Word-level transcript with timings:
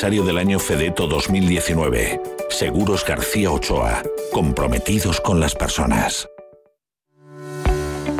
del 0.00 0.38
año 0.38 0.60
Fedeto 0.60 1.08
2019. 1.08 2.22
Seguros 2.50 3.04
García 3.04 3.50
Ochoa. 3.50 4.00
Comprometidos 4.32 5.20
con 5.20 5.40
las 5.40 5.56
personas. 5.56 6.28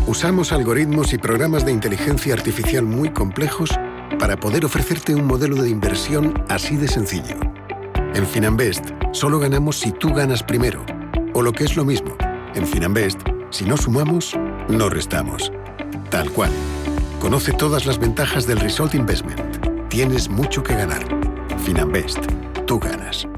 Usamos 0.08 0.52
algoritmos 0.52 1.12
y 1.12 1.18
programas 1.18 1.64
de 1.64 1.70
inteligencia 1.70 2.34
artificial 2.34 2.82
muy 2.82 3.10
complejos 3.10 3.70
para 4.18 4.36
poder 4.36 4.64
ofrecerte 4.64 5.14
un 5.14 5.24
modelo 5.24 5.62
de 5.62 5.70
inversión 5.70 6.44
así 6.48 6.76
de 6.76 6.88
sencillo. 6.88 7.36
En 8.12 8.26
Finanbest 8.26 8.84
solo 9.12 9.38
ganamos 9.38 9.78
si 9.78 9.92
tú 9.92 10.12
ganas 10.12 10.42
primero. 10.42 10.84
O 11.32 11.42
lo 11.42 11.52
que 11.52 11.62
es 11.62 11.76
lo 11.76 11.84
mismo, 11.84 12.16
en 12.56 12.66
Finanbest, 12.66 13.20
si 13.50 13.64
no 13.64 13.76
sumamos, 13.76 14.36
no 14.68 14.90
restamos. 14.90 15.52
Tal 16.10 16.28
cual. 16.32 16.50
Conoce 17.20 17.52
todas 17.52 17.86
las 17.86 17.98
ventajas 18.00 18.48
del 18.48 18.58
Result 18.58 18.94
Investment. 18.94 19.88
Tienes 19.88 20.28
mucho 20.28 20.62
que 20.62 20.74
ganar. 20.74 21.17
Finanbest. 21.58 22.20
Tú 22.66 22.78
ganas. 22.78 23.37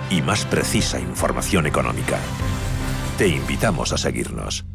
y 0.11 0.21
más 0.21 0.45
precisa 0.45 0.99
información 0.99 1.65
económica. 1.65 2.19
Te 3.17 3.27
invitamos 3.27 3.93
a 3.93 3.97
seguirnos. 3.97 4.65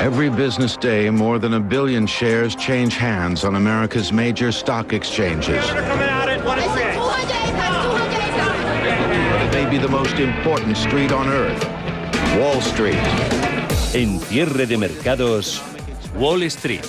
Every 0.00 0.30
business 0.30 0.76
day, 0.76 1.10
more 1.10 1.38
than 1.38 1.54
a 1.54 1.60
billion 1.60 2.06
shares 2.06 2.56
change 2.56 2.96
hands 2.96 3.44
on 3.44 3.56
America's 3.56 4.10
major 4.10 4.50
stock 4.52 4.92
exchanges. 4.92 5.64
It 9.42 9.52
may 9.52 9.66
be 9.68 9.76
the 9.76 9.88
most 9.88 10.18
important 10.18 10.76
street 10.76 11.12
on 11.12 11.28
earth, 11.28 11.62
Wall 12.38 12.60
Street. 12.62 13.47
En 13.98 14.20
cierre 14.20 14.68
de 14.68 14.76
mercados, 14.76 15.60
Wall 16.16 16.44
Street. 16.44 16.84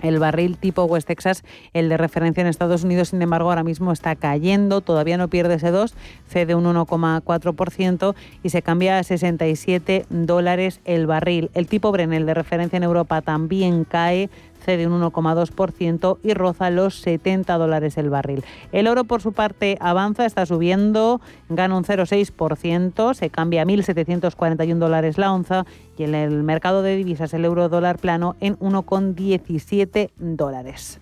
El 0.00 0.18
barril 0.18 0.56
tipo 0.56 0.84
West 0.84 1.08
Texas, 1.08 1.44
el 1.72 1.88
de 1.88 1.96
referencia 1.96 2.40
en 2.40 2.46
Estados 2.46 2.84
Unidos, 2.84 3.08
sin 3.08 3.22
embargo, 3.22 3.50
ahora 3.50 3.64
mismo 3.64 3.92
está 3.92 4.14
cayendo, 4.16 4.80
todavía 4.80 5.16
no 5.16 5.28
pierde 5.28 5.54
ese 5.54 5.70
2, 5.70 5.94
cede 6.28 6.54
un 6.54 6.64
1,4% 6.64 8.14
y 8.42 8.50
se 8.50 8.62
cambia 8.62 8.98
a 8.98 9.02
67 9.02 10.06
dólares 10.10 10.80
el 10.84 11.06
barril. 11.06 11.50
El 11.54 11.66
tipo 11.66 11.90
Bren, 11.92 12.12
el 12.12 12.26
de 12.26 12.34
referencia 12.34 12.76
en 12.76 12.82
Europa, 12.82 13.22
también 13.22 13.84
cae, 13.84 14.30
de 14.66 14.86
un 14.86 15.00
1,2% 15.00 16.18
y 16.22 16.34
roza 16.34 16.70
los 16.70 17.00
70 17.00 17.56
dólares 17.56 17.96
el 17.96 18.10
barril. 18.10 18.44
El 18.72 18.86
oro, 18.86 19.04
por 19.04 19.22
su 19.22 19.32
parte, 19.32 19.78
avanza, 19.80 20.26
está 20.26 20.46
subiendo, 20.46 21.20
gana 21.48 21.76
un 21.76 21.84
0,6%, 21.84 23.14
se 23.14 23.30
cambia 23.30 23.62
a 23.62 23.64
1.741 23.64 24.76
dólares 24.76 25.18
la 25.18 25.32
onza 25.32 25.64
y 25.96 26.04
en 26.04 26.14
el 26.14 26.42
mercado 26.42 26.82
de 26.82 26.96
divisas 26.96 27.32
el 27.34 27.44
euro 27.44 27.68
dólar 27.68 27.98
plano 27.98 28.36
en 28.40 28.58
1,17 28.58 30.10
dólares. 30.18 31.00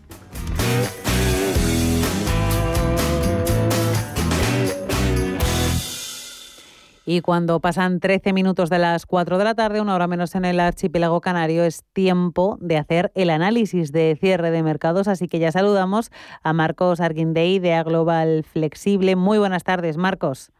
Y 7.08 7.20
cuando 7.20 7.60
pasan 7.60 8.00
13 8.00 8.32
minutos 8.32 8.68
de 8.68 8.80
las 8.80 9.06
4 9.06 9.38
de 9.38 9.44
la 9.44 9.54
tarde, 9.54 9.80
una 9.80 9.94
hora 9.94 10.08
menos 10.08 10.34
en 10.34 10.44
el 10.44 10.58
archipiélago 10.58 11.20
canario, 11.20 11.62
es 11.62 11.84
tiempo 11.92 12.58
de 12.60 12.78
hacer 12.78 13.12
el 13.14 13.30
análisis 13.30 13.92
de 13.92 14.16
cierre 14.20 14.50
de 14.50 14.64
mercados. 14.64 15.06
Así 15.06 15.28
que 15.28 15.38
ya 15.38 15.52
saludamos 15.52 16.10
a 16.42 16.52
Marcos 16.52 17.00
Arguindey 17.00 17.60
de 17.60 17.74
A 17.74 17.84
Global 17.84 18.42
Flexible. 18.42 19.14
Muy 19.14 19.38
buenas 19.38 19.62
tardes, 19.62 19.96
Marcos. 19.96 20.50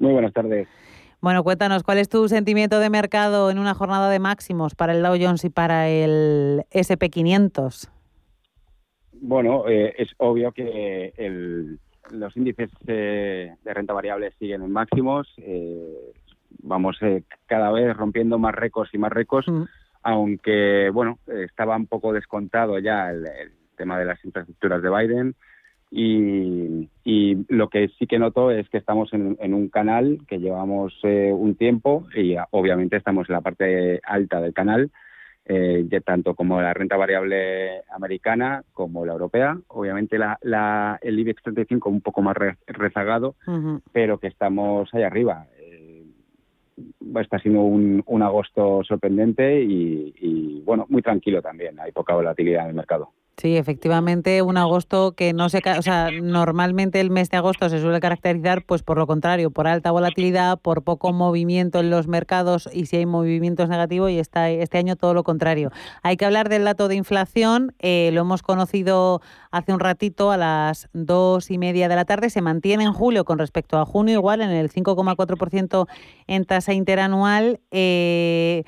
Muy 0.00 0.12
buenas 0.12 0.32
tardes. 0.32 0.66
Bueno, 1.20 1.44
cuéntanos, 1.44 1.84
¿cuál 1.84 1.98
es 1.98 2.08
tu 2.08 2.28
sentimiento 2.28 2.80
de 2.80 2.90
mercado 2.90 3.48
en 3.48 3.60
una 3.60 3.74
jornada 3.74 4.10
de 4.10 4.18
máximos 4.18 4.74
para 4.74 4.94
el 4.94 5.02
Dow 5.02 5.16
Jones 5.16 5.44
y 5.44 5.50
para 5.50 5.88
el 5.88 6.64
SP500? 6.72 7.88
Bueno, 9.12 9.68
eh, 9.68 9.94
es 9.96 10.08
obvio 10.18 10.50
que 10.50 11.12
el, 11.16 11.78
los 12.10 12.36
índices 12.36 12.70
de 12.82 13.56
renta 13.64 13.92
variable 13.92 14.32
siguen 14.38 14.62
en 14.62 14.72
máximos. 14.72 15.32
Eh, 15.38 16.12
vamos 16.62 16.96
eh, 17.02 17.22
cada 17.46 17.70
vez 17.70 17.96
rompiendo 17.96 18.38
más 18.38 18.54
récords 18.54 18.92
y 18.94 18.98
más 18.98 19.12
récords, 19.12 19.48
mm. 19.48 19.62
aunque, 20.02 20.90
bueno, 20.92 21.18
estaba 21.26 21.76
un 21.76 21.86
poco 21.86 22.12
descontado 22.12 22.78
ya 22.78 23.10
el, 23.10 23.24
tema 23.76 23.98
de 23.98 24.06
las 24.06 24.24
infraestructuras 24.24 24.82
de 24.82 24.90
Biden. 24.90 25.34
Y, 25.90 26.88
lo 27.48 27.68
que 27.68 27.88
sí 27.98 28.06
que 28.06 28.18
noto 28.18 28.50
es 28.50 28.68
que 28.68 28.78
estamos 28.78 29.12
en, 29.12 29.54
un 29.54 29.68
canal 29.68 30.18
que 30.26 30.38
llevamos 30.38 30.98
eh, 31.04 31.30
un 31.32 31.54
tiempo 31.54 32.06
y 32.14 32.34
obviamente 32.50 32.96
estamos 32.96 33.28
en 33.28 33.34
la 33.34 33.40
parte 33.40 34.00
alta 34.02 34.40
del 34.40 34.52
canal 34.52 34.90
eh, 35.48 35.88
tanto 36.04 36.34
como 36.34 36.60
la 36.60 36.74
renta 36.74 36.96
variable 36.96 37.82
americana 37.90 38.64
como 38.72 39.06
la 39.06 39.12
europea. 39.12 39.58
Obviamente 39.68 40.18
la, 40.18 40.98
el 41.00 41.18
IBEX 41.18 41.42
35 41.42 41.88
un 41.88 42.00
poco 42.00 42.22
más 42.22 42.36
rezagado, 42.66 43.36
pero 43.92 44.18
que 44.18 44.26
estamos 44.26 44.92
ahí 44.92 45.02
arriba. 45.02 45.46
Eh, 45.58 46.04
está 47.20 47.38
siendo 47.38 47.62
un, 47.62 48.02
un 48.06 48.22
agosto 48.22 48.82
sorprendente 48.84 49.62
y, 49.62 50.14
y, 50.20 50.62
bueno, 50.62 50.86
muy 50.88 51.02
tranquilo 51.02 51.40
también. 51.40 51.78
Hay 51.80 51.92
poca 51.92 52.14
volatilidad 52.14 52.64
en 52.64 52.70
el 52.70 52.74
mercado. 52.74 53.10
Sí, 53.38 53.58
efectivamente, 53.58 54.40
un 54.40 54.56
agosto 54.56 55.12
que 55.12 55.34
no 55.34 55.50
se, 55.50 55.58
o 55.58 55.82
sea, 55.82 56.10
normalmente 56.10 57.02
el 57.02 57.10
mes 57.10 57.28
de 57.28 57.36
agosto 57.36 57.68
se 57.68 57.82
suele 57.82 58.00
caracterizar, 58.00 58.64
pues 58.64 58.82
por 58.82 58.96
lo 58.96 59.06
contrario, 59.06 59.50
por 59.50 59.66
alta 59.68 59.90
volatilidad, 59.90 60.58
por 60.58 60.82
poco 60.84 61.12
movimiento 61.12 61.80
en 61.80 61.90
los 61.90 62.08
mercados 62.08 62.66
y 62.72 62.86
si 62.86 62.96
hay 62.96 63.04
movimientos 63.04 63.68
negativos 63.68 64.10
y 64.10 64.18
está 64.18 64.48
este 64.48 64.78
año 64.78 64.96
todo 64.96 65.12
lo 65.12 65.22
contrario. 65.22 65.70
Hay 66.02 66.16
que 66.16 66.24
hablar 66.24 66.48
del 66.48 66.64
dato 66.64 66.88
de 66.88 66.94
inflación, 66.94 67.74
eh, 67.78 68.08
lo 68.14 68.22
hemos 68.22 68.40
conocido 68.40 69.20
hace 69.50 69.74
un 69.74 69.80
ratito 69.80 70.30
a 70.30 70.38
las 70.38 70.88
dos 70.94 71.50
y 71.50 71.58
media 71.58 71.90
de 71.90 71.96
la 71.96 72.06
tarde, 72.06 72.30
se 72.30 72.40
mantiene 72.40 72.84
en 72.84 72.94
julio 72.94 73.26
con 73.26 73.38
respecto 73.38 73.76
a 73.78 73.84
junio 73.84 74.14
igual 74.14 74.40
en 74.40 74.48
el 74.48 74.70
5,4% 74.70 75.86
en 76.26 76.46
tasa 76.46 76.72
interanual. 76.72 77.60
Eh, 77.70 78.64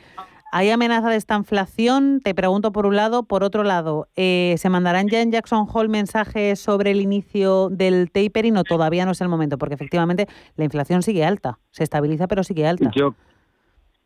¿Hay 0.51 0.71
amenaza 0.71 1.11
de 1.11 1.17
esta 1.17 1.37
inflación? 1.37 2.21
Te 2.23 2.35
pregunto 2.35 2.73
por 2.73 2.87
un 2.87 2.97
lado. 2.97 3.23
Por 3.25 3.45
otro 3.45 3.65
lado, 3.65 4.09
eh, 4.17 4.55
¿se 4.57 4.71
mandarán 4.71 5.09
ya 5.09 5.21
en 5.21 5.31
Jackson 5.31 5.67
Hole 5.71 5.89
mensajes 5.89 6.59
sobre 6.59 6.91
el 6.91 7.01
inicio 7.01 7.69
del 7.69 8.11
tapering 8.11 8.57
o 8.57 8.65
todavía 8.65 9.05
no 9.05 9.13
es 9.13 9.21
el 9.21 9.29
momento? 9.29 9.59
Porque 9.59 9.75
efectivamente 9.75 10.27
la 10.57 10.65
inflación 10.65 11.03
sigue 11.03 11.25
alta. 11.25 11.59
Se 11.71 11.85
estabiliza, 11.85 12.29
pero 12.29 12.43
sigue 12.43 12.67
alta. 12.67 12.91
Yo, 12.97 13.15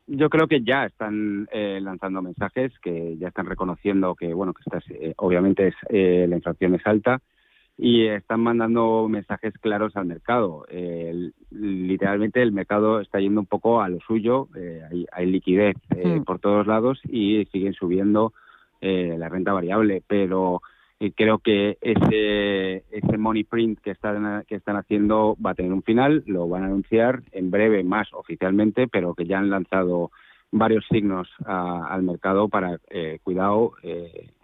yo 0.08 0.28
creo 0.30 0.48
que 0.48 0.62
ya 0.62 0.86
están 0.86 1.48
eh, 1.52 1.78
lanzando 1.80 2.22
mensajes, 2.22 2.72
que 2.80 3.16
ya 3.18 3.28
están 3.28 3.46
reconociendo 3.46 4.16
que, 4.16 4.34
bueno, 4.34 4.52
que 4.52 4.62
eh, 4.94 5.14
obviamente 5.18 5.68
es, 5.68 6.28
la 6.28 6.36
inflación 6.36 6.74
es 6.74 6.84
alta 6.86 7.20
y 7.78 8.06
están 8.06 8.40
mandando 8.40 9.08
mensajes 9.08 9.54
claros 9.58 9.96
al 9.96 10.06
mercado. 10.06 10.66
literalmente 11.50 12.42
el 12.42 12.52
mercado 12.52 13.00
está 13.00 13.18
yendo 13.18 13.40
un 13.40 13.46
poco 13.46 13.80
a 13.80 13.88
lo 13.88 14.00
suyo, 14.00 14.48
eh, 14.56 15.06
hay, 15.12 15.26
liquidez 15.26 15.76
eh, 15.96 16.18
hmm. 16.18 16.24
por 16.24 16.38
todos 16.38 16.66
lados 16.66 17.00
y 17.08 17.44
siguen 17.46 17.74
subiendo 17.74 18.32
eh, 18.80 19.16
la 19.18 19.28
renta 19.28 19.52
variable, 19.52 20.02
pero 20.06 20.62
creo 21.16 21.38
que 21.38 21.78
ese, 21.80 22.84
ese 22.92 23.18
money 23.18 23.42
print 23.42 23.80
que 23.80 23.90
están, 23.90 24.44
que 24.46 24.54
están 24.54 24.76
haciendo 24.76 25.36
va 25.44 25.50
a 25.50 25.54
tener 25.54 25.72
un 25.72 25.82
final, 25.82 26.22
lo 26.26 26.48
van 26.48 26.62
a 26.62 26.66
anunciar 26.66 27.22
en 27.32 27.50
breve 27.50 27.82
más 27.82 28.12
oficialmente, 28.12 28.86
pero 28.86 29.14
que 29.14 29.24
ya 29.24 29.38
han 29.38 29.50
lanzado 29.50 30.12
varios 30.52 30.86
signos 30.88 31.28
al 31.44 32.04
mercado 32.04 32.48
para, 32.48 32.78
cuidado, 33.24 33.72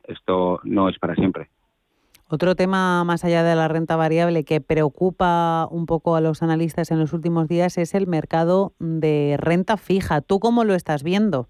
esto 0.03 0.59
no 0.65 0.89
es 0.89 0.99
para 0.99 1.15
siempre. 1.15 1.49
Otro 2.31 2.55
tema 2.55 3.05
más 3.05 3.25
allá 3.25 3.43
de 3.43 3.57
la 3.57 3.69
renta 3.69 3.97
variable 3.97 4.45
que 4.45 4.61
preocupa 4.61 5.67
un 5.71 5.87
poco 5.87 6.15
a 6.15 6.21
los 6.21 6.43
analistas 6.43 6.91
en 6.91 6.99
los 6.99 7.15
últimos 7.15 7.49
días 7.49 7.79
es 7.79 7.95
el 7.95 8.07
mercado 8.07 8.75
de 8.79 9.37
renta 9.39 9.79
fija. 9.79 10.21
¿Tú 10.21 10.39
cómo 10.39 10.65
lo 10.65 10.75
estás 10.75 11.03
viendo? 11.03 11.49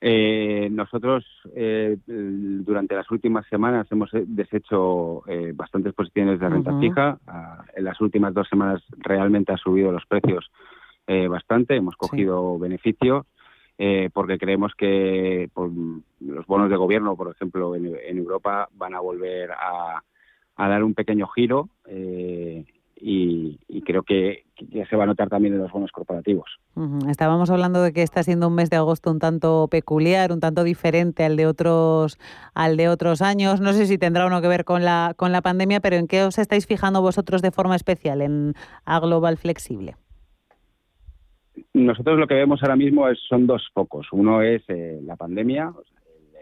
Eh, 0.00 0.68
nosotros 0.70 1.24
eh, 1.56 1.96
durante 2.06 2.94
las 2.94 3.10
últimas 3.10 3.44
semanas 3.48 3.88
hemos 3.90 4.10
deshecho 4.12 5.26
eh, 5.26 5.52
bastantes 5.52 5.92
posiciones 5.92 6.38
de 6.38 6.48
renta 6.48 6.78
fija. 6.78 7.18
Ah, 7.26 7.64
en 7.74 7.82
las 7.82 8.00
últimas 8.00 8.32
dos 8.32 8.46
semanas 8.48 8.80
realmente 8.98 9.52
ha 9.52 9.56
subido 9.56 9.90
los 9.90 10.06
precios 10.06 10.48
bastante. 11.28 11.76
Hemos 11.76 11.94
cogido 11.94 12.58
beneficio 12.58 13.26
eh, 13.78 14.08
porque 14.12 14.38
creemos 14.38 14.72
que 14.74 15.50
los 16.20 16.46
bonos 16.46 16.70
de 16.70 16.76
gobierno, 16.76 17.14
por 17.14 17.30
ejemplo, 17.30 17.74
en, 17.74 18.16
Europa 18.16 18.68
van 18.72 18.94
a 18.94 19.00
volver 19.00 19.50
a, 19.52 20.02
dar 20.56 20.82
un 20.82 20.94
pequeño 20.94 21.26
giro 21.26 21.68
eh, 21.86 22.64
y, 22.98 23.58
creo 23.82 24.02
que, 24.02 24.44
ya 24.70 24.88
se 24.88 24.96
va 24.96 25.04
a 25.04 25.06
notar 25.06 25.28
también 25.28 25.54
en 25.54 25.60
los 25.60 25.70
bonos 25.70 25.92
corporativos. 25.92 26.58
Estábamos 27.08 27.50
hablando 27.50 27.82
de 27.82 27.92
que 27.92 28.02
está 28.02 28.22
siendo 28.22 28.48
un 28.48 28.54
mes 28.54 28.70
de 28.70 28.76
agosto 28.76 29.10
un 29.10 29.18
tanto 29.18 29.68
peculiar, 29.70 30.32
un 30.32 30.40
tanto 30.40 30.64
diferente 30.64 31.22
al 31.24 31.36
de 31.36 31.46
otros 31.46 32.18
al 32.54 32.76
de 32.76 32.88
otros 32.88 33.20
años. 33.20 33.60
No 33.60 33.74
sé 33.74 33.86
si 33.86 33.98
tendrá 33.98 34.26
uno 34.26 34.40
que 34.40 34.48
ver 34.48 34.64
con 34.64 34.84
la 34.84 35.12
con 35.16 35.30
la 35.30 35.42
pandemia, 35.42 35.80
pero 35.80 35.96
¿en 35.96 36.08
qué 36.08 36.24
os 36.24 36.38
estáis 36.38 36.66
fijando 36.66 37.02
vosotros 37.02 37.42
de 37.42 37.50
forma 37.50 37.76
especial 37.76 38.22
en 38.22 38.54
A 38.86 38.98
Global 38.98 39.36
Flexible? 39.36 39.96
Nosotros 41.72 42.18
lo 42.18 42.26
que 42.26 42.34
vemos 42.34 42.62
ahora 42.62 42.76
mismo 42.76 43.08
es, 43.08 43.18
son 43.28 43.46
dos 43.46 43.68
focos. 43.72 44.08
Uno 44.12 44.42
es 44.42 44.62
eh, 44.68 45.00
la 45.04 45.16
pandemia, 45.16 45.72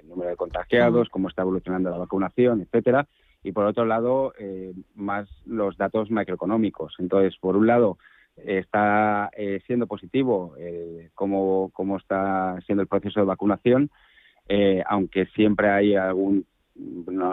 el, 0.00 0.08
número 0.08 0.30
de 0.30 0.36
contagiados, 0.36 1.08
cómo 1.08 1.28
está 1.28 1.42
evolucionando 1.42 1.90
la 1.90 1.98
vacunación, 1.98 2.60
etcétera. 2.60 3.06
Y 3.42 3.52
por 3.52 3.66
otro 3.66 3.84
lado, 3.84 4.32
eh, 4.38 4.72
más 4.94 5.28
los 5.46 5.76
datos 5.76 6.10
macroeconómicos. 6.10 6.94
Entonces, 6.98 7.36
por 7.38 7.56
un 7.56 7.66
lado, 7.66 7.98
está 8.36 9.30
eh, 9.36 9.60
siendo 9.66 9.86
positivo 9.86 10.54
cómo, 11.14 11.70
cómo 11.72 11.98
está 11.98 12.58
siendo 12.66 12.82
el 12.82 12.88
proceso 12.88 13.20
de 13.20 13.26
vacunación, 13.26 13.90
aunque 14.86 15.26
siempre 15.26 15.70
hay 15.70 15.94
algún 15.94 16.44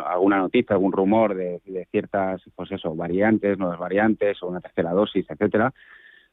alguna 0.06 0.38
noticia, 0.38 0.76
algún 0.76 0.92
rumor 0.92 1.34
de, 1.34 1.62
de, 1.66 1.88
ciertas, 1.90 2.42
pues 2.56 2.72
eso, 2.72 2.96
variantes, 2.96 3.58
nuevas 3.58 3.80
variantes 3.80 4.42
o 4.44 4.48
una 4.48 4.62
tercera 4.62 4.92
dosis, 4.92 5.26
etcétera, 5.28 5.74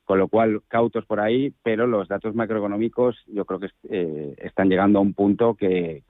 con 0.08 0.18
lo 0.18 0.28
cual 0.28 0.62
cautos 0.68 1.04
por 1.04 1.20
ahí, 1.20 1.52
pero 1.62 1.86
los 1.86 2.08
datos 2.08 2.34
macroeconómicos 2.34 3.14
yo 3.26 3.44
creo 3.44 3.60
que 3.60 3.68
eh, 3.90 4.34
están 4.38 4.70
llegando 4.70 4.98
a 4.98 5.02
un 5.02 5.12
punto 5.12 5.52
que, 5.52 6.02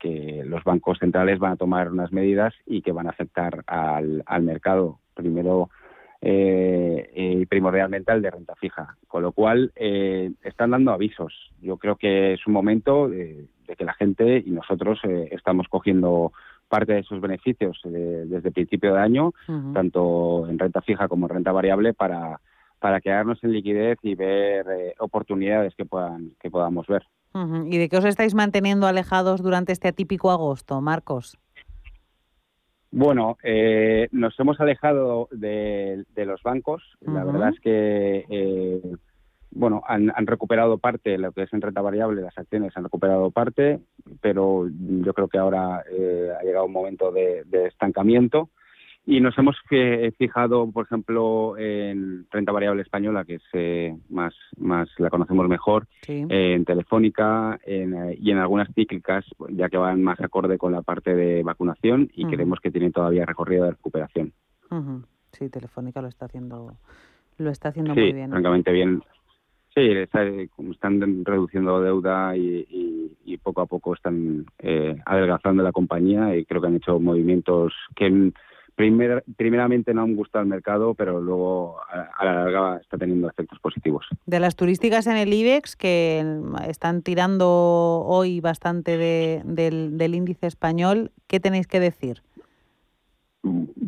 los 0.44 0.62
bancos 0.62 1.00
centrales 1.00 1.40
van 1.40 1.52
a 1.52 1.56
tomar 1.56 1.90
unas 1.90 2.12
medidas 2.12 2.54
y 2.64 2.80
que 2.80 2.92
van 2.92 3.08
a 3.08 3.10
afectar 3.10 3.64
al, 3.66 4.22
mercado, 4.42 5.00
primero 5.14 5.68
eh, 6.20 7.10
y 7.12 7.46
primordialmente 7.46 8.12
al 8.12 8.22
de 8.22 8.30
renta 8.30 8.54
fija, 8.54 8.96
con 9.08 9.24
lo 9.24 9.32
cual 9.32 9.72
eh, 9.74 10.30
están 10.44 10.70
dando 10.70 10.92
avisos. 10.92 11.34
Yo 11.60 11.76
creo 11.76 11.96
que 11.96 12.34
es 12.34 12.46
un 12.46 12.52
momento 12.52 13.08
de, 13.08 13.48
que 13.76 13.84
la 13.84 13.94
gente 13.94 14.44
y 14.46 14.50
nosotros 14.50 15.00
estamos 15.32 15.66
cogiendo 15.68 16.32
parte 16.68 16.92
de 16.92 17.00
esos 17.00 17.20
beneficios 17.20 17.80
desde 17.82 18.48
el 18.48 18.54
principio 18.54 18.94
de 18.94 19.00
año, 19.00 19.32
tanto 19.74 20.46
en 20.48 20.56
renta 20.56 20.82
fija 20.82 21.08
como 21.08 21.26
en 21.26 21.34
renta 21.34 21.50
variable, 21.50 21.94
para 21.94 22.38
para 22.78 23.00
quedarnos 23.00 23.42
en 23.42 23.52
liquidez 23.52 23.99
y 24.02 24.14
ver 24.14 24.66
eh, 24.70 24.94
oportunidades 24.99 25.75
que 25.75 25.85
puedan 25.85 26.32
que 26.40 26.50
podamos 26.50 26.87
ver. 26.87 27.04
¿Y 27.66 27.78
de 27.78 27.88
qué 27.88 27.99
os 27.99 28.04
estáis 28.04 28.35
manteniendo 28.35 28.87
alejados 28.87 29.42
durante 29.42 29.73
este 29.73 29.88
atípico 29.88 30.30
agosto, 30.30 30.80
Marcos? 30.80 31.38
Bueno, 32.90 33.37
eh, 33.44 34.08
nos 34.12 34.38
hemos 34.40 34.58
alejado 34.61 35.28
de, 35.30 36.04
los 36.16 36.42
bancos. 36.42 36.82
La 37.00 37.23
verdad 37.23 37.50
es 37.50 37.61
que 37.61 38.25
eh, 38.28 38.82
bueno 39.50 39.82
han, 39.87 40.11
recuperado 40.26 40.78
parte, 40.78 41.18
lo 41.18 41.32
que 41.32 41.42
es 41.42 41.52
en 41.52 41.61
renta 41.61 41.80
variable, 41.80 42.23
las 42.23 42.37
acciones 42.37 42.76
han 42.76 42.85
recuperado 42.85 43.30
parte, 43.30 43.78
pero 44.20 44.66
yo 44.68 45.12
creo 45.14 45.28
que 45.28 45.38
ahora 45.38 45.76
ha 45.76 46.42
llegado 46.42 46.64
un 46.64 46.73
momento 46.73 47.12
de 47.12 47.66
estancamiento. 47.66 48.50
Y 49.10 49.22
nos 49.22 49.38
hemos 49.38 49.56
fijado, 50.18 50.70
por 50.70 50.84
ejemplo, 50.84 51.56
en 51.56 52.26
renta 52.30 52.52
variable 52.52 52.82
española, 52.82 53.24
que 53.24 53.36
es 53.36 53.42
eh, 53.54 53.96
más, 54.10 54.34
más 54.58 54.86
la 54.98 55.08
conocemos 55.08 55.48
mejor, 55.48 55.86
en 56.06 56.62
Telefónica 56.66 57.58
eh, 57.64 58.18
y 58.20 58.30
en 58.30 58.36
algunas 58.36 58.68
cíclicas, 58.74 59.24
ya 59.48 59.70
que 59.70 59.78
van 59.78 60.02
más 60.02 60.20
acorde 60.20 60.58
con 60.58 60.72
la 60.72 60.82
parte 60.82 61.14
de 61.14 61.42
vacunación 61.42 62.10
y 62.12 62.26
creemos 62.26 62.60
que 62.60 62.70
tienen 62.70 62.92
todavía 62.92 63.24
recorrido 63.24 63.64
de 63.64 63.70
recuperación. 63.70 64.34
Sí, 65.32 65.48
Telefónica 65.48 66.02
lo 66.02 66.08
está 66.08 66.26
haciendo, 66.26 66.74
lo 67.38 67.50
está 67.50 67.70
haciendo 67.70 67.94
muy 67.94 68.12
bien. 68.12 68.28
francamente 68.30 68.72
bien. 68.72 69.02
Sí, 69.74 69.88
están 69.90 71.24
reduciendo 71.24 71.80
deuda 71.80 72.36
y, 72.36 73.38
poco 73.42 73.62
a 73.62 73.66
poco 73.66 73.94
están 73.94 74.44
eh, 74.58 74.96
adelgazando 75.06 75.62
la 75.62 75.72
compañía 75.72 76.36
y 76.36 76.44
creo 76.44 76.60
que 76.60 76.66
han 76.66 76.76
hecho 76.76 76.98
movimientos 76.98 77.72
que 77.94 78.32
primeramente 79.37 79.92
no 79.92 80.02
han 80.02 80.14
gustado 80.14 80.42
al 80.42 80.49
mercado, 80.49 80.94
pero 80.94 81.20
luego 81.20 81.78
a, 81.90 82.25
la 82.25 82.32
larga 82.32 82.76
está 82.76 82.97
teniendo 82.97 83.28
efectos 83.28 83.58
positivos. 83.58 84.06
De 84.25 84.38
las 84.38 84.54
turísticas 84.54 85.08
en 85.08 85.16
el 85.16 85.32
IBEX, 85.32 85.75
que 85.75 86.25
están 86.68 87.02
tirando 87.02 87.49
hoy 88.06 88.40
bastante 88.40 88.97
del, 88.97 90.14
índice 90.14 90.47
español, 90.47 91.11
¿qué 91.26 91.40
tenéis 91.40 91.66
que 91.66 91.80
decir? 91.80 92.23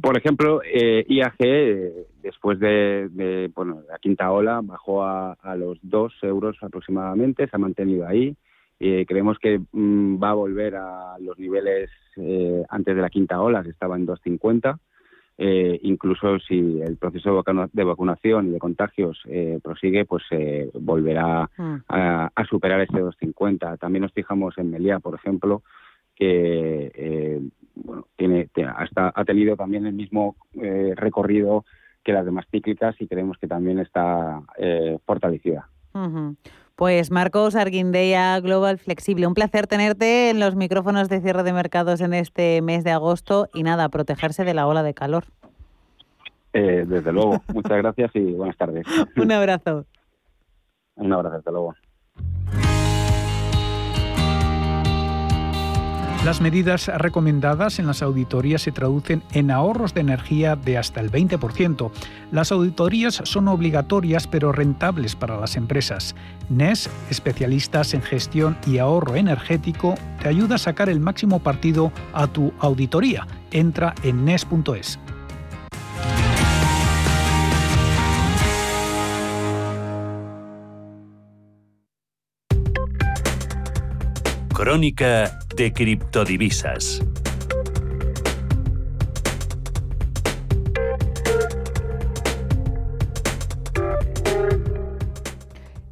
Por 0.03 0.19
ejemplo, 0.19 0.61
eh, 0.65 1.05
IAG, 1.09 1.39
después 2.23 2.59
de, 2.59 3.51
bueno, 3.55 3.83
la 3.89 3.99
quinta 3.99 4.33
ola, 4.33 4.61
bajó 4.63 5.05
a, 5.05 5.37
los 5.57 5.79
2 5.83 6.15
euros 6.23 6.57
aproximadamente, 6.63 7.47
se 7.47 7.55
ha 7.55 7.59
mantenido 7.59 8.09
ahí. 8.09 8.35
Eh, 8.83 9.05
creemos 9.07 9.39
que 9.39 9.61
mm, 9.73 10.23
va 10.23 10.31
a 10.31 10.35
volver 10.35 10.75
a 10.75 11.19
los 11.21 11.39
niveles 11.39 11.91
eh, 12.17 12.65
antes 12.71 12.97
de 12.97 13.03
la 13.03 13.11
quinta 13.11 13.41
ola, 13.41 13.63
que 13.63 13.69
estaba 13.69 13.95
en 13.97 14.07
2.50. 14.07 14.79
Eh, 15.43 15.79
incluso 15.83 16.39
si 16.41 16.81
el 16.81 16.97
proceso 16.97 17.43
de 17.73 17.85
vacunación 17.85 18.49
y 18.49 18.51
de 18.51 18.59
contagios 18.59 19.23
eh, 19.27 19.59
prosigue, 19.63 20.07
pues 20.07 20.23
se 20.29 20.71
volverá 20.75 21.51
mm. 21.57 21.77
a, 21.89 22.45
superar 22.49 22.81
ese 22.81 22.95
2.50. 22.95 23.79
También 23.79 24.03
nos 24.03 24.13
fijamos 24.13 24.57
en 24.57 24.71
Melia, 24.71 24.99
por 24.99 25.15
ejemplo, 25.15 25.63
que 26.15 27.41
bueno, 27.75 28.07
tiene, 28.17 28.49
hasta 28.77 29.13
ha 29.15 29.25
tenido 29.25 29.57
también 29.57 29.87
el 29.87 29.95
mismo 29.95 30.37
recorrido 30.97 31.65
que 32.03 32.13
las 32.13 32.27
demás 32.27 32.47
cíclicas 32.51 32.95
y 33.01 33.07
creemos 33.07 33.39
que 33.39 33.47
también 33.47 33.79
está 33.79 34.43
fortalecida. 35.07 35.69
Pues 36.81 37.11
Marcos 37.11 37.57
Arguindeya, 37.57 38.41
Global 38.41 38.79
Flexible, 38.79 39.27
un 39.27 39.35
placer 39.35 39.67
tenerte 39.67 40.31
en 40.31 40.41
los 40.41 40.57
micrófonos 40.57 41.11
de 41.11 41.21
cierre 41.21 41.43
de 41.43 41.53
mercados 41.53 42.01
en 42.01 42.15
este 42.15 42.63
mes 42.63 42.85
de 42.85 42.91
agosto 42.91 43.51
y 43.53 43.65
nada, 43.65 43.91
protegerse 43.91 44.45
de 44.45 44.55
la 44.55 44.67
ola 44.67 44.83
de 44.83 44.95
calor. 44.95 45.25
Eh, 46.55 46.87
desde 46.89 47.13
luego, 47.13 47.43
muchas 47.53 47.77
gracias 47.77 48.13
y 48.15 48.33
buenas 48.33 48.57
tardes. 48.57 48.87
un 49.15 49.31
abrazo. 49.31 49.85
Un 50.95 51.13
abrazo, 51.13 51.37
hasta 51.37 51.51
luego. 51.51 51.75
Las 56.25 56.43
medidas 56.43 56.89
recomendadas 56.89 57.79
en 57.79 57.87
las 57.87 58.03
auditorías 58.03 58.61
se 58.61 58.73
traducen 58.73 59.23
en 59.33 59.51
ahorros 59.51 59.95
de 59.95 60.03
energía 60.03 60.55
de 60.55 60.77
hasta 60.77 61.01
el 61.01 61.11
20%. 61.11 61.91
Las 62.31 62.53
auditorías 62.53 63.23
son 63.25 63.49
obligatorias 63.49 64.27
pero 64.27 64.53
rentables 64.53 65.17
para 65.17 65.41
las 65.41 65.57
empresas. 65.57 66.15
NES, 66.51 66.91
especialistas 67.09 67.95
en 67.95 68.03
gestión 68.03 68.59
y 68.67 68.79
ahorro 68.79 69.17
energético, 69.17 69.95
te 70.23 70.29
ayuda 70.29 70.57
a 70.57 70.59
sacar 70.59 70.91
el 70.91 71.01
máximo 71.01 71.39
partido 71.39 71.91
a 72.13 72.27
tu 72.27 72.53
auditoría. 72.59 73.27
Entra 73.51 73.95
en 74.03 74.27
NES.es. 74.27 74.99
Crónica 84.61 85.39
de 85.57 85.73
criptodivisas. 85.73 87.01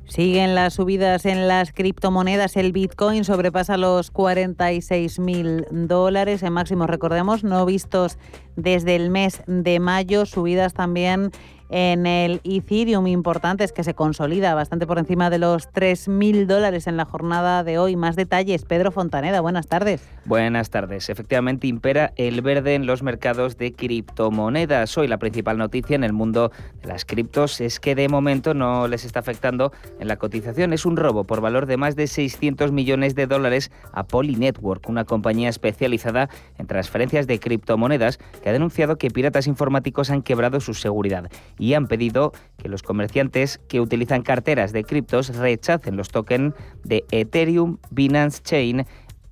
Siguen 0.04 0.54
las 0.54 0.74
subidas 0.74 1.24
en 1.24 1.48
las 1.48 1.72
criptomonedas. 1.72 2.58
El 2.58 2.72
Bitcoin 2.72 3.24
sobrepasa 3.24 3.78
los 3.78 4.10
46 4.10 5.18
mil 5.18 5.64
dólares 5.70 6.42
en 6.42 6.52
máximos, 6.52 6.90
recordemos, 6.90 7.44
no 7.44 7.64
vistos 7.64 8.18
desde 8.56 8.96
el 8.96 9.08
mes 9.08 9.40
de 9.46 9.80
mayo. 9.80 10.26
Subidas 10.26 10.74
también 10.74 11.30
en 11.68 12.06
el 12.06 12.40
Ethereum 12.44 13.06
importantes 13.06 13.72
que 13.72 13.84
se 13.84 13.94
consolida 13.94 14.54
bastante 14.54 14.86
por 14.86 14.98
encima 14.98 15.30
de 15.30 15.38
los 15.38 15.68
3.000 15.72 16.46
dólares 16.46 16.86
en 16.86 16.96
la 16.96 17.04
jornada 17.04 17.64
de 17.64 17.78
hoy. 17.78 17.96
Más 17.96 18.16
detalles, 18.16 18.64
Pedro 18.64 18.90
Fontaneda, 18.90 19.40
buenas 19.40 19.66
tardes. 19.66 20.02
Buenas 20.24 20.70
tardes. 20.70 21.08
Efectivamente 21.08 21.66
impera 21.66 22.12
el 22.16 22.42
verde 22.42 22.74
en 22.74 22.86
los 22.86 23.02
mercados 23.02 23.56
de 23.58 23.72
criptomonedas. 23.72 24.96
Hoy 24.98 25.08
la 25.08 25.18
principal 25.18 25.58
noticia 25.58 25.96
en 25.96 26.04
el 26.04 26.12
mundo 26.12 26.50
de 26.82 26.88
las 26.88 27.04
criptos 27.04 27.60
es 27.60 27.80
que 27.80 27.94
de 27.94 28.08
momento 28.08 28.54
no 28.54 28.88
les 28.88 29.04
está 29.04 29.20
afectando 29.20 29.72
en 30.00 30.08
la 30.08 30.16
cotización. 30.16 30.72
Es 30.72 30.86
un 30.86 30.96
robo 30.96 31.24
por 31.24 31.40
valor 31.40 31.66
de 31.66 31.76
más 31.76 31.96
de 31.96 32.06
600 32.06 32.72
millones 32.72 33.14
de 33.14 33.26
dólares 33.26 33.70
a 33.92 34.04
Poly 34.04 34.36
Network, 34.36 34.88
una 34.88 35.04
compañía 35.04 35.48
especializada 35.48 36.28
en 36.58 36.66
transferencias 36.66 37.26
de 37.26 37.38
criptomonedas 37.38 38.18
que 38.42 38.48
ha 38.48 38.52
denunciado 38.52 38.96
que 38.96 39.10
piratas 39.10 39.46
informáticos 39.46 40.10
han 40.10 40.22
quebrado 40.22 40.60
su 40.60 40.74
seguridad 40.74 41.28
y 41.58 41.74
han 41.74 41.86
pedido 41.86 42.32
que 42.56 42.68
los 42.68 42.82
comerciantes 42.82 43.60
que 43.68 43.80
utilizan 43.80 44.22
carteras 44.22 44.72
de 44.72 44.84
criptos 44.84 45.36
rechacen 45.36 45.96
los 45.96 46.08
tokens 46.08 46.54
de 46.84 47.04
Ethereum, 47.10 47.78
Binance 47.90 48.42
Chain 48.42 48.86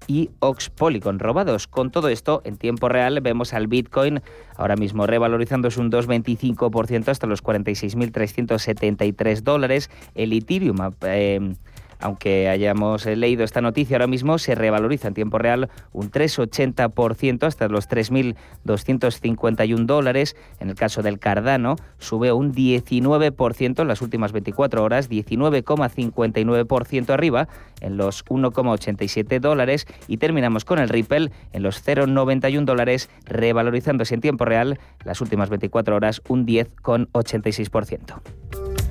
y 0.07 0.31
Ox 0.39 0.71
Polygon 0.71 1.19
robados. 1.19 1.67
Con 1.67 1.91
todo 1.91 2.09
esto, 2.09 2.41
en 2.45 2.57
tiempo 2.57 2.89
real 2.89 3.21
vemos 3.21 3.53
al 3.55 3.67
Bitcoin 3.67 4.23
ahora 4.57 4.77
mismo 4.77 5.07
revalorizándose 5.07 5.81
un 5.81 5.91
2,25% 5.91 7.09
hasta 7.09 7.27
los 7.27 7.43
46.373 7.43 9.43
dólares. 9.43 9.91
El 10.15 10.33
Ethereum... 10.33 10.77
Eh, 11.03 11.55
aunque 12.01 12.49
hayamos 12.49 13.07
eh, 13.07 13.17
leído 13.17 13.45
esta 13.45 13.61
noticia 13.61 13.97
ahora 13.97 14.07
mismo, 14.07 14.39
se 14.39 14.55
revaloriza 14.55 15.09
en 15.09 15.15
tiempo 15.15 15.39
real 15.39 15.69
un 15.93 16.11
3,80% 16.11 17.45
hasta 17.45 17.69
los 17.69 17.89
3.251 17.89 19.87
dólares. 19.87 20.37
En 20.61 20.69
el 20.69 20.75
caso 20.75 21.03
del 21.03 21.19
Cardano, 21.19 21.77
sube 21.99 22.33
un 22.33 22.53
19% 22.53 23.81
en 23.81 23.89
las 23.89 24.03
últimas 24.03 24.33
24 24.33 24.83
horas, 24.83 25.11
19,59% 25.11 27.11
arriba 27.11 27.49
en 27.81 27.97
los 27.97 28.25
1,87 28.27 29.41
dólares. 29.41 29.87
Y 30.09 30.19
terminamos 30.19 30.65
con 30.65 30.79
el 30.79 30.89
Ripple 30.89 31.31
en 31.53 31.63
los 31.63 31.87
0,91 31.87 32.65
dólares, 32.65 33.11
revalorizándose 33.25 34.15
en 34.15 34.21
tiempo 34.21 34.45
real 34.45 34.79
las 35.05 35.21
últimas 35.21 35.51
24 35.51 35.97
horas 35.97 36.23
un 36.29 36.47
10,86%. 36.47 38.86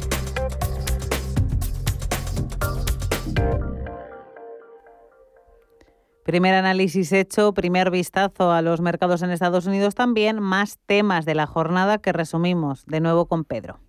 Primer 6.25 6.55
análisis 6.55 7.11
hecho, 7.11 7.53
primer 7.53 7.91
vistazo 7.91 8.51
a 8.51 8.63
los 8.63 8.81
mercados 8.81 9.21
en 9.21 9.29
Estados 9.29 9.67
Unidos 9.67 9.93
también, 9.93 10.39
más 10.39 10.79
temas 10.87 11.23
de 11.23 11.35
la 11.35 11.45
jornada 11.45 11.99
que 11.99 12.11
resumimos 12.13 12.83
de 12.87 12.99
nuevo 12.99 13.27
con 13.27 13.43
Pedro. 13.43 13.79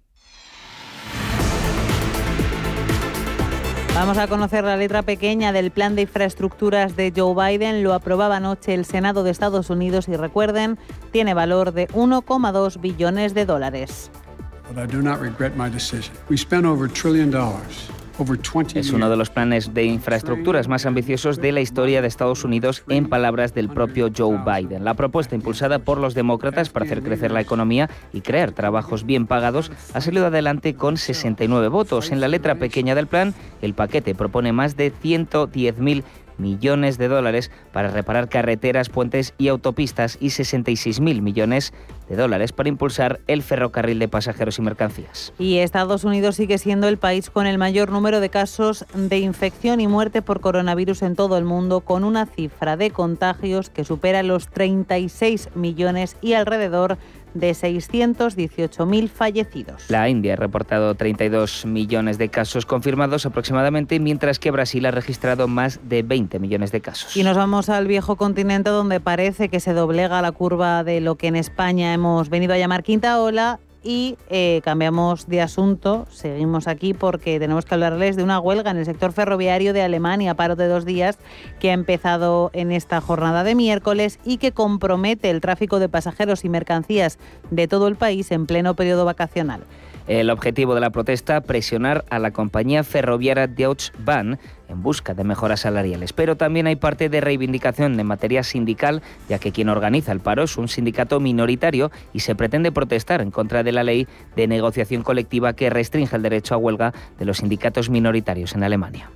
Vamos 3.95 4.19
a 4.19 4.29
conocer 4.29 4.65
la 4.65 4.77
letra 4.77 5.01
pequeña 5.01 5.53
del 5.53 5.71
plan 5.71 5.97
de 5.97 6.03
infraestructuras 6.03 6.95
de 6.95 7.11
Joe 7.17 7.35
Biden. 7.35 7.83
Lo 7.83 7.95
aprobaba 7.95 8.37
anoche 8.37 8.75
el 8.75 8.85
Senado 8.85 9.25
de 9.25 9.31
Estados 9.31 9.71
Unidos 9.71 10.07
y 10.07 10.17
recuerden, 10.17 10.79
tiene 11.13 11.33
valor 11.33 11.73
de 11.73 11.89
1,2 11.89 12.79
billones 12.79 13.33
de 13.33 13.47
dólares. 13.47 14.11
Es 18.75 18.93
uno 18.93 19.11
de 19.11 19.17
los 19.17 19.29
planes 19.29 19.75
de 19.75 19.85
infraestructuras 19.85 20.69
más 20.69 20.87
ambiciosos 20.87 21.39
de 21.39 21.53
la 21.53 21.61
historia 21.61 22.01
de 22.01 22.09
Estados 22.09 22.45
Unidos, 22.45 22.83
en 22.89 23.11
palabras 23.11 23.53
del 23.53 23.69
propio 23.69 24.11
Joe 24.17 24.39
Biden. 24.39 24.85
La 24.85 24.95
propuesta 24.95 25.35
impulsada 25.35 25.81
por 25.81 25.99
los 25.99 26.15
demócratas 26.15 26.71
para 26.71 26.87
hacer 26.87 27.03
crecer 27.03 27.31
la 27.31 27.43
economía 27.43 27.91
y 28.15 28.23
crear 28.23 28.53
trabajos 28.53 29.05
bien 29.05 29.27
pagados 29.27 29.71
ha 29.93 30.01
salido 30.01 30.27
adelante 30.27 30.75
con 30.75 30.97
69 30.97 31.69
votos. 31.69 32.11
En 32.11 32.21
la 32.21 32.29
letra 32.29 32.55
pequeña 32.55 32.95
del 32.95 33.07
plan, 33.07 33.35
el 33.61 33.75
paquete 33.75 34.15
propone 34.15 34.51
más 34.51 34.79
de 34.79 34.95
110.000 34.95 36.03
millones 36.39 36.99
de 36.99 37.09
dólares 37.09 37.51
para 37.73 37.91
reparar 37.91 38.29
carreteras, 38.29 38.89
puentes 38.89 39.35
y 39.39 39.49
autopistas 39.49 40.19
y 40.21 40.29
66.000 40.29 41.23
millones 41.23 41.73
de 42.09 42.17
dólares 42.17 42.53
para 42.53 42.69
impulsar 42.69 43.21
el 43.27 43.43
ferrocarril 43.43 43.99
de 43.99 44.09
pasajeros 44.09 44.59
y 44.59 44.63
mercancías. 44.63 45.33
Y 45.39 45.59
Estados 45.59 46.05
Unidos 46.05 46.37
sigue 46.37 46.59
siendo 46.59 46.89
el 46.89 46.99
país 46.99 47.31
con 47.31 47.47
el 47.47 47.59
mayor 47.59 47.91
número 47.91 48.21
de 48.21 48.29
casos 48.29 48.85
de 48.95 49.19
infección 49.19 49.81
y 49.81 49.89
muerte 49.89 50.23
por 50.23 50.41
coronavirus 50.41 51.03
en 51.03 51.17
todo 51.17 51.37
el 51.37 51.45
mundo, 51.45 51.81
con 51.81 52.05
una 52.05 52.27
cifra 52.27 52.77
de 52.77 52.91
contagios 52.91 53.71
que 53.71 53.85
supera 53.85 54.23
los 54.23 54.49
36 54.49 55.51
millones 55.55 56.17
y 56.21 56.35
alrededor 56.35 56.99
de 57.39 57.51
618.000 57.51 59.09
fallecidos. 59.09 59.89
La 59.89 60.09
India 60.09 60.35
ha 60.35 60.37
reportado 60.37 60.95
32 60.95 61.67
millones 61.67 62.19
de 62.19 62.29
casos 62.29 62.67
confirmados 62.67 63.27
aproximadamente, 63.27 64.01
mientras 64.01 64.39
que 64.39 64.51
Brasil 64.51 64.87
ha 64.87 64.91
registrado 64.91 65.49
más 65.49 65.81
de 65.89 66.03
20 66.03 66.39
millones 66.39 66.73
de 66.73 66.81
casos. 66.81 67.17
Y 67.17 67.23
nos 67.23 67.37
vamos 67.37 67.69
al 67.69 67.87
viejo 67.87 68.17
continente 68.17 68.71
donde 68.71 69.01
parece 69.01 69.49
que 69.49 69.61
se 69.61 69.73
doblega 69.73 70.23
la 70.23 70.33
curva 70.33 70.85
de 70.85 71.01
lo 71.01 71.17
que 71.17 71.29
en 71.29 71.37
España 71.37 71.93
hemos 71.93 72.29
venido 72.29 72.55
a 72.55 72.59
llamar 72.59 72.83
quinta 72.83 73.21
ola 73.21 73.61
y 73.87 74.19
eh, 74.29 74.61
cambiamos 74.65 75.29
de 75.29 75.41
asunto. 75.41 76.07
Seguimos 76.11 76.67
aquí 76.67 76.93
porque 76.93 77.39
tenemos 77.39 77.65
que 77.65 77.75
hablarles 77.75 78.17
de 78.17 78.25
una 78.25 78.41
huelga 78.41 78.73
en 78.73 78.79
el 78.79 78.85
sector 78.85 79.13
ferroviario 79.13 79.73
de 79.73 79.83
Alemania, 79.83 80.35
paro 80.35 80.57
de 80.57 80.67
dos 80.67 80.85
días, 80.85 81.19
que 81.61 81.71
ha 81.71 81.75
empezado 81.75 82.51
en 82.53 82.73
esta 82.73 83.01
jornada 83.01 83.45
de 83.45 83.55
miércoles 83.55 84.19
y 84.25 84.39
que 84.39 84.51
compromete 84.51 85.31
el 85.31 85.41
tráfico 85.41 85.79
de 85.79 85.89
pasajeros 85.89 86.45
y 86.45 86.49
mercancías 86.49 87.19
de 87.51 87.69
todo 87.69 87.87
el 87.87 87.95
país 87.95 88.33
en 88.33 88.47
pleno 88.47 88.75
periodo 88.75 89.05
vacacional. 89.05 89.63
El 90.07 90.31
objetivo 90.31 90.75
de 90.75 90.81
la 90.81 90.91
protesta, 90.91 91.41
presionar 91.41 92.05
a 92.11 92.19
la 92.19 92.31
compañía 92.31 92.85
ferroviaria 92.85 93.47
Deutsche 93.49 93.93
Bahn 93.99 94.39
en 94.69 94.83
busca 94.83 95.15
de 95.15 95.25
mejoras 95.25 95.61
salariales. 95.61 96.13
Pero 96.13 96.37
también 96.37 96.67
hay 96.67 96.77
parte 96.77 97.09
de 97.09 97.21
reivindicación 97.21 97.97
de 97.97 98.05
materia 98.05 98.43
sindical, 98.43 99.03
ya 99.29 99.39
que 99.39 99.53
quien 99.53 99.69
organiza 99.69 100.13
el 100.13 100.21
paro 100.21 100.45
es 100.45 100.57
un 100.57 100.69
sindicato 100.69 101.19
minoritario 101.19 101.91
y 102.13 102.21
se 102.21 102.35
pretende 102.35 102.71
protestar 102.71 103.21
en 103.21 103.31
contra 103.31 103.63
de 103.63 103.73
la 103.73 103.83
ley 103.83 104.07
de 104.37 104.47
negociación 104.47 105.03
colectiva 105.03 105.55
que 105.55 105.71
restringe 105.71 106.15
el 106.15 106.23
derecho 106.23 106.55
a 106.55 106.59
huelga 106.59 106.93
de 107.19 107.25
los 107.25 107.39
sindicatos 107.39 107.91
minoritarios 107.91 108.55
en 108.55 108.63
Alemania. 108.63 109.11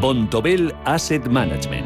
Bontobel 0.00 0.72
Asset 0.84 1.26
Management. 1.26 1.85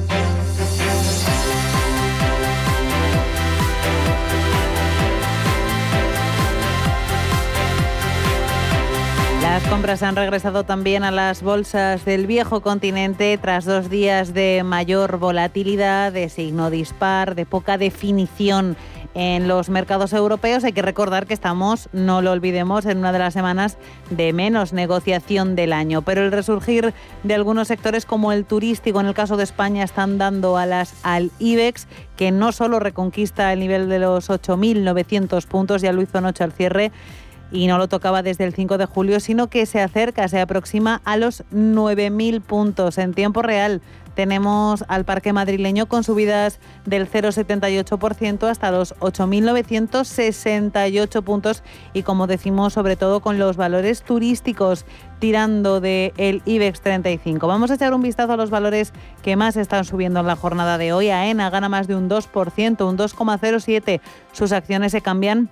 Las 9.51 9.67
compras 9.67 10.01
han 10.01 10.15
regresado 10.15 10.63
también 10.63 11.03
a 11.03 11.11
las 11.11 11.43
bolsas 11.43 12.05
del 12.05 12.25
viejo 12.25 12.61
continente 12.61 13.37
tras 13.37 13.65
dos 13.65 13.89
días 13.89 14.33
de 14.33 14.63
mayor 14.63 15.17
volatilidad, 15.17 16.13
de 16.13 16.29
signo 16.29 16.69
dispar, 16.69 17.35
de 17.35 17.45
poca 17.45 17.77
definición 17.77 18.77
en 19.13 19.49
los 19.49 19.69
mercados 19.69 20.13
europeos. 20.13 20.63
Hay 20.63 20.71
que 20.71 20.81
recordar 20.81 21.27
que 21.27 21.33
estamos, 21.33 21.89
no 21.91 22.21
lo 22.21 22.31
olvidemos, 22.31 22.85
en 22.85 22.99
una 22.99 23.11
de 23.11 23.19
las 23.19 23.33
semanas 23.33 23.77
de 24.09 24.31
menos 24.31 24.71
negociación 24.71 25.57
del 25.57 25.73
año. 25.73 26.01
Pero 26.01 26.23
el 26.23 26.31
resurgir 26.31 26.93
de 27.23 27.33
algunos 27.33 27.67
sectores 27.67 28.05
como 28.05 28.31
el 28.31 28.45
turístico, 28.45 29.01
en 29.01 29.07
el 29.07 29.13
caso 29.13 29.35
de 29.35 29.43
España, 29.43 29.83
están 29.83 30.17
dando 30.17 30.55
alas 30.55 30.95
al 31.03 31.29
IBEX, 31.39 31.89
que 32.15 32.31
no 32.31 32.53
solo 32.53 32.79
reconquista 32.79 33.51
el 33.51 33.59
nivel 33.59 33.89
de 33.89 33.99
los 33.99 34.29
8.900 34.29 35.45
puntos, 35.45 35.81
ya 35.81 35.91
lo 35.91 36.01
hizo 36.01 36.19
anoche 36.19 36.45
al 36.45 36.53
cierre, 36.53 36.93
y 37.51 37.67
no 37.67 37.77
lo 37.77 37.87
tocaba 37.87 38.23
desde 38.23 38.45
el 38.45 38.53
5 38.53 38.77
de 38.77 38.85
julio, 38.85 39.19
sino 39.19 39.47
que 39.47 39.65
se 39.65 39.81
acerca, 39.81 40.27
se 40.27 40.39
aproxima 40.39 41.01
a 41.05 41.17
los 41.17 41.43
9.000 41.53 42.41
puntos 42.41 42.97
en 42.97 43.13
tiempo 43.13 43.41
real 43.41 43.81
tenemos 44.15 44.83
al 44.87 45.03
parque 45.05 45.33
madrileño 45.33 45.87
con 45.87 46.03
subidas 46.03 46.59
del 46.85 47.07
0,78% 47.09 48.47
hasta 48.47 48.69
los 48.71 48.95
8.968 48.99 51.23
puntos 51.23 51.63
y 51.93 52.03
como 52.03 52.27
decimos 52.27 52.73
sobre 52.73 52.95
todo 52.95 53.21
con 53.21 53.39
los 53.39 53.57
valores 53.57 54.03
turísticos 54.03 54.85
tirando 55.19 55.81
del 55.81 56.13
el 56.17 56.43
IBEX 56.45 56.81
35. 56.81 57.47
Vamos 57.47 57.71
a 57.71 57.75
echar 57.75 57.93
un 57.93 58.01
vistazo 58.01 58.33
a 58.33 58.37
los 58.37 58.49
valores 58.49 58.91
que 59.21 59.35
más 59.35 59.55
están 59.55 59.85
subiendo 59.85 60.19
en 60.19 60.25
la 60.27 60.35
jornada 60.35 60.77
de 60.77 60.93
hoy. 60.93 61.09
AENA 61.09 61.49
gana 61.49 61.69
más 61.69 61.87
de 61.87 61.95
un 61.95 62.07
2%, 62.09 62.87
un 62.87 62.97
2,07. 62.97 64.01
Sus 64.33 64.51
acciones 64.51 64.91
se 64.91 65.01
cambian 65.01 65.49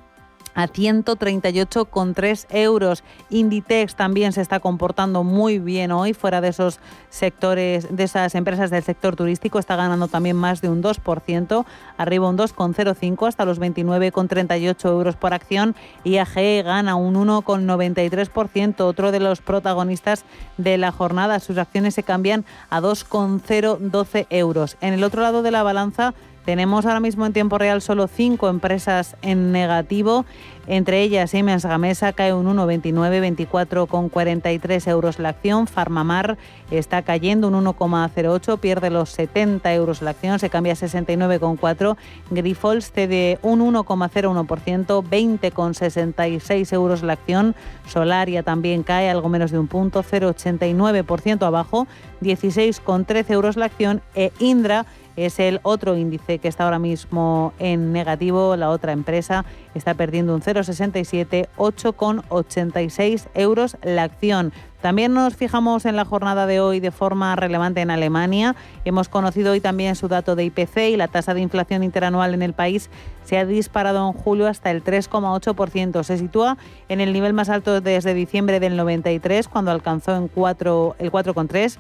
a 0.60 0.68
138,3 0.68 2.46
euros. 2.50 3.04
Inditex 3.30 3.96
también 3.96 4.34
se 4.34 4.42
está 4.42 4.60
comportando 4.60 5.24
muy 5.24 5.58
bien 5.58 5.94
hoy, 5.94 6.14
fuera 6.14 6.42
de 6.42 6.50
esos 6.50 6.80
sectores, 7.10 7.96
de 7.96 8.04
esas 8.04 8.36
empresas 8.36 8.70
del 8.70 8.84
sector 8.84 9.16
turístico, 9.16 9.58
está 9.58 9.78
ganando 9.78 10.10
también 10.10 10.36
más 10.36 10.60
de 10.62 10.68
un 10.68 10.84
2%, 10.84 11.66
arriba 11.98 12.28
un 12.28 12.38
2,05 12.38 13.28
hasta 13.28 13.46
los 13.46 13.62
29,38 13.62 14.90
euros 14.90 15.16
por 15.16 15.34
acción. 15.34 15.76
IAG 16.04 16.66
gana 16.66 16.96
un 16.96 17.16
1,93%, 17.16 18.82
otro 18.82 19.14
de 19.14 19.22
los 19.22 19.40
protagonistas 19.40 20.26
de 20.58 20.78
la 20.78 20.92
jornada. 20.92 21.40
Sus 21.40 21.58
acciones 21.58 21.94
se 21.94 22.04
cambian 22.04 22.44
a 22.70 22.82
2,012 22.82 24.28
euros. 24.30 24.76
En 24.82 24.94
el 24.94 25.06
otro 25.06 25.22
lado 25.22 25.42
de 25.42 25.52
la 25.52 25.64
balanza, 25.64 26.14
tenemos 26.46 26.86
ahora 26.86 27.00
mismo 27.00 27.26
en 27.26 27.34
tiempo 27.34 27.58
real 27.58 27.82
solo 27.82 28.08
cinco 28.08 28.50
empresas 28.50 29.16
en 29.22 29.52
negativo. 29.52 30.26
Entre 30.68 31.02
ellas, 31.02 31.32
Siemens 31.32 31.66
Gamesa 31.66 32.14
cae 32.14 32.32
un 32.32 32.46
1,29, 32.46 33.36
24,43 33.36 34.88
euros 34.88 35.18
la 35.18 35.30
acción. 35.30 35.66
Farmamar 35.66 36.38
está 36.70 37.02
cayendo 37.02 37.48
un 37.48 37.66
1,08, 37.66 38.60
pierde 38.60 38.92
los 38.92 39.10
70 39.10 39.74
euros 39.74 40.04
la 40.04 40.12
acción, 40.12 40.38
se 40.38 40.52
cambia 40.52 40.74
a 40.74 40.76
69,4. 40.76 41.98
Grifols 42.30 42.92
cede 42.92 43.40
un 43.42 43.62
1,01%, 43.62 45.04
20,66 45.04 46.74
euros 46.74 47.02
la 47.02 47.14
acción. 47.14 47.56
Solaria 47.88 48.44
también 48.44 48.84
cae 48.84 49.10
algo 49.10 49.28
menos 49.28 49.50
de 49.50 49.58
un 49.58 49.68
punto, 49.68 50.04
0,89% 50.04 51.48
abajo, 51.48 51.88
16,13 52.22 53.32
euros 53.32 53.58
la 53.58 53.66
acción. 53.66 54.04
E 54.14 54.32
Indra 54.38 54.86
es 55.26 55.40
el 55.40 55.60
otro 55.64 55.98
índice 55.98 56.40
que 56.40 56.48
está 56.48 56.64
ahora 56.66 56.80
mismo 56.80 57.54
en 57.60 57.92
negativo. 57.92 58.56
La 58.56 58.70
otra 58.70 58.92
empresa 58.92 59.46
está 59.76 59.94
perdiendo 59.94 60.34
un 60.34 60.42
0,67, 60.42 61.48
8,86 61.58 63.28
euros 63.34 63.78
la 63.84 64.04
acción. 64.04 64.54
También 64.82 65.14
nos 65.14 65.36
fijamos 65.36 65.86
en 65.86 65.98
la 65.98 66.06
jornada 66.06 66.46
de 66.46 66.62
hoy 66.62 66.80
de 66.80 66.92
forma 66.92 67.36
relevante 67.36 67.82
en 67.82 67.92
Alemania. 67.92 68.56
Hemos 68.86 69.10
conocido 69.10 69.52
hoy 69.52 69.60
también 69.60 69.98
su 69.98 70.08
dato 70.08 70.38
de 70.38 70.46
IPC 70.46 70.78
y 70.92 70.96
la 70.96 71.10
tasa 71.10 71.34
de 71.34 71.42
inflación 71.42 71.84
interanual 71.84 72.34
en 72.34 72.42
el 72.42 72.54
país 72.54 72.90
se 73.26 73.38
ha 73.38 73.46
disparado 73.46 74.08
en 74.08 74.14
julio 74.14 74.48
hasta 74.48 74.72
el 74.72 74.82
3,8%. 74.84 76.04
Se 76.04 76.18
sitúa 76.18 76.58
en 76.88 77.02
el 77.02 77.12
nivel 77.12 77.34
más 77.34 77.50
alto 77.50 77.82
desde 77.82 78.14
diciembre 78.14 78.62
del 78.62 78.78
93, 78.78 79.50
cuando 79.50 79.72
alcanzó 79.72 80.16
en 80.16 80.30
4, 80.30 80.96
el 80.98 81.12
4,3%. 81.12 81.78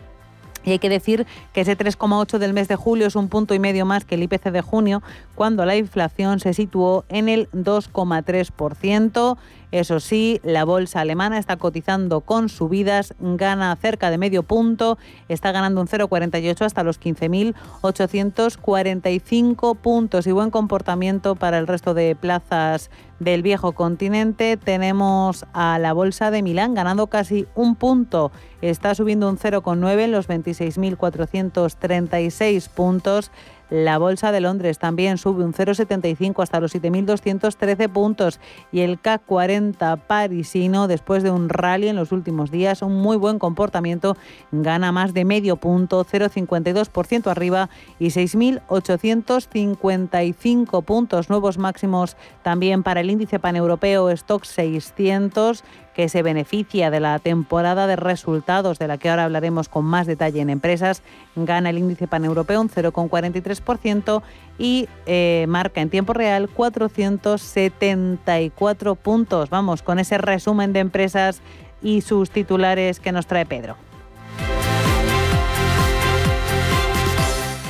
Y 0.63 0.71
hay 0.71 0.79
que 0.79 0.89
decir 0.89 1.25
que 1.53 1.61
ese 1.61 1.77
3,8 1.77 2.37
del 2.37 2.53
mes 2.53 2.67
de 2.67 2.75
julio 2.75 3.07
es 3.07 3.15
un 3.15 3.29
punto 3.29 3.53
y 3.53 3.59
medio 3.59 3.85
más 3.85 4.05
que 4.05 4.15
el 4.15 4.23
IPC 4.23 4.51
de 4.51 4.61
junio, 4.61 5.01
cuando 5.35 5.65
la 5.65 5.75
inflación 5.75 6.39
se 6.39 6.53
situó 6.53 7.05
en 7.09 7.29
el 7.29 7.49
2,3%. 7.51 9.37
Eso 9.71 9.99
sí, 9.99 10.41
la 10.43 10.65
bolsa 10.65 11.01
alemana 11.01 11.37
está 11.37 11.57
cotizando 11.57 12.21
con 12.21 12.49
subidas, 12.49 13.13
gana 13.19 13.75
cerca 13.75 14.09
de 14.09 14.17
medio 14.17 14.41
punto, 14.41 14.97
está 15.27 15.51
ganando 15.51 15.79
un 15.79 15.85
0,48 15.87 16.65
hasta 16.65 16.81
los 16.81 16.99
15.845 16.99 19.77
puntos 19.77 20.25
y 20.25 20.31
buen 20.31 20.49
comportamiento 20.49 21.35
para 21.35 21.59
el 21.59 21.67
resto 21.67 21.93
de 21.93 22.15
plazas 22.15 22.89
del 23.19 23.43
viejo 23.43 23.73
continente. 23.73 24.57
Tenemos 24.57 25.45
a 25.53 25.77
la 25.77 25.93
bolsa 25.93 26.31
de 26.31 26.41
Milán 26.41 26.73
ganando 26.73 27.05
casi 27.05 27.45
un 27.53 27.75
punto, 27.75 28.31
está 28.61 28.95
subiendo 28.95 29.29
un 29.29 29.37
0,9 29.37 29.99
en 29.99 30.11
los 30.11 30.27
26.436 30.27 32.69
puntos. 32.69 33.29
La 33.69 33.99
Bolsa 33.99 34.31
de 34.31 34.39
Londres 34.41 34.79
también 34.79 35.17
sube 35.17 35.43
un 35.43 35.53
0,75 35.53 36.41
hasta 36.41 36.59
los 36.59 36.73
7.213 36.73 37.89
puntos. 37.89 38.39
Y 38.71 38.79
el 38.81 38.99
CAC 38.99 39.23
40 39.25 39.95
parisino, 40.07 40.87
después 40.87 41.21
de 41.23 41.31
un 41.31 41.49
rally 41.49 41.87
en 41.87 41.95
los 41.95 42.11
últimos 42.11 42.49
días, 42.49 42.81
un 42.81 42.99
muy 42.99 43.17
buen 43.17 43.37
comportamiento, 43.37 44.17
gana 44.51 44.91
más 44.91 45.13
de 45.13 45.25
medio 45.25 45.57
punto, 45.57 46.03
0,52% 46.03 47.27
arriba 47.27 47.69
y 47.99 48.07
6.855 48.07 50.83
puntos, 50.83 51.29
nuevos 51.29 51.59
máximos 51.59 52.17
también 52.41 52.81
para 52.83 53.01
el 53.01 53.11
índice 53.11 53.39
paneuropeo 53.39 54.09
Stock 54.09 54.45
600 54.45 55.63
que 55.95 56.09
se 56.09 56.23
beneficia 56.23 56.91
de 56.91 56.99
la 56.99 57.19
temporada 57.19 57.87
de 57.87 57.95
resultados 57.95 58.77
de 58.79 58.87
la 58.87 58.97
que 58.97 59.09
ahora 59.09 59.23
hablaremos 59.25 59.69
con 59.69 59.85
más 59.85 60.07
detalle 60.07 60.41
en 60.41 60.49
empresas, 60.49 61.03
gana 61.35 61.69
el 61.69 61.77
índice 61.77 62.07
paneuropeo 62.07 62.59
un 62.61 62.69
0,43% 62.69 64.21
y 64.57 64.87
eh, 65.05 65.45
marca 65.47 65.81
en 65.81 65.89
tiempo 65.89 66.13
real 66.13 66.49
474 66.49 68.95
puntos. 68.95 69.49
Vamos 69.49 69.81
con 69.81 69.99
ese 69.99 70.17
resumen 70.17 70.71
de 70.73 70.79
empresas 70.79 71.41
y 71.81 72.01
sus 72.01 72.31
titulares 72.31 72.99
que 72.99 73.11
nos 73.11 73.27
trae 73.27 73.45
Pedro. 73.45 73.75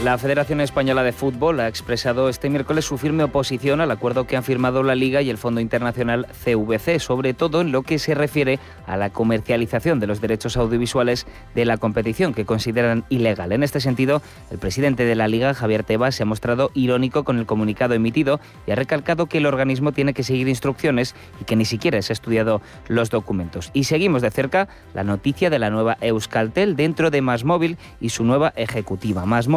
La 0.03 0.17
Federación 0.17 0.61
Española 0.61 1.03
de 1.03 1.11
Fútbol 1.11 1.59
ha 1.59 1.67
expresado 1.67 2.29
este 2.29 2.49
miércoles 2.49 2.85
su 2.85 2.97
firme 2.97 3.25
oposición 3.25 3.81
al 3.81 3.91
acuerdo 3.91 4.25
que 4.25 4.37
han 4.37 4.45
firmado 4.45 4.81
la 4.81 4.95
Liga 4.95 5.21
y 5.21 5.29
el 5.29 5.37
Fondo 5.37 5.59
Internacional 5.59 6.25
CVC, 6.41 6.99
sobre 6.99 7.33
todo 7.33 7.59
en 7.59 7.73
lo 7.73 7.81
que 7.81 7.99
se 7.99 8.15
refiere 8.15 8.59
a 8.87 8.95
la 8.95 9.09
comercialización 9.09 9.99
de 9.99 10.07
los 10.07 10.21
derechos 10.21 10.55
audiovisuales 10.55 11.27
de 11.53 11.65
la 11.65 11.75
competición, 11.75 12.33
que 12.33 12.45
consideran 12.45 13.03
ilegal. 13.09 13.51
En 13.51 13.61
este 13.61 13.81
sentido, 13.81 14.21
el 14.51 14.57
presidente 14.57 15.03
de 15.03 15.15
la 15.15 15.27
Liga, 15.27 15.53
Javier 15.53 15.83
Tebas, 15.83 16.15
se 16.15 16.23
ha 16.23 16.25
mostrado 16.25 16.71
irónico 16.75 17.25
con 17.25 17.37
el 17.37 17.45
comunicado 17.45 17.93
emitido 17.93 18.39
y 18.67 18.71
ha 18.71 18.75
recalcado 18.75 19.25
que 19.25 19.39
el 19.39 19.47
organismo 19.47 19.91
tiene 19.91 20.13
que 20.13 20.23
seguir 20.23 20.47
instrucciones 20.47 21.13
y 21.41 21.43
que 21.43 21.57
ni 21.57 21.65
siquiera 21.65 22.01
se 22.01 22.13
ha 22.13 22.15
estudiado 22.15 22.61
los 22.87 23.09
documentos. 23.09 23.69
Y 23.73 23.83
seguimos 23.83 24.21
de 24.21 24.31
cerca 24.31 24.69
la 24.93 25.03
noticia 25.03 25.49
de 25.49 25.59
la 25.59 25.69
nueva 25.69 25.97
Euskaltel 25.99 26.77
dentro 26.77 27.11
de 27.11 27.21
Más 27.21 27.43
Móvil 27.43 27.77
y 27.99 28.09
su 28.09 28.23
nueva 28.23 28.53
ejecutiva. 28.55 29.25
Más 29.25 29.49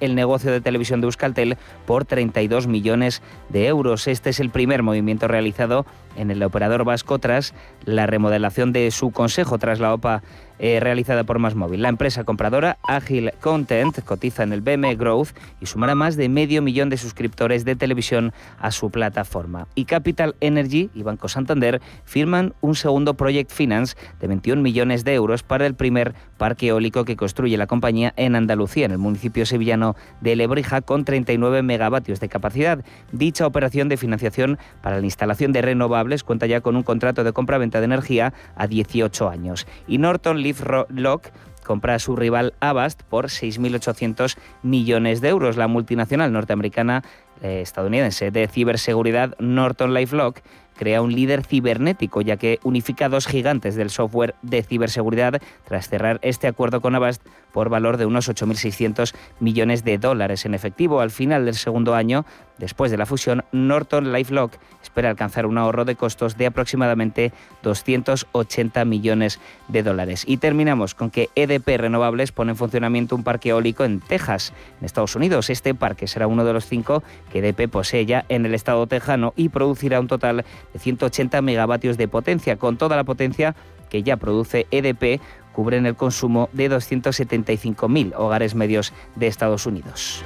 El 0.00 0.14
negocio 0.14 0.50
de 0.50 0.60
televisión 0.60 1.00
de 1.00 1.06
Euskaltel 1.06 1.56
por 1.86 2.04
32 2.04 2.66
millones 2.66 3.22
de 3.48 3.66
euros. 3.66 4.08
Este 4.08 4.30
es 4.30 4.40
el 4.40 4.50
primer 4.50 4.82
movimiento 4.82 5.28
realizado 5.28 5.86
en 6.16 6.30
el 6.30 6.42
operador 6.42 6.84
vasco 6.84 7.18
tras 7.18 7.54
la 7.84 8.06
remodelación 8.06 8.72
de 8.72 8.90
su 8.90 9.10
consejo 9.10 9.58
tras 9.58 9.80
la 9.80 9.94
OPA 9.94 10.22
eh, 10.58 10.80
realizada 10.80 11.24
por 11.24 11.38
Más 11.38 11.54
Móvil. 11.54 11.82
La 11.82 11.88
empresa 11.88 12.24
compradora 12.24 12.78
Agile 12.86 13.34
Content 13.40 13.98
cotiza 14.04 14.42
en 14.42 14.52
el 14.52 14.60
BM 14.60 14.94
Growth 14.96 15.30
y 15.60 15.66
sumará 15.66 15.94
más 15.94 16.16
de 16.16 16.28
medio 16.28 16.62
millón 16.62 16.90
de 16.90 16.96
suscriptores 16.96 17.64
de 17.64 17.76
televisión 17.76 18.32
a 18.58 18.70
su 18.70 18.90
plataforma. 18.90 19.68
Y 19.74 19.84
Capital 19.84 20.34
Energy 20.40 20.90
y 20.94 21.02
Banco 21.02 21.28
Santander 21.28 21.80
firman 22.04 22.54
un 22.60 22.74
segundo 22.74 23.14
Project 23.14 23.52
Finance 23.52 23.96
de 24.20 24.26
21 24.28 24.62
millones 24.62 25.04
de 25.04 25.14
euros 25.14 25.42
para 25.42 25.66
el 25.66 25.74
primer 25.74 26.14
parque 26.36 26.68
eólico 26.68 27.04
que 27.04 27.16
construye 27.16 27.56
la 27.56 27.66
compañía 27.66 28.12
en 28.16 28.34
Andalucía, 28.34 28.86
en 28.86 28.92
el 28.92 28.98
municipio 28.98 29.46
sevillano 29.46 29.96
de 30.20 30.36
Lebrija, 30.36 30.80
con 30.80 31.04
39 31.04 31.62
megavatios 31.62 32.20
de 32.20 32.28
capacidad. 32.28 32.84
Dicha 33.12 33.46
operación 33.46 33.88
de 33.88 33.96
financiación 33.96 34.58
para 34.82 34.98
la 34.98 35.04
instalación 35.04 35.52
de 35.52 35.62
renovables 35.62 36.24
cuenta 36.24 36.46
ya 36.46 36.60
con 36.60 36.76
un 36.76 36.82
contrato 36.82 37.24
de 37.24 37.32
compra-venta 37.32 37.80
de 37.80 37.86
energía 37.86 38.32
a 38.56 38.66
18 38.66 39.28
años. 39.28 39.66
Y 39.86 39.98
Norton 39.98 40.42
Lock 40.88 41.28
compra 41.64 41.94
a 41.94 41.98
su 41.98 42.16
rival 42.16 42.54
Avast 42.60 43.02
por 43.02 43.26
6.800 43.26 44.38
millones 44.62 45.20
de 45.20 45.28
euros. 45.28 45.56
La 45.56 45.68
multinacional 45.68 46.32
norteamericana 46.32 47.04
eh, 47.42 47.60
estadounidense 47.60 48.30
de 48.30 48.48
ciberseguridad 48.48 49.36
Norton 49.38 49.92
LifeLock 49.92 50.40
crea 50.78 51.02
un 51.02 51.12
líder 51.12 51.44
cibernético, 51.44 52.22
ya 52.22 52.36
que 52.36 52.58
unifica 52.62 53.08
dos 53.08 53.26
gigantes 53.26 53.74
del 53.74 53.90
software 53.90 54.34
de 54.42 54.62
ciberseguridad 54.62 55.42
tras 55.64 55.88
cerrar 55.88 56.20
este 56.22 56.46
acuerdo 56.46 56.80
con 56.80 56.94
Avast 56.94 57.22
por 57.52 57.68
valor 57.68 57.96
de 57.96 58.06
unos 58.06 58.30
8.600 58.30 59.14
millones 59.40 59.84
de 59.84 59.98
dólares 59.98 60.46
en 60.46 60.54
efectivo. 60.54 61.00
Al 61.00 61.10
final 61.10 61.44
del 61.44 61.56
segundo 61.56 61.94
año, 61.94 62.24
después 62.58 62.90
de 62.90 62.96
la 62.96 63.06
fusión, 63.06 63.44
Norton 63.52 64.12
LifeLock 64.12 64.54
espera 64.88 65.10
alcanzar 65.10 65.46
un 65.46 65.58
ahorro 65.58 65.84
de 65.84 65.96
costos 65.96 66.36
de 66.36 66.46
aproximadamente 66.46 67.32
280 67.62 68.84
millones 68.84 69.38
de 69.68 69.82
dólares. 69.82 70.24
Y 70.26 70.38
terminamos 70.38 70.94
con 70.94 71.10
que 71.10 71.28
EDP 71.34 71.78
Renovables 71.78 72.32
pone 72.32 72.52
en 72.52 72.56
funcionamiento 72.56 73.14
un 73.14 73.22
parque 73.22 73.50
eólico 73.50 73.84
en 73.84 74.00
Texas, 74.00 74.52
en 74.80 74.86
Estados 74.86 75.14
Unidos. 75.14 75.50
Este 75.50 75.74
parque 75.74 76.06
será 76.06 76.26
uno 76.26 76.44
de 76.44 76.52
los 76.52 76.66
cinco 76.66 77.02
que 77.30 77.40
EDP 77.40 77.70
posee 77.70 78.06
ya 78.06 78.24
en 78.28 78.46
el 78.46 78.54
estado 78.54 78.86
tejano 78.86 79.34
y 79.36 79.50
producirá 79.50 80.00
un 80.00 80.08
total 80.08 80.44
de 80.72 80.78
180 80.78 81.42
megavatios 81.42 81.96
de 81.98 82.08
potencia, 82.08 82.56
con 82.56 82.78
toda 82.78 82.96
la 82.96 83.04
potencia 83.04 83.54
que 83.90 84.02
ya 84.02 84.16
produce 84.16 84.66
EDP 84.70 85.20
cubren 85.52 85.86
el 85.86 85.96
consumo 85.96 86.48
de 86.52 86.70
275.000 86.70 88.14
hogares 88.16 88.54
medios 88.54 88.92
de 89.16 89.26
Estados 89.26 89.66
Unidos. 89.66 90.22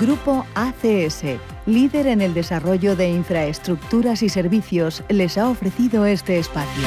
Grupo 0.00 0.44
ACS, 0.54 1.22
líder 1.64 2.06
en 2.08 2.20
el 2.20 2.34
desarrollo 2.34 2.96
de 2.96 3.08
infraestructuras 3.08 4.22
y 4.22 4.28
servicios, 4.28 5.02
les 5.08 5.38
ha 5.38 5.48
ofrecido 5.48 6.04
este 6.04 6.38
espacio. 6.38 6.84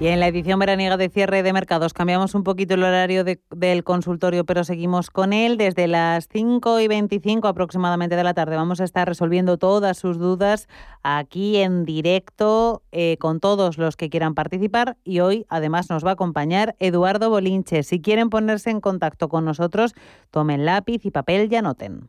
Y 0.00 0.06
en 0.06 0.20
la 0.20 0.28
edición 0.28 0.60
veraniega 0.60 0.96
de 0.96 1.08
cierre 1.08 1.42
de 1.42 1.52
mercados 1.52 1.92
cambiamos 1.92 2.36
un 2.36 2.44
poquito 2.44 2.74
el 2.74 2.84
horario 2.84 3.24
del 3.24 3.82
consultorio, 3.82 4.44
pero 4.44 4.62
seguimos 4.62 5.10
con 5.10 5.32
él 5.32 5.56
desde 5.56 5.88
las 5.88 6.28
5 6.32 6.78
y 6.78 6.86
25 6.86 7.48
aproximadamente 7.48 8.14
de 8.14 8.22
la 8.22 8.32
tarde. 8.32 8.54
Vamos 8.54 8.80
a 8.80 8.84
estar 8.84 9.08
resolviendo 9.08 9.58
todas 9.58 9.98
sus 9.98 10.16
dudas 10.16 10.68
aquí 11.02 11.56
en 11.56 11.84
directo 11.84 12.84
eh, 12.92 13.16
con 13.18 13.40
todos 13.40 13.76
los 13.76 13.96
que 13.96 14.08
quieran 14.08 14.36
participar 14.36 14.96
y 15.02 15.18
hoy 15.18 15.46
además 15.48 15.90
nos 15.90 16.04
va 16.04 16.10
a 16.10 16.12
acompañar 16.12 16.76
Eduardo 16.78 17.28
Bolinche. 17.28 17.82
Si 17.82 18.00
quieren 18.00 18.30
ponerse 18.30 18.70
en 18.70 18.80
contacto 18.80 19.28
con 19.28 19.44
nosotros, 19.44 19.94
tomen 20.30 20.64
lápiz 20.64 21.04
y 21.06 21.10
papel 21.10 21.52
y 21.52 21.56
anoten. 21.56 22.08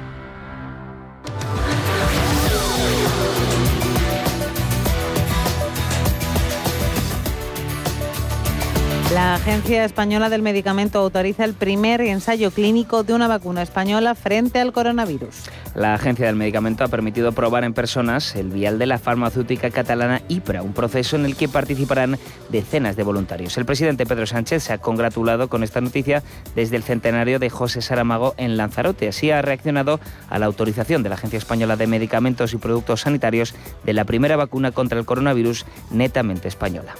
La 9.13 9.35
Agencia 9.35 9.83
Española 9.83 10.29
del 10.29 10.41
Medicamento 10.41 10.97
autoriza 10.99 11.43
el 11.43 11.53
primer 11.53 11.99
ensayo 11.99 12.49
clínico 12.49 13.03
de 13.03 13.13
una 13.13 13.27
vacuna 13.27 13.61
española 13.61 14.15
frente 14.15 14.61
al 14.61 14.71
coronavirus. 14.71 15.49
La 15.75 15.93
Agencia 15.93 16.27
del 16.27 16.37
Medicamento 16.37 16.85
ha 16.85 16.87
permitido 16.87 17.33
probar 17.33 17.65
en 17.65 17.73
personas 17.73 18.37
el 18.37 18.47
vial 18.47 18.79
de 18.79 18.85
la 18.85 18.99
farmacéutica 18.99 19.69
catalana 19.69 20.21
IPRA, 20.29 20.61
un 20.61 20.71
proceso 20.71 21.17
en 21.17 21.25
el 21.25 21.35
que 21.35 21.49
participarán 21.49 22.17
decenas 22.47 22.95
de 22.95 23.03
voluntarios. 23.03 23.57
El 23.57 23.65
presidente 23.65 24.05
Pedro 24.05 24.25
Sánchez 24.25 24.63
se 24.63 24.71
ha 24.71 24.77
congratulado 24.77 25.49
con 25.49 25.63
esta 25.63 25.81
noticia 25.81 26.23
desde 26.55 26.77
el 26.77 26.83
centenario 26.83 27.37
de 27.37 27.49
José 27.49 27.81
Saramago 27.81 28.33
en 28.37 28.55
Lanzarote. 28.55 29.09
Así 29.09 29.29
ha 29.29 29.41
reaccionado 29.41 29.99
a 30.29 30.39
la 30.39 30.45
autorización 30.45 31.03
de 31.03 31.09
la 31.09 31.15
Agencia 31.15 31.37
Española 31.37 31.75
de 31.75 31.87
Medicamentos 31.87 32.53
y 32.53 32.57
Productos 32.57 33.01
Sanitarios 33.01 33.55
de 33.83 33.91
la 33.91 34.05
primera 34.05 34.37
vacuna 34.37 34.71
contra 34.71 34.97
el 34.97 35.05
coronavirus 35.05 35.65
netamente 35.91 36.47
española. 36.47 36.95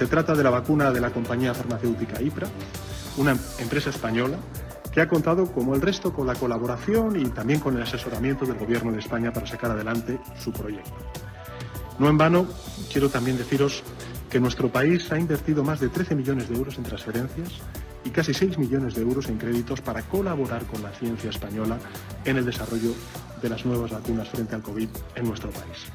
Se 0.00 0.06
trata 0.06 0.34
de 0.34 0.42
la 0.42 0.48
vacuna 0.48 0.90
de 0.90 0.98
la 0.98 1.10
compañía 1.10 1.52
farmacéutica 1.52 2.22
IPRA, 2.22 2.48
una 3.18 3.36
empresa 3.58 3.90
española 3.90 4.38
que 4.90 5.02
ha 5.02 5.08
contado, 5.08 5.52
como 5.52 5.74
el 5.74 5.82
resto, 5.82 6.14
con 6.14 6.26
la 6.26 6.34
colaboración 6.34 7.20
y 7.20 7.28
también 7.28 7.60
con 7.60 7.76
el 7.76 7.82
asesoramiento 7.82 8.46
del 8.46 8.56
Gobierno 8.56 8.92
de 8.92 9.00
España 9.00 9.30
para 9.30 9.46
sacar 9.46 9.72
adelante 9.72 10.18
su 10.42 10.52
proyecto. 10.52 10.90
No 11.98 12.08
en 12.08 12.16
vano, 12.16 12.46
quiero 12.90 13.10
también 13.10 13.36
deciros 13.36 13.82
que 14.30 14.40
nuestro 14.40 14.72
país 14.72 15.12
ha 15.12 15.18
invertido 15.18 15.64
más 15.64 15.80
de 15.80 15.90
13 15.90 16.14
millones 16.14 16.48
de 16.48 16.56
euros 16.56 16.78
en 16.78 16.84
transferencias 16.84 17.50
y 18.02 18.08
casi 18.08 18.32
6 18.32 18.56
millones 18.56 18.94
de 18.94 19.02
euros 19.02 19.28
en 19.28 19.36
créditos 19.36 19.82
para 19.82 20.00
colaborar 20.00 20.64
con 20.64 20.82
la 20.82 20.92
ciencia 20.92 21.28
española 21.28 21.78
en 22.24 22.38
el 22.38 22.46
desarrollo 22.46 22.94
de 23.42 23.50
las 23.50 23.66
nuevas 23.66 23.90
vacunas 23.90 24.30
frente 24.30 24.54
al 24.54 24.62
COVID 24.62 24.88
en 25.16 25.24
nuestro 25.26 25.50
país. 25.50 25.92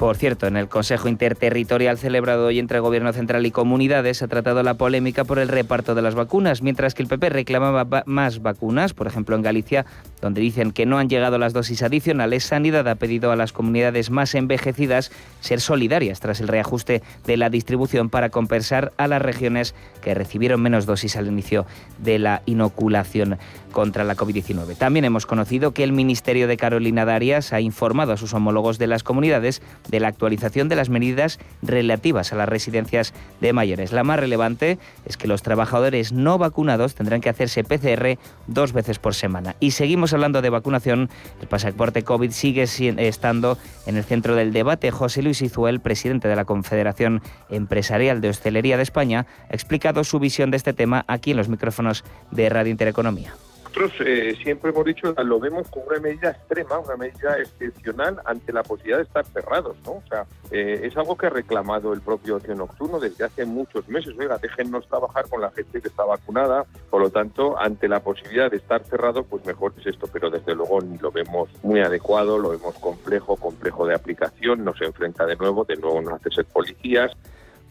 Por 0.00 0.16
cierto, 0.16 0.46
en 0.46 0.56
el 0.56 0.66
Consejo 0.66 1.08
Interterritorial 1.08 1.98
celebrado 1.98 2.46
hoy 2.46 2.58
entre 2.58 2.80
Gobierno 2.80 3.12
Central 3.12 3.44
y 3.44 3.50
comunidades 3.50 4.16
se 4.16 4.24
ha 4.24 4.28
tratado 4.28 4.62
la 4.62 4.72
polémica 4.72 5.24
por 5.24 5.38
el 5.38 5.48
reparto 5.48 5.94
de 5.94 6.00
las 6.00 6.14
vacunas, 6.14 6.62
mientras 6.62 6.94
que 6.94 7.02
el 7.02 7.08
PP 7.10 7.28
reclamaba 7.28 8.04
más 8.06 8.40
vacunas, 8.40 8.94
por 8.94 9.06
ejemplo 9.06 9.36
en 9.36 9.42
Galicia, 9.42 9.84
donde 10.22 10.40
dicen 10.40 10.72
que 10.72 10.86
no 10.86 10.96
han 10.96 11.10
llegado 11.10 11.36
las 11.36 11.52
dosis 11.52 11.82
adicionales, 11.82 12.44
Sanidad 12.44 12.88
ha 12.88 12.94
pedido 12.94 13.30
a 13.30 13.36
las 13.36 13.52
comunidades 13.52 14.08
más 14.08 14.34
envejecidas 14.34 15.12
ser 15.40 15.60
solidarias 15.60 16.18
tras 16.18 16.40
el 16.40 16.48
reajuste 16.48 17.02
de 17.26 17.36
la 17.36 17.50
distribución 17.50 18.08
para 18.08 18.30
compensar 18.30 18.94
a 18.96 19.06
las 19.06 19.20
regiones 19.20 19.74
que 20.00 20.14
recibieron 20.14 20.62
menos 20.62 20.86
dosis 20.86 21.14
al 21.16 21.26
inicio 21.26 21.66
de 21.98 22.18
la 22.18 22.40
inoculación 22.46 23.36
contra 23.70 24.04
la 24.04 24.16
COVID-19. 24.16 24.76
También 24.76 25.04
hemos 25.04 25.26
conocido 25.26 25.72
que 25.72 25.84
el 25.84 25.92
Ministerio 25.92 26.46
de 26.46 26.56
Carolina 26.56 27.04
Darias 27.04 27.52
ha 27.52 27.60
informado 27.60 28.12
a 28.12 28.16
sus 28.16 28.34
homólogos 28.34 28.78
de 28.78 28.86
las 28.86 29.02
comunidades 29.02 29.62
de 29.88 30.00
la 30.00 30.08
actualización 30.08 30.68
de 30.68 30.76
las 30.76 30.88
medidas 30.88 31.38
relativas 31.62 32.32
a 32.32 32.36
las 32.36 32.48
residencias 32.48 33.14
de 33.40 33.52
mayores. 33.52 33.92
La 33.92 34.04
más 34.04 34.20
relevante 34.20 34.78
es 35.06 35.16
que 35.16 35.28
los 35.28 35.42
trabajadores 35.42 36.12
no 36.12 36.38
vacunados 36.38 36.94
tendrán 36.94 37.20
que 37.20 37.28
hacerse 37.28 37.64
PCR 37.64 38.18
dos 38.46 38.72
veces 38.72 38.98
por 38.98 39.14
semana. 39.14 39.56
Y 39.60 39.72
seguimos 39.72 40.12
hablando 40.12 40.42
de 40.42 40.50
vacunación. 40.50 41.10
El 41.40 41.48
pasaporte 41.48 42.02
COVID 42.02 42.30
sigue 42.30 42.62
estando 42.62 43.58
en 43.86 43.96
el 43.96 44.04
centro 44.04 44.34
del 44.34 44.52
debate. 44.52 44.90
José 44.90 45.22
Luis 45.22 45.42
Izuel, 45.42 45.80
presidente 45.80 46.28
de 46.28 46.36
la 46.36 46.44
Confederación 46.44 47.22
Empresarial 47.48 48.20
de 48.20 48.28
Hostelería 48.28 48.76
de 48.76 48.82
España, 48.82 49.26
ha 49.48 49.54
explicado 49.54 50.04
su 50.04 50.18
visión 50.18 50.50
de 50.50 50.56
este 50.56 50.72
tema 50.72 51.04
aquí 51.08 51.32
en 51.32 51.36
los 51.36 51.48
micrófonos 51.48 52.04
de 52.30 52.48
Radio 52.48 52.70
Intereconomía. 52.70 53.34
Nosotros 53.70 54.04
eh, 54.04 54.34
siempre 54.42 54.70
hemos 54.70 54.84
dicho, 54.84 55.14
lo 55.16 55.38
vemos 55.38 55.68
como 55.68 55.86
una 55.86 56.00
medida 56.00 56.30
extrema, 56.30 56.80
una 56.80 56.96
medida 56.96 57.38
excepcional 57.38 58.20
ante 58.24 58.52
la 58.52 58.64
posibilidad 58.64 58.96
de 58.96 59.04
estar 59.04 59.24
cerrados, 59.26 59.76
¿no? 59.84 59.92
O 59.92 60.02
sea, 60.08 60.26
eh, 60.50 60.80
es 60.82 60.96
algo 60.96 61.16
que 61.16 61.26
ha 61.26 61.30
reclamado 61.30 61.92
el 61.92 62.00
propio 62.00 62.36
ocio 62.36 62.56
nocturno 62.56 62.98
desde 62.98 63.24
hace 63.24 63.44
muchos 63.44 63.88
meses. 63.88 64.12
Oiga, 64.18 64.38
déjennos 64.38 64.88
trabajar 64.88 65.28
con 65.28 65.40
la 65.40 65.52
gente 65.52 65.80
que 65.80 65.86
está 65.86 66.04
vacunada, 66.04 66.64
por 66.90 67.00
lo 67.00 67.10
tanto, 67.10 67.56
ante 67.60 67.86
la 67.86 68.00
posibilidad 68.00 68.50
de 68.50 68.56
estar 68.56 68.82
cerrado, 68.82 69.22
pues 69.22 69.46
mejor 69.46 69.72
es 69.78 69.86
esto, 69.86 70.08
pero 70.12 70.30
desde 70.30 70.56
luego 70.56 70.80
ni 70.80 70.98
lo 70.98 71.12
vemos 71.12 71.48
muy 71.62 71.78
adecuado, 71.78 72.38
lo 72.38 72.50
vemos 72.50 72.74
complejo, 72.74 73.36
complejo 73.36 73.86
de 73.86 73.94
aplicación, 73.94 74.64
nos 74.64 74.82
enfrenta 74.82 75.26
de 75.26 75.36
nuevo, 75.36 75.64
de 75.64 75.76
nuevo 75.76 76.02
nos 76.02 76.14
hace 76.14 76.30
ser 76.30 76.44
policías. 76.46 77.12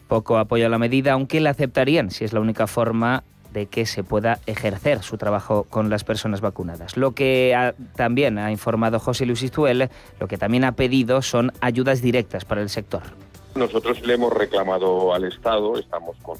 Poco 0.08 0.38
apoyo 0.38 0.64
a 0.64 0.70
la 0.70 0.78
medida, 0.78 1.12
aunque 1.12 1.40
la 1.40 1.50
aceptarían 1.50 2.10
si 2.10 2.24
es 2.24 2.32
la 2.32 2.40
única 2.40 2.66
forma 2.66 3.22
de 3.52 3.66
que 3.66 3.86
se 3.86 4.04
pueda 4.04 4.38
ejercer 4.46 5.02
su 5.02 5.16
trabajo 5.16 5.64
con 5.64 5.90
las 5.90 6.04
personas 6.04 6.40
vacunadas. 6.40 6.96
Lo 6.96 7.12
que 7.12 7.74
también 7.96 8.38
ha 8.38 8.50
informado 8.50 8.98
José 8.98 9.26
Luis 9.26 9.42
Istuel, 9.42 9.90
lo 10.18 10.28
que 10.28 10.38
también 10.38 10.64
ha 10.64 10.72
pedido 10.72 11.22
son 11.22 11.52
ayudas 11.60 12.02
directas 12.02 12.44
para 12.44 12.62
el 12.62 12.68
sector. 12.68 13.02
Nosotros 13.54 14.00
le 14.02 14.14
hemos 14.14 14.32
reclamado 14.32 15.12
al 15.12 15.24
Estado, 15.24 15.76
estamos 15.76 16.16
con, 16.22 16.38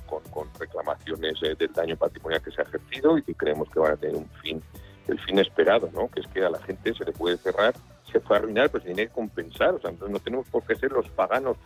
reclamaciones 0.59 1.42
eh, 1.42 1.57
del 1.59 1.73
daño 1.73 1.96
patrimonial 1.96 2.40
que 2.40 2.53
se 2.53 2.62
ha 2.62 2.64
ejercido 2.64 3.18
y 3.18 3.23
que 3.23 3.35
creemos 3.35 3.68
que 3.70 3.81
van 3.81 3.92
a 3.94 3.96
tener 3.96 4.14
un 4.14 4.29
fin, 4.42 4.62
el 5.09 5.18
fin 5.20 5.38
esperado, 5.40 5.90
¿no? 5.92 6.09
que 6.09 6.20
es 6.20 6.27
que 6.29 6.44
a 6.44 6.51
la 6.51 6.61
gente 6.61 6.94
se 6.94 7.05
le 7.05 7.11
puede 7.11 7.37
cerrar, 7.38 7.75
se 8.12 8.20
puede 8.20 8.40
arruinar, 8.40 8.70
se 8.70 8.81
tiene 8.81 9.09
que 9.09 9.12
compensar. 9.12 9.75
O 9.75 9.81
sea, 9.81 9.90
no 10.09 10.20
tenemos 10.20 10.46
por 10.49 10.62
qué 10.64 10.77
ser 10.77 10.92
los 10.92 11.09
paganos. 11.09 11.57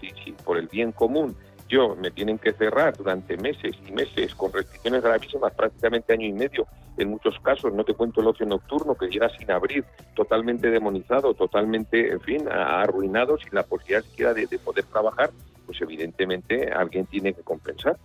si, 0.00 0.10
si 0.24 0.32
por 0.32 0.58
el 0.58 0.68
bien 0.68 0.92
común 0.92 1.36
yo 1.68 1.94
me 1.96 2.10
tienen 2.10 2.38
que 2.38 2.52
cerrar 2.52 2.96
durante 2.96 3.36
meses 3.36 3.76
y 3.86 3.92
meses 3.92 4.34
con 4.34 4.52
restricciones 4.52 5.02
gravísimas, 5.02 5.52
prácticamente 5.52 6.12
año 6.12 6.26
y 6.26 6.32
medio, 6.32 6.66
en 6.96 7.10
muchos 7.10 7.38
casos, 7.40 7.72
no 7.72 7.84
te 7.84 7.94
cuento 7.94 8.20
el 8.20 8.28
ocio 8.28 8.46
nocturno, 8.46 8.94
que 8.94 9.08
llega 9.08 9.28
sin 9.30 9.50
abrir, 9.50 9.84
totalmente 10.14 10.70
demonizado, 10.70 11.34
totalmente, 11.34 12.12
en 12.12 12.20
fin, 12.20 12.48
arruinado, 12.48 13.36
sin 13.38 13.54
la 13.54 13.64
posibilidad 13.64 14.04
siquiera 14.04 14.34
de 14.34 14.46
poder 14.58 14.84
trabajar, 14.84 15.30
pues 15.66 15.80
evidentemente 15.80 16.70
alguien 16.70 17.06
tiene 17.06 17.32
que 17.32 17.42
compensar. 17.42 17.96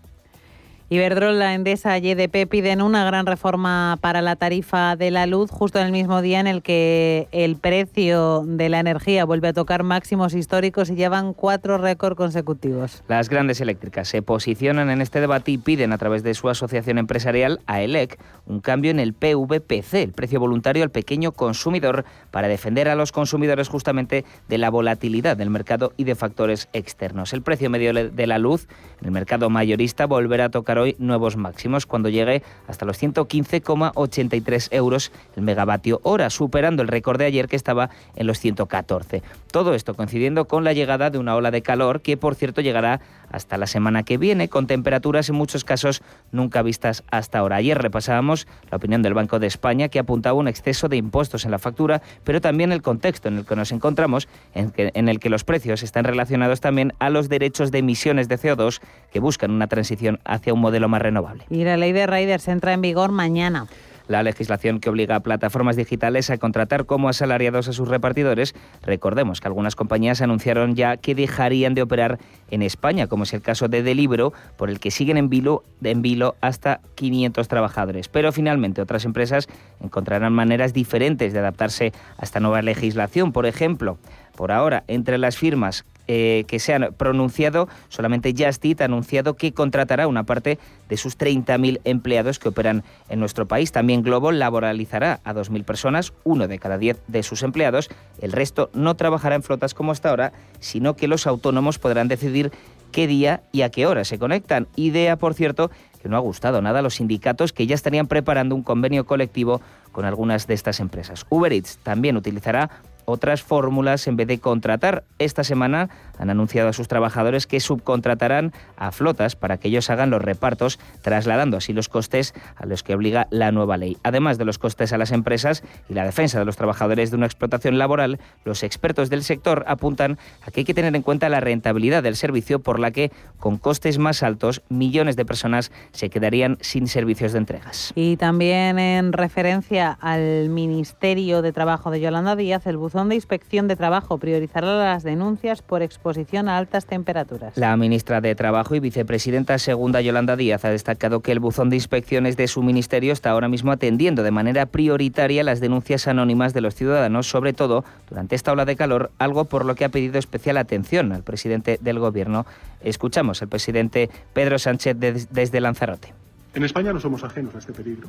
Iberdrola, 0.91 1.53
Endesa 1.53 1.99
y 1.99 2.09
EDP 2.09 2.49
piden 2.49 2.81
una 2.81 3.05
gran 3.05 3.27
reforma 3.27 3.99
para 4.01 4.23
la 4.23 4.35
tarifa 4.35 4.95
de 4.95 5.11
la 5.11 5.27
luz 5.27 5.51
justo 5.51 5.77
en 5.77 5.85
el 5.85 5.91
mismo 5.91 6.23
día 6.23 6.39
en 6.39 6.47
el 6.47 6.63
que 6.63 7.27
el 7.31 7.57
precio 7.57 8.43
de 8.47 8.69
la 8.69 8.79
energía 8.79 9.23
vuelve 9.23 9.49
a 9.49 9.53
tocar 9.53 9.83
máximos 9.83 10.33
históricos 10.33 10.89
y 10.89 10.95
llevan 10.95 11.35
cuatro 11.35 11.77
récords 11.77 12.15
consecutivos. 12.15 13.03
Las 13.07 13.29
grandes 13.29 13.61
eléctricas 13.61 14.07
se 14.07 14.23
posicionan 14.23 14.89
en 14.89 15.01
este 15.01 15.21
debate 15.21 15.51
y 15.51 15.59
piden 15.59 15.93
a 15.93 15.99
través 15.99 16.23
de 16.23 16.33
su 16.33 16.49
asociación 16.49 16.97
empresarial, 16.97 17.59
AELEC, 17.67 18.17
un 18.47 18.59
cambio 18.59 18.89
en 18.89 18.99
el 18.99 19.13
PVPC, 19.13 19.93
el 19.93 20.13
precio 20.13 20.39
voluntario 20.39 20.81
al 20.81 20.89
pequeño 20.89 21.33
consumidor, 21.33 22.03
para 22.31 22.47
defender 22.47 22.89
a 22.89 22.95
los 22.95 23.11
consumidores 23.11 23.67
justamente 23.67 24.25
de 24.47 24.57
la 24.57 24.71
volatilidad 24.71 25.37
del 25.37 25.51
mercado 25.51 25.93
y 25.97 26.05
de 26.05 26.15
factores 26.15 26.67
externos. 26.73 27.31
El 27.33 27.43
precio 27.43 27.69
medio 27.69 27.93
de 27.93 28.27
la 28.27 28.39
luz 28.39 28.67
en 29.01 29.05
el 29.05 29.11
mercado 29.11 29.51
mayorista 29.51 30.07
volverá 30.07 30.45
a 30.45 30.49
tocar 30.49 30.78
hoy 30.79 30.95
nuevos 30.99 31.37
máximos 31.37 31.85
cuando 31.85 32.09
llegue 32.09 32.43
hasta 32.67 32.85
los 32.85 33.01
115,83 33.01 34.67
euros 34.71 35.11
el 35.35 35.43
megavatio 35.43 35.99
hora, 36.03 36.29
superando 36.29 36.81
el 36.81 36.87
récord 36.87 37.19
de 37.19 37.25
ayer 37.25 37.47
que 37.47 37.55
estaba 37.55 37.89
en 38.15 38.27
los 38.27 38.39
114. 38.39 39.21
Todo 39.51 39.73
esto 39.73 39.93
coincidiendo 39.93 40.45
con 40.45 40.63
la 40.63 40.73
llegada 40.73 41.09
de 41.09 41.17
una 41.17 41.35
ola 41.35 41.51
de 41.51 41.61
calor 41.61 42.01
que, 42.01 42.17
por 42.17 42.35
cierto, 42.35 42.61
llegará 42.61 43.01
hasta 43.31 43.57
la 43.57 43.67
semana 43.67 44.03
que 44.03 44.17
viene, 44.17 44.49
con 44.49 44.67
temperaturas 44.67 45.29
en 45.29 45.35
muchos 45.35 45.63
casos 45.63 46.01
nunca 46.31 46.61
vistas 46.61 47.03
hasta 47.11 47.39
ahora. 47.39 47.57
Ayer 47.57 47.77
repasábamos 47.77 48.47
la 48.69 48.77
opinión 48.77 49.01
del 49.01 49.13
Banco 49.13 49.39
de 49.39 49.47
España, 49.47 49.89
que 49.89 49.99
apuntaba 49.99 50.37
un 50.37 50.47
exceso 50.47 50.89
de 50.89 50.97
impuestos 50.97 51.45
en 51.45 51.51
la 51.51 51.59
factura, 51.59 52.01
pero 52.23 52.41
también 52.41 52.71
el 52.71 52.81
contexto 52.81 53.27
en 53.27 53.37
el 53.37 53.45
que 53.45 53.55
nos 53.55 53.71
encontramos, 53.71 54.27
en, 54.53 55.09
el 55.09 55.19
que 55.19 55.29
los 55.29 55.43
precios 55.43 55.83
están 55.83 56.05
relacionados 56.05 56.61
también 56.61 56.93
a 56.99 57.09
los 57.09 57.29
derechos 57.29 57.71
de 57.71 57.79
emisiones 57.79 58.27
de 58.27 58.37
CO2 58.37 58.81
que 59.11 59.19
buscan 59.19 59.51
una 59.51 59.67
transición 59.67 60.19
hacia 60.25 60.53
un 60.53 60.59
modelo 60.59 60.89
más 60.89 61.01
renovable. 61.01 61.45
Y 61.49 61.63
la 61.63 61.77
ley 61.77 61.91
de 61.91 62.07
Riders 62.07 62.47
entra 62.47 62.73
en 62.73 62.81
vigor 62.81 63.11
mañana. 63.11 63.67
La 64.09 64.23
legislación 64.23 64.79
que 64.79 64.89
obliga 64.89 65.15
a 65.15 65.19
plataformas 65.19 65.75
digitales 65.75 66.31
a 66.31 66.39
contratar 66.39 66.87
como 66.87 67.09
asalariados 67.09 67.67
a 67.67 67.73
sus 67.73 67.87
repartidores. 67.87 68.55
Recordemos 68.81 69.39
que 69.39 69.47
algunas 69.47 69.75
compañías 69.75 70.23
anunciaron 70.23 70.73
ya 70.73 70.97
que 70.97 71.13
dejarían 71.13 71.75
de 71.75 71.83
operar 71.83 72.17
en 72.49 72.63
España, 72.63 73.05
como 73.05 73.21
es 73.21 73.33
el 73.33 73.43
caso 73.43 73.67
de 73.67 73.83
Delibro, 73.83 74.33
por 74.57 74.71
el 74.71 74.79
que 74.79 74.89
siguen 74.89 75.17
en 75.17 75.29
vilo, 75.29 75.63
en 75.83 76.01
vilo 76.01 76.35
hasta 76.41 76.81
500 76.95 77.47
trabajadores. 77.47 78.07
Pero 78.07 78.31
finalmente 78.31 78.81
otras 78.81 79.05
empresas 79.05 79.47
encontrarán 79.79 80.33
maneras 80.33 80.73
diferentes 80.73 81.31
de 81.31 81.37
adaptarse 81.37 81.93
a 82.17 82.23
esta 82.23 82.39
nueva 82.39 82.63
legislación. 82.63 83.31
Por 83.31 83.45
ejemplo, 83.45 83.99
por 84.35 84.51
ahora, 84.51 84.83
entre 84.87 85.17
las 85.17 85.37
firmas 85.37 85.85
eh, 86.11 86.45
que 86.47 86.57
se 86.57 86.73
han 86.73 86.91
pronunciado, 86.97 87.69
solamente 87.89 88.33
Justit 88.35 88.81
ha 88.81 88.85
anunciado 88.85 89.35
que 89.35 89.53
contratará 89.53 90.07
una 90.07 90.23
parte 90.23 90.57
de 90.89 90.97
sus 90.97 91.15
30.000 91.19 91.81
empleados 91.83 92.39
que 92.39 92.49
operan 92.49 92.83
en 93.09 93.19
nuestro 93.19 93.47
país. 93.47 93.71
También 93.71 94.01
Globo 94.01 94.31
laboralizará 94.31 95.19
a 95.23 95.35
2.000 95.35 95.63
personas, 95.65 96.13
uno 96.23 96.47
de 96.47 96.57
cada 96.57 96.79
10 96.79 96.99
de 97.07 97.21
sus 97.21 97.43
empleados. 97.43 97.89
El 98.19 98.31
resto 98.31 98.71
no 98.73 98.95
trabajará 98.95 99.35
en 99.35 99.43
flotas 99.43 99.75
como 99.75 99.91
hasta 99.91 100.09
ahora, 100.09 100.33
sino 100.59 100.95
que 100.95 101.07
los 101.07 101.27
autónomos 101.27 101.77
podrán 101.77 102.07
decidir 102.07 102.51
qué 102.91 103.05
día 103.05 103.43
y 103.51 103.61
a 103.61 103.69
qué 103.69 103.85
hora 103.85 104.03
se 104.03 104.17
conectan. 104.17 104.67
Idea, 104.75 105.15
por 105.15 105.35
cierto, 105.35 105.69
que 106.01 106.09
no 106.09 106.17
ha 106.17 106.21
gustado 106.21 106.61
nada 106.61 106.79
a 106.79 106.81
los 106.81 106.95
sindicatos 106.95 107.53
que 107.53 107.67
ya 107.67 107.75
estarían 107.75 108.07
preparando 108.07 108.55
un 108.55 108.63
convenio 108.63 109.05
colectivo 109.05 109.61
con 109.91 110.05
algunas 110.05 110.47
de 110.47 110.53
estas 110.53 110.79
empresas. 110.79 111.25
Uber 111.29 111.51
Eats 111.51 111.77
también 111.83 112.17
utilizará 112.17 112.69
otras 113.09 113.41
fórmulas 113.43 114.07
en 114.07 114.15
vez 114.15 114.27
de 114.27 114.39
contratar. 114.39 115.03
Esta 115.17 115.43
semana 115.43 115.89
han 116.19 116.29
anunciado 116.29 116.69
a 116.69 116.73
sus 116.73 116.87
trabajadores 116.87 117.47
que 117.47 117.59
subcontratarán 117.59 118.53
a 118.77 118.91
flotas 118.91 119.35
para 119.35 119.57
que 119.57 119.69
ellos 119.69 119.89
hagan 119.89 120.09
los 120.09 120.21
repartos, 120.21 120.77
trasladando 121.01 121.57
así 121.57 121.73
los 121.73 121.89
costes 121.89 122.35
a 122.55 122.65
los 122.65 122.83
que 122.83 122.93
obliga 122.93 123.27
la 123.31 123.51
nueva 123.51 123.77
ley. 123.77 123.97
Además 124.03 124.37
de 124.37 124.45
los 124.45 124.59
costes 124.59 124.93
a 124.93 124.97
las 124.97 125.11
empresas 125.11 125.63
y 125.89 125.93
la 125.93 126.03
defensa 126.03 126.37
de 126.37 126.45
los 126.45 126.57
trabajadores 126.57 127.09
de 127.09 127.17
una 127.17 127.25
explotación 127.25 127.77
laboral, 127.77 128.19
los 128.43 128.63
expertos 128.63 129.09
del 129.09 129.23
sector 129.23 129.63
apuntan 129.67 130.19
a 130.45 130.51
que 130.51 130.61
hay 130.61 130.65
que 130.65 130.73
tener 130.73 130.95
en 130.95 131.01
cuenta 131.01 131.29
la 131.29 131.39
rentabilidad 131.39 132.03
del 132.03 132.17
servicio 132.17 132.59
por 132.59 132.79
la 132.79 132.91
que, 132.91 133.11
con 133.39 133.57
costes 133.57 133.97
más 133.97 134.21
altos, 134.21 134.61
millones 134.69 135.15
de 135.15 135.25
personas 135.25 135.71
se 135.91 136.09
quedarían 136.09 136.57
sin 136.59 136.87
servicios 136.87 137.31
de 137.31 137.39
entregas. 137.39 137.93
Y 137.95 138.17
también 138.17 138.77
en 138.77 139.13
referencia 139.13 139.97
al 140.01 140.49
Ministerio 140.49 141.41
de 141.41 141.53
Trabajo 141.53 141.91
de 141.91 142.01
Yolanda 142.01 142.35
Díaz, 142.35 142.67
el 142.67 142.77
buzón 142.77 143.07
de 143.07 143.15
Inspección 143.15 143.69
de 143.69 143.77
Trabajo 143.77 144.17
priorizará 144.17 144.67
las 144.77 145.03
denuncias 145.03 145.61
por 145.61 145.81
exposición 145.81 146.08
a 146.09 146.57
altas 146.57 146.85
temperaturas. 146.85 147.55
La 147.55 147.77
ministra 147.77 148.19
de 148.19 148.33
Trabajo 148.33 148.73
y 148.73 148.79
vicepresidenta 148.79 149.57
segunda 149.59 150.01
Yolanda 150.01 150.35
Díaz 150.35 150.65
ha 150.65 150.69
destacado 150.69 151.19
que 151.19 151.31
el 151.31 151.39
buzón 151.39 151.69
de 151.69 151.75
inspecciones 151.75 152.35
de 152.35 152.47
su 152.47 152.63
ministerio 152.63 153.13
está 153.13 153.29
ahora 153.29 153.47
mismo 153.47 153.71
atendiendo 153.71 154.23
de 154.23 154.31
manera 154.31 154.65
prioritaria 154.65 155.43
las 155.43 155.59
denuncias 155.59 156.07
anónimas 156.07 156.53
de 156.53 156.61
los 156.61 156.73
ciudadanos, 156.73 157.27
sobre 157.27 157.53
todo 157.53 157.85
durante 158.09 158.35
esta 158.35 158.51
ola 158.51 158.65
de 158.65 158.75
calor, 158.75 159.11
algo 159.19 159.45
por 159.45 159.65
lo 159.65 159.75
que 159.75 159.85
ha 159.85 159.89
pedido 159.89 160.17
especial 160.17 160.57
atención 160.57 161.11
al 161.11 161.23
presidente 161.23 161.77
del 161.79 161.99
Gobierno. 161.99 162.45
Escuchamos 162.81 163.41
al 163.41 163.47
presidente 163.47 164.09
Pedro 164.33 164.57
Sánchez 164.57 164.97
desde 164.97 165.61
Lanzarote. 165.61 166.13
En 166.55 166.63
España 166.63 166.91
no 166.91 166.99
somos 166.99 167.23
ajenos 167.23 167.53
a 167.53 167.59
este 167.59 167.73
peligro. 167.73 168.07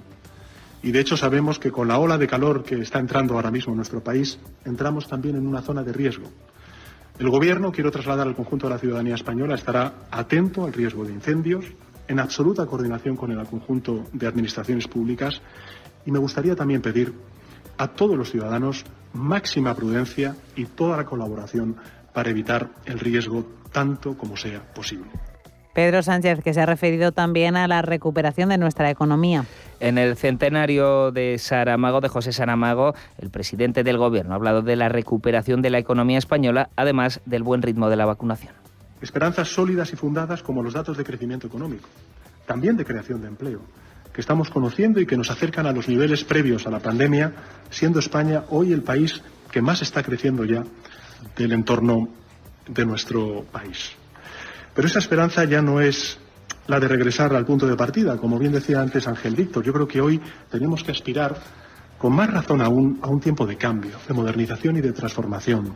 Y 0.82 0.92
de 0.92 1.00
hecho 1.00 1.16
sabemos 1.16 1.58
que 1.58 1.70
con 1.70 1.88
la 1.88 1.98
ola 1.98 2.16
de 2.16 2.26
calor 2.26 2.64
que 2.64 2.80
está 2.80 2.98
entrando 2.98 3.34
ahora 3.34 3.50
mismo 3.50 3.72
en 3.72 3.76
nuestro 3.76 4.00
país, 4.00 4.38
entramos 4.64 5.08
también 5.08 5.36
en 5.36 5.46
una 5.46 5.60
zona 5.60 5.82
de 5.82 5.92
riesgo. 5.92 6.30
El 7.20 7.28
Gobierno, 7.28 7.70
quiero 7.70 7.90
trasladar 7.90 8.26
al 8.26 8.35
conjunto 8.35 8.66
de 8.66 8.72
la 8.72 8.80
ciudadanía 8.80 9.14
española, 9.14 9.54
estará 9.54 9.92
atento 10.11 10.64
al 10.64 10.72
riesgo 10.72 11.04
de 11.04 11.12
incendios, 11.12 11.66
en 12.09 12.18
absoluta 12.18 12.64
coordinación 12.64 13.14
con 13.14 13.30
el 13.30 13.46
conjunto 13.46 14.06
de 14.14 14.26
administraciones 14.26 14.88
públicas 14.88 15.42
y 16.06 16.12
me 16.12 16.18
gustaría 16.18 16.56
también 16.56 16.80
pedir 16.80 17.12
a 17.76 17.88
todos 17.88 18.16
los 18.16 18.30
ciudadanos 18.30 18.87
máxima 19.12 19.74
prudencia 19.74 20.35
y 20.56 20.64
toda 20.64 20.96
la 20.96 21.04
colaboración 21.04 21.76
para 22.14 22.30
evitar 22.30 22.70
el 22.87 22.98
riesgo 22.98 23.46
tanto 23.70 24.16
como 24.16 24.38
sea 24.38 24.72
posible. 24.72 25.11
Pedro 25.81 26.03
Sánchez, 26.03 26.43
que 26.45 26.53
se 26.53 26.61
ha 26.61 26.66
referido 26.66 27.12
también 27.12 27.57
a 27.57 27.66
la 27.66 27.81
recuperación 27.81 28.51
de 28.51 28.59
nuestra 28.59 28.90
economía. 28.90 29.47
En 29.81 29.97
el 29.97 30.14
centenario 30.14 31.11
de 31.11 31.38
Saramago, 31.38 32.03
de 32.03 32.09
José 32.09 32.33
Saramago, 32.33 32.95
el 33.16 33.31
presidente 33.31 33.83
del 33.83 33.97
Gobierno 33.97 34.35
ha 34.35 34.37
hablado 34.37 34.61
de 34.61 34.77
la 34.77 34.90
recuperación 34.90 35.62
de 35.62 35.71
la 35.71 35.79
economía 35.79 36.19
española, 36.19 36.69
además 36.77 37.23
del 37.25 37.43
buen 37.45 37.62
ritmo 37.62 37.88
de 37.88 37.97
la 37.97 38.05
vacunación. 38.05 38.53
Esperanzas 39.01 39.49
sólidas 39.49 39.90
y 39.95 39.97
fundadas 39.97 40.43
como 40.43 40.62
los 40.62 40.75
datos 40.75 40.99
de 40.99 41.05
crecimiento 41.05 41.47
económico, 41.47 41.88
también 42.45 42.77
de 42.77 42.85
creación 42.85 43.23
de 43.23 43.29
empleo, 43.29 43.62
que 44.12 44.21
estamos 44.21 44.51
conociendo 44.51 45.01
y 45.01 45.07
que 45.07 45.16
nos 45.16 45.31
acercan 45.31 45.64
a 45.64 45.73
los 45.73 45.88
niveles 45.88 46.25
previos 46.25 46.66
a 46.66 46.71
la 46.71 46.81
pandemia, 46.81 47.33
siendo 47.71 48.01
España 48.01 48.45
hoy 48.51 48.75
el 48.75 48.83
país 48.83 49.23
que 49.51 49.62
más 49.62 49.81
está 49.81 50.03
creciendo 50.03 50.45
ya 50.45 50.62
del 51.38 51.53
entorno 51.53 52.11
de 52.69 52.85
nuestro 52.85 53.47
país. 53.51 53.93
Pero 54.74 54.88
esa 54.88 54.98
esperanza 54.98 55.44
ya 55.44 55.62
no 55.62 55.80
es 55.80 56.18
la 56.66 56.78
de 56.78 56.88
regresar 56.88 57.35
al 57.35 57.44
punto 57.44 57.66
de 57.66 57.76
partida, 57.76 58.16
como 58.16 58.38
bien 58.38 58.52
decía 58.52 58.80
antes 58.80 59.09
Ángel 59.09 59.35
Víctor. 59.35 59.64
Yo 59.64 59.72
creo 59.72 59.88
que 59.88 60.00
hoy 60.00 60.20
tenemos 60.50 60.85
que 60.85 60.92
aspirar 60.92 61.37
con 61.98 62.14
más 62.14 62.30
razón 62.30 62.62
aún 62.62 62.98
a 63.02 63.09
un 63.09 63.20
tiempo 63.20 63.46
de 63.46 63.56
cambio, 63.56 63.96
de 64.06 64.14
modernización 64.14 64.76
y 64.76 64.80
de 64.80 64.92
transformación. 64.92 65.74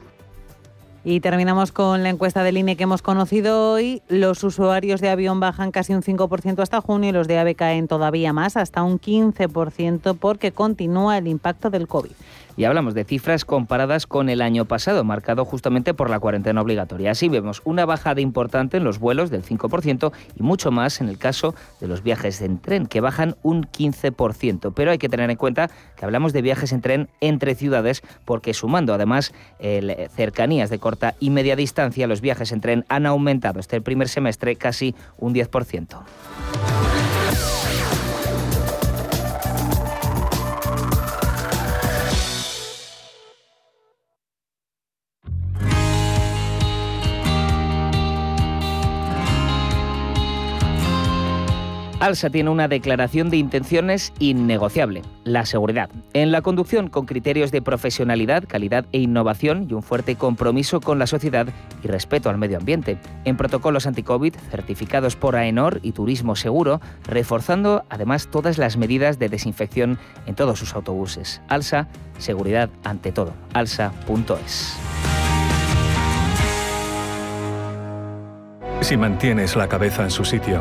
Y 1.06 1.20
terminamos 1.20 1.70
con 1.70 2.02
la 2.02 2.08
encuesta 2.08 2.42
del 2.42 2.56
INE 2.56 2.76
que 2.76 2.84
hemos 2.84 3.02
conocido 3.02 3.72
hoy. 3.72 4.00
Los 4.08 4.42
usuarios 4.42 5.02
de 5.02 5.10
avión 5.10 5.38
bajan 5.38 5.70
casi 5.70 5.92
un 5.92 6.00
5% 6.00 6.62
hasta 6.62 6.80
junio 6.80 7.10
y 7.10 7.12
los 7.12 7.28
de 7.28 7.38
AVE 7.38 7.54
caen 7.56 7.88
todavía 7.88 8.32
más, 8.32 8.56
hasta 8.56 8.82
un 8.82 8.98
15%, 8.98 10.16
porque 10.18 10.52
continúa 10.52 11.18
el 11.18 11.26
impacto 11.26 11.68
del 11.68 11.88
COVID. 11.88 12.12
Y 12.56 12.64
hablamos 12.64 12.94
de 12.94 13.04
cifras 13.04 13.44
comparadas 13.44 14.06
con 14.06 14.28
el 14.28 14.40
año 14.40 14.64
pasado, 14.64 15.02
marcado 15.04 15.44
justamente 15.44 15.94
por 15.94 16.10
la 16.10 16.20
cuarentena 16.20 16.60
obligatoria. 16.60 17.10
Así 17.10 17.28
vemos 17.28 17.62
una 17.64 17.84
bajada 17.84 18.20
importante 18.20 18.76
en 18.76 18.84
los 18.84 18.98
vuelos 18.98 19.30
del 19.30 19.42
5% 19.42 20.12
y 20.36 20.42
mucho 20.42 20.70
más 20.70 21.00
en 21.00 21.08
el 21.08 21.18
caso 21.18 21.54
de 21.80 21.88
los 21.88 22.02
viajes 22.02 22.40
en 22.40 22.58
tren, 22.58 22.86
que 22.86 23.00
bajan 23.00 23.36
un 23.42 23.64
15%. 23.64 24.72
Pero 24.74 24.90
hay 24.90 24.98
que 24.98 25.08
tener 25.08 25.30
en 25.30 25.36
cuenta 25.36 25.68
que 25.96 26.04
hablamos 26.04 26.32
de 26.32 26.42
viajes 26.42 26.72
en 26.72 26.80
tren 26.80 27.08
entre 27.20 27.54
ciudades, 27.54 28.02
porque 28.24 28.54
sumando 28.54 28.94
además 28.94 29.32
cercanías 30.14 30.70
de 30.70 30.78
corta 30.78 31.14
y 31.18 31.30
media 31.30 31.56
distancia, 31.56 32.06
los 32.06 32.20
viajes 32.20 32.52
en 32.52 32.60
tren 32.60 32.84
han 32.88 33.06
aumentado 33.06 33.60
este 33.60 33.80
primer 33.80 34.08
semestre 34.08 34.56
casi 34.56 34.94
un 35.18 35.34
10%. 35.34 35.98
Alsa 52.04 52.28
tiene 52.28 52.50
una 52.50 52.68
declaración 52.68 53.30
de 53.30 53.38
intenciones 53.38 54.12
innegociable, 54.18 55.00
la 55.24 55.46
seguridad. 55.46 55.88
En 56.12 56.32
la 56.32 56.42
conducción 56.42 56.90
con 56.90 57.06
criterios 57.06 57.50
de 57.50 57.62
profesionalidad, 57.62 58.44
calidad 58.46 58.84
e 58.92 58.98
innovación 58.98 59.66
y 59.70 59.72
un 59.72 59.82
fuerte 59.82 60.14
compromiso 60.14 60.82
con 60.82 60.98
la 60.98 61.06
sociedad 61.06 61.46
y 61.82 61.88
respeto 61.88 62.28
al 62.28 62.36
medio 62.36 62.58
ambiente. 62.58 62.98
En 63.24 63.38
protocolos 63.38 63.86
anti-COVID 63.86 64.34
certificados 64.50 65.16
por 65.16 65.34
AENOR 65.34 65.80
y 65.82 65.92
Turismo 65.92 66.36
Seguro, 66.36 66.82
reforzando 67.08 67.86
además 67.88 68.28
todas 68.30 68.58
las 68.58 68.76
medidas 68.76 69.18
de 69.18 69.30
desinfección 69.30 69.98
en 70.26 70.34
todos 70.34 70.58
sus 70.58 70.74
autobuses. 70.74 71.40
Alsa, 71.48 71.88
seguridad 72.18 72.68
ante 72.84 73.12
todo. 73.12 73.32
alsa.es. 73.54 74.76
Si 78.82 78.98
mantienes 78.98 79.56
la 79.56 79.70
cabeza 79.70 80.02
en 80.02 80.10
su 80.10 80.26
sitio, 80.26 80.60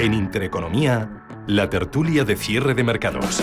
En 0.00 0.14
Intereconomía, 0.14 1.10
la 1.46 1.68
tertulia 1.68 2.24
de 2.24 2.34
cierre 2.34 2.72
de 2.72 2.82
mercados. 2.82 3.42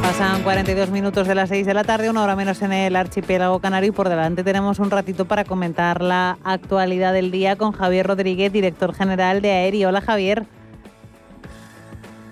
Pasan 0.00 0.44
42 0.44 0.90
minutos 0.90 1.26
de 1.26 1.34
las 1.34 1.48
6 1.48 1.66
de 1.66 1.74
la 1.74 1.82
tarde, 1.82 2.08
una 2.08 2.22
hora 2.22 2.36
menos 2.36 2.62
en 2.62 2.72
el 2.72 2.94
archipiélago 2.94 3.58
canario 3.58 3.88
y 3.88 3.92
por 3.92 4.08
delante 4.08 4.44
tenemos 4.44 4.78
un 4.78 4.92
ratito 4.92 5.24
para 5.24 5.44
comentar 5.44 6.02
la 6.02 6.38
actualidad 6.44 7.12
del 7.12 7.32
día 7.32 7.56
con 7.56 7.72
Javier 7.72 8.06
Rodríguez, 8.06 8.52
director 8.52 8.94
general 8.94 9.42
de 9.42 9.50
Aeri. 9.50 9.84
Hola 9.84 10.00
Javier. 10.00 10.46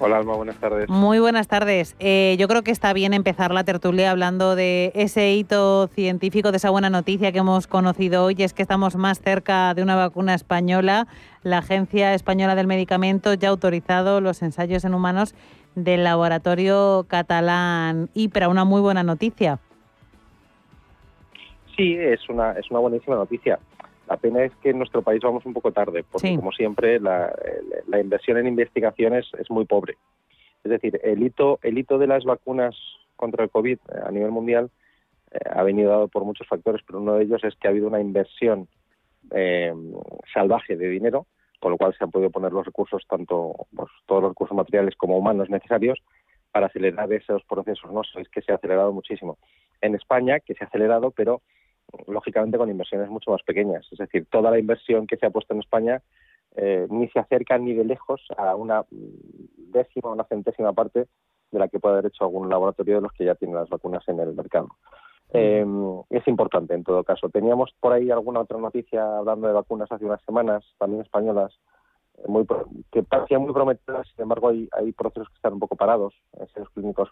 Hola 0.03 0.16
Alma, 0.16 0.34
buenas 0.34 0.57
tardes. 0.57 0.88
Muy 0.88 1.18
buenas 1.18 1.46
tardes. 1.46 1.94
Eh, 2.01 2.34
yo 2.38 2.48
creo 2.48 2.62
que 2.62 2.70
está 2.70 2.94
bien 2.94 3.12
empezar 3.12 3.53
la 3.53 3.64
tertulia 3.64 4.11
hablando 4.11 4.57
de 4.57 4.92
ese 4.94 5.34
hito 5.34 5.88
científico, 5.88 6.53
de 6.53 6.57
esa 6.57 6.70
buena 6.70 6.88
noticia 6.88 7.32
que 7.32 7.38
hemos 7.40 7.66
conocido 7.66 8.24
hoy, 8.24 8.34
es 8.38 8.55
que 8.55 8.62
estamos 8.62 8.96
más 8.96 9.20
cerca 9.20 9.74
de 9.74 9.82
una 9.82 9.96
vacuna 9.96 10.32
española. 10.32 11.07
La 11.42 11.59
Agencia 11.59 12.14
Española 12.14 12.55
del 12.55 12.66
Medicamento 12.66 13.34
ya 13.34 13.48
ha 13.48 13.51
autorizado 13.51 14.22
los 14.22 14.40
ensayos 14.40 14.86
en 14.86 14.94
humanos 14.94 15.34
del 15.74 16.03
laboratorio 16.03 17.05
catalán 17.07 18.09
IPRA, 18.14 18.48
una 18.48 18.64
muy 18.64 18.80
buena 18.80 19.03
noticia. 19.03 19.59
Sí, 21.76 21.94
es 21.98 22.26
una, 22.30 22.53
es 22.53 22.70
una 22.70 22.80
buenísima 22.80 23.16
noticia. 23.16 23.59
La 24.11 24.16
pena 24.16 24.42
es 24.42 24.52
que 24.56 24.70
en 24.70 24.78
nuestro 24.78 25.02
país 25.02 25.20
vamos 25.22 25.46
un 25.46 25.54
poco 25.54 25.70
tarde, 25.70 26.02
porque 26.02 26.34
como 26.34 26.50
siempre 26.50 26.98
la, 26.98 27.32
la, 27.86 28.00
inversión 28.00 28.38
en 28.38 28.48
investigaciones 28.48 29.24
es 29.38 29.48
muy 29.50 29.66
pobre. 29.66 29.98
Es 30.64 30.70
decir, 30.72 31.00
el 31.04 31.22
hito, 31.22 31.61
el 31.62 31.78
hito 31.78 31.96
de 31.96 32.08
las 32.08 32.24
vacunas 32.24 32.74
contra 33.14 33.44
el 33.44 33.50
COVID 33.50 33.78
eh, 33.78 34.00
a 34.04 34.11
nivel 34.11 34.32
mundial 34.32 34.68
eh, 35.30 35.38
ha 35.48 35.62
venido 35.62 35.90
dado 35.90 36.08
por 36.08 36.24
muchos 36.24 36.48
factores, 36.48 36.82
pero 36.84 36.98
uno 36.98 37.14
de 37.14 37.22
ellos 37.22 37.44
es 37.44 37.54
que 37.54 37.68
ha 37.68 37.70
habido 37.70 37.86
una 37.86 38.00
inversión 38.00 38.66
eh, 39.30 39.72
salvaje 40.34 40.76
de 40.76 40.88
dinero, 40.88 41.26
con 41.61 41.70
lo 41.70 41.78
cual 41.78 41.94
se 41.96 42.02
han 42.02 42.11
podido 42.11 42.30
poner 42.30 42.50
los 42.50 42.66
recursos, 42.66 43.06
tanto 43.08 43.68
pues, 43.72 43.88
todos 44.06 44.22
los 44.22 44.32
recursos 44.32 44.56
materiales 44.56 44.96
como 44.96 45.18
humanos 45.18 45.50
necesarios, 45.50 46.02
para 46.50 46.66
acelerar 46.66 47.12
esos 47.12 47.44
procesos. 47.44 47.92
No 47.92 48.02
sabéis 48.02 48.28
que 48.28 48.42
se 48.42 48.50
ha 48.50 48.56
acelerado 48.56 48.92
muchísimo. 48.92 49.38
En 49.80 49.94
España, 49.94 50.40
que 50.40 50.54
se 50.54 50.64
ha 50.64 50.66
acelerado, 50.66 51.12
pero 51.12 51.42
lógicamente 52.07 52.59
con 52.59 52.70
inversiones 52.70 53.09
mucho 53.09 53.30
más 53.30 53.43
pequeñas. 53.43 53.86
Es 53.91 53.99
decir, 53.99 54.26
toda 54.30 54.51
la 54.51 54.59
inversión 54.59 55.07
que 55.07 55.16
se 55.16 55.26
ha 55.26 55.30
puesto 55.30 55.55
en 55.55 55.61
España 55.61 56.03
eh, 56.57 56.86
ni 56.91 57.09
se 57.09 57.20
acerca 57.20 57.59
ni 57.59 57.74
de 57.74 57.84
lejos 57.84 58.20
a 58.36 58.57
una 58.57 58.84
décima 58.91 60.11
o 60.11 60.12
una 60.12 60.24
centésima 60.24 60.72
parte 60.72 61.07
de 61.51 61.59
la 61.59 61.68
que 61.68 61.78
puede 61.78 61.95
haber 61.95 62.07
hecho 62.07 62.24
algún 62.24 62.49
laboratorio 62.49 62.97
de 62.97 63.03
los 63.03 63.12
que 63.12 63.24
ya 63.24 63.34
tienen 63.34 63.57
las 63.57 63.68
vacunas 63.68 64.07
en 64.09 64.20
el 64.20 64.34
mercado. 64.34 64.68
Eh, 65.32 65.64
es 66.11 66.26
importante 66.26 66.74
en 66.74 66.82
todo 66.82 67.05
caso. 67.05 67.28
Teníamos 67.28 67.72
por 67.78 67.93
ahí 67.93 68.11
alguna 68.11 68.41
otra 68.41 68.59
noticia 68.59 69.18
hablando 69.18 69.47
de 69.47 69.53
vacunas 69.53 69.91
hace 69.93 70.05
unas 70.05 70.22
semanas, 70.24 70.64
también 70.78 71.03
españolas, 71.03 71.57
muy, 72.26 72.47
que 72.91 73.03
parecían 73.03 73.43
muy 73.43 73.53
prometedoras, 73.53 74.07
sin 74.09 74.22
embargo 74.22 74.49
hay, 74.49 74.68
hay 74.72 74.93
procesos 74.93 75.28
que 75.28 75.36
están 75.36 75.55
un 75.55 75.61
poco 75.61 75.76
parados, 75.76 76.14
ensayos 76.38 76.68
clínicos 76.70 77.11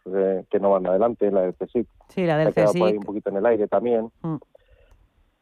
que, 0.50 0.60
no 0.60 0.70
van 0.70 0.86
adelante, 0.86 1.30
la 1.30 1.42
del 1.42 1.54
CSIC, 1.54 1.88
sí, 2.08 2.26
la 2.26 2.36
del 2.36 2.52
se 2.52 2.60
ha 2.60 2.64
quedado 2.64 2.72
por 2.74 2.88
ahí 2.88 2.96
un 2.96 3.04
poquito 3.04 3.30
en 3.30 3.36
el 3.36 3.46
aire 3.46 3.68
también. 3.68 4.10
Mm. 4.22 4.36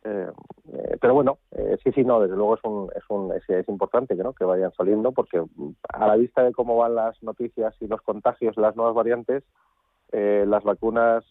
Eh, 0.07 0.31
eh, 0.73 0.97
pero 1.01 1.15
bueno, 1.15 1.39
eh, 1.51 1.77
sí, 1.83 1.91
sí, 1.93 2.05
no, 2.05 2.21
desde 2.21 2.37
luego 2.37 2.55
es, 2.55 2.65
un, 2.65 2.89
es, 2.95 3.03
un, 3.09 3.33
es, 3.33 3.69
importante 3.69 4.15
¿no? 4.15 4.35
que 4.35 4.45
vayan 4.45 4.73
saliendo 4.75 5.11
porque 5.11 5.43
a 5.93 6.07
la 6.07 6.15
vista 6.15 6.45
de 6.45 6.53
cómo 6.53 6.77
van 6.77 6.95
las 6.95 7.21
noticias 7.25 7.75
y 7.81 7.89
los 7.89 8.01
contagios, 8.03 8.57
las 8.57 8.77
nuevas 8.77 8.95
variantes, 8.95 9.43
las 10.13 10.63
vacunas 10.63 11.25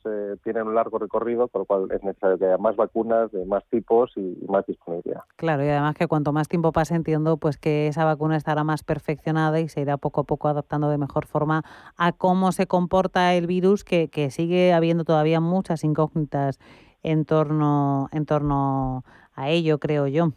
tienen 0.43 0.67
un 0.67 0.75
largo 0.75 0.99
recorrido, 0.99 1.47
por 1.47 1.61
lo 1.61 1.65
cual 1.65 1.87
es 1.91 2.03
necesario 2.03 2.37
que 2.37 2.45
haya 2.45 2.57
más 2.57 2.75
vacunas 2.75 3.31
de 3.31 3.43
más 3.45 3.63
tipos 3.71 4.11
y, 4.15 4.37
más 4.47 4.65
disponibilidad. 4.67 5.21
Claro, 5.37 5.63
y 5.63 5.69
además 5.69 5.95
que 5.95 6.07
cuanto 6.07 6.33
más 6.33 6.49
tiempo 6.49 6.71
pase, 6.71 6.93
entiendo 6.93 7.37
pues 7.37 7.57
que 7.57 7.87
esa 7.87 8.05
vacuna 8.05 8.35
estará 8.35 8.63
más 8.63 8.83
perfeccionada 8.83 9.59
y 9.59 9.69
se 9.69 9.81
irá 9.81 9.97
poco 9.97 10.21
a 10.21 10.23
poco 10.25 10.49
adaptando 10.49 10.89
de 10.89 10.99
mejor 10.99 11.25
forma 11.25 11.63
a 11.97 12.11
cómo 12.11 12.51
se 12.51 12.67
comporta 12.67 13.33
el 13.33 13.47
virus, 13.47 13.85
que, 13.85 14.09
que 14.09 14.29
sigue 14.29 14.71
habiendo 14.73 15.03
todavía 15.03 15.39
muchas 15.39 15.83
incógnitas 15.83 16.59
en 17.05 17.23
torno, 17.23 18.09
en 18.11 18.25
torno 18.25 19.03
a 19.35 19.49
ello, 19.49 19.77
creo 19.77 20.07
yo. 20.07 20.29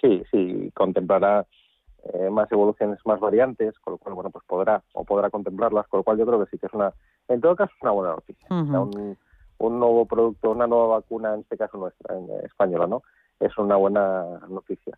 Sí, 0.00 0.22
sí, 0.30 0.70
contemplará 0.74 1.46
eh, 2.14 2.30
más 2.30 2.50
evoluciones, 2.50 2.98
más 3.04 3.20
variantes, 3.20 3.78
con 3.80 3.92
lo 3.92 3.98
cual, 3.98 4.14
bueno, 4.14 4.30
pues 4.30 4.44
podrá 4.46 4.82
o 4.94 5.04
podrá 5.04 5.28
contemplarlas, 5.28 5.86
con 5.88 5.98
lo 5.98 6.04
cual 6.04 6.16
yo 6.16 6.24
creo 6.24 6.42
que 6.42 6.50
sí 6.50 6.58
que 6.58 6.66
es 6.66 6.72
una, 6.72 6.94
en 7.28 7.40
todo 7.42 7.54
caso, 7.54 7.72
es 7.76 7.82
una 7.82 7.90
buena 7.90 8.12
noticia. 8.12 8.46
un, 8.48 9.18
un, 9.58 9.78
nuevo 9.78 10.06
producto, 10.06 10.52
una 10.52 10.66
nueva 10.66 10.86
vacuna, 10.86 11.34
en 11.34 11.40
este 11.40 11.58
caso 11.58 11.76
nuestra, 11.76 12.16
en 12.16 12.24
eh, 12.30 12.46
española, 12.46 12.86
¿no? 12.86 13.02
Es 13.40 13.58
una 13.58 13.76
buena 13.76 14.24
noticia. 14.48 14.96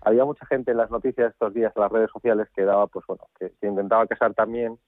Había 0.00 0.24
mucha 0.24 0.46
gente 0.46 0.72
en 0.72 0.78
las 0.78 0.90
noticias 0.90 1.30
estos 1.30 1.54
días, 1.54 1.72
en 1.76 1.82
las 1.82 1.92
redes 1.92 2.10
sociales, 2.10 2.48
que 2.56 2.64
daba, 2.64 2.88
pues 2.88 3.06
bueno, 3.06 3.22
que 3.38 3.50
se 3.60 3.66
intentaba 3.68 4.06
casar 4.08 4.34
también, 4.34 4.78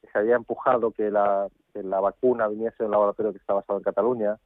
que 0.00 0.08
se 0.08 0.18
había 0.18 0.34
empujado 0.34 0.90
que 0.90 1.10
la, 1.12 1.48
que 1.70 1.82
la 1.82 2.00
vacuna 2.00 2.48
viniese 2.48 2.76
de 2.78 2.84
un 2.86 2.92
laboratorio 2.92 3.32
que 3.32 3.38
está 3.38 3.54
basado 3.54 3.78
en 3.78 3.84
Cataluña, 3.84 4.38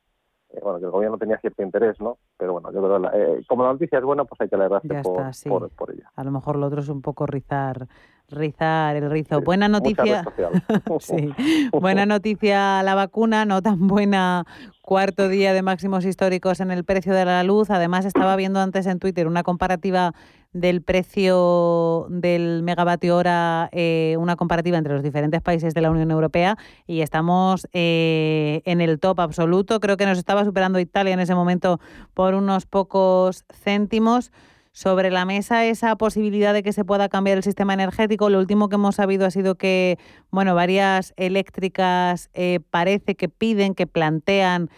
eh, 0.51 0.61
bueno, 0.63 0.79
que 0.79 0.85
el 0.85 0.91
gobierno 0.91 1.19
tenía 1.19 1.39
cierto 1.39 1.63
interés, 1.63 2.01
¿no? 2.01 2.19
Pero 2.37 2.53
bueno, 2.53 2.71
yo 2.73 2.83
creo 2.83 3.11
que 3.11 3.19
eh, 3.19 3.45
como 3.49 3.65
la 3.65 3.73
noticia 3.73 3.99
es 3.99 4.05
buena, 4.05 4.25
pues 4.25 4.41
hay 4.41 4.49
que 4.49 4.55
alegrarse 4.55 5.03
por, 5.49 5.71
por, 5.71 5.91
ella. 5.93 6.11
A 6.15 6.25
lo 6.25 6.31
mejor 6.31 6.57
lo 6.57 6.67
otro 6.67 6.81
es 6.81 6.89
un 6.89 7.03
poco 7.03 7.27
rizar 7.27 7.89
rizar 8.29 8.97
el 8.97 9.11
rizo. 9.11 9.41
buena 9.41 9.69
noticia. 9.69 10.25
sí. 11.01 11.33
Buena 11.73 12.07
noticia 12.07 12.83
la 12.83 12.95
vacuna, 12.95 13.45
no 13.45 13.63
tan 13.63 13.87
buena 13.87 14.45
cuarto 14.83 15.29
día 15.29 15.53
de 15.53 15.63
máximos 15.63 16.05
históricos 16.05 16.61
en 16.61 16.71
el 16.71 16.85
precio 16.85 17.15
de 17.15 17.25
la 17.25 17.43
luz. 17.45 17.71
Además, 17.71 18.05
estaba 18.05 18.37
viendo 18.37 18.61
antes 18.61 18.87
en 18.87 18.99
Twitter 18.99 19.27
una 19.27 19.43
comparativa 19.43 20.15
del 20.55 20.83
precio 20.83 22.07
del 22.09 22.63
megavatio 22.63 23.17
hora, 23.17 23.69
eh, 23.73 24.17
una 24.19 24.37
comparativa 24.37 24.79
entre 24.79 24.95
los 24.95 25.03
diferentes 25.03 25.43
países 25.43 25.75
de 25.75 25.81
la 25.81 25.91
Unión 25.91 26.11
Europea 26.13 26.57
y 26.87 27.01
estamos 27.01 27.69
eh, 27.73 28.63
en 28.65 28.81
el 28.81 29.01
top 29.01 29.21
absoluto. 29.21 29.81
Creo 29.81 29.97
que 29.97 30.07
nos 30.07 30.17
estaba 30.17 30.45
superando 30.45 30.79
Italia 30.79 31.13
en 31.13 31.21
ese 31.21 31.35
momento 31.35 31.81
por 32.15 32.35
unos 32.35 32.67
pocos 32.67 33.45
céntimos 33.53 34.33
sobre 34.71 35.11
la 35.11 35.25
mesa 35.25 35.65
esa 35.67 35.97
posibilidad 35.97 36.55
de 36.55 36.63
que 36.63 36.73
se 36.73 36.85
pueda 36.85 37.09
cambiar 37.09 37.37
el 37.37 37.43
sistema 37.43 37.75
energético. 37.75 38.31
Lo 38.31 38.39
último 38.39 38.69
que 38.69 38.77
hemos 38.77 38.95
sabido 38.95 39.27
ha 39.27 39.31
sido 39.31 39.57
que, 39.57 39.99
bueno, 40.31 40.55
varias 40.55 41.15
eléctricas 41.17 42.31
eh, 42.33 42.61
parece 42.71 43.17
que 43.17 43.29
piden, 43.29 43.75
que 43.75 43.87
plantean 43.87 44.71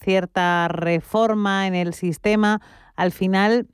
cierta 0.00 0.66
reforma 0.66 1.68
en 1.68 1.76
el 1.76 1.94
sistema, 1.94 2.60
al 2.96 3.12
final 3.12 3.68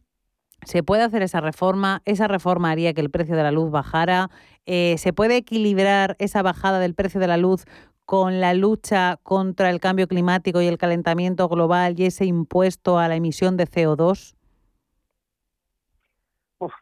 se 0.68 0.82
puede 0.82 1.02
hacer 1.02 1.22
esa 1.22 1.40
reforma, 1.40 2.02
esa 2.04 2.28
reforma 2.28 2.70
haría 2.70 2.92
que 2.92 3.00
el 3.00 3.08
precio 3.08 3.34
de 3.36 3.42
la 3.42 3.50
luz 3.50 3.70
bajara, 3.70 4.28
eh, 4.66 4.96
se 4.98 5.14
puede 5.14 5.38
equilibrar 5.38 6.14
esa 6.18 6.42
bajada 6.42 6.78
del 6.78 6.94
precio 6.94 7.20
de 7.20 7.26
la 7.26 7.38
luz 7.38 7.64
con 8.04 8.42
la 8.42 8.52
lucha 8.52 9.18
contra 9.22 9.70
el 9.70 9.80
cambio 9.80 10.06
climático 10.08 10.60
y 10.60 10.66
el 10.66 10.76
calentamiento 10.76 11.48
global 11.48 11.94
y 11.96 12.04
ese 12.04 12.26
impuesto 12.26 12.98
a 12.98 13.08
la 13.08 13.16
emisión 13.16 13.56
de 13.56 13.64
CO2? 13.64 14.34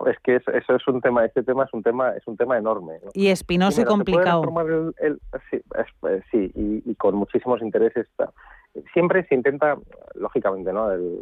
es 0.07 0.19
que 0.25 0.37
eso 0.37 0.75
es 0.75 0.89
un 0.89 1.01
tema, 1.01 1.25
este 1.25 1.45
tema 1.45 1.65
es 1.65 1.73
un 1.73 1.83
tema, 1.83 2.11
es 2.11 2.27
un 2.27 2.37
tema 2.37 2.59
enorme. 2.59 2.99
Y 3.13 3.29
espinoso 3.29 3.83
y 3.83 3.85
complicado. 3.85 4.43
sí, 6.33 6.51
y, 6.55 6.95
con 6.97 7.15
muchísimos 7.15 7.63
intereses. 7.63 8.09
Siempre 8.93 9.25
se 9.29 9.35
intenta, 9.37 9.77
lógicamente, 10.15 10.73
¿no? 10.73 10.91
El, 10.91 11.21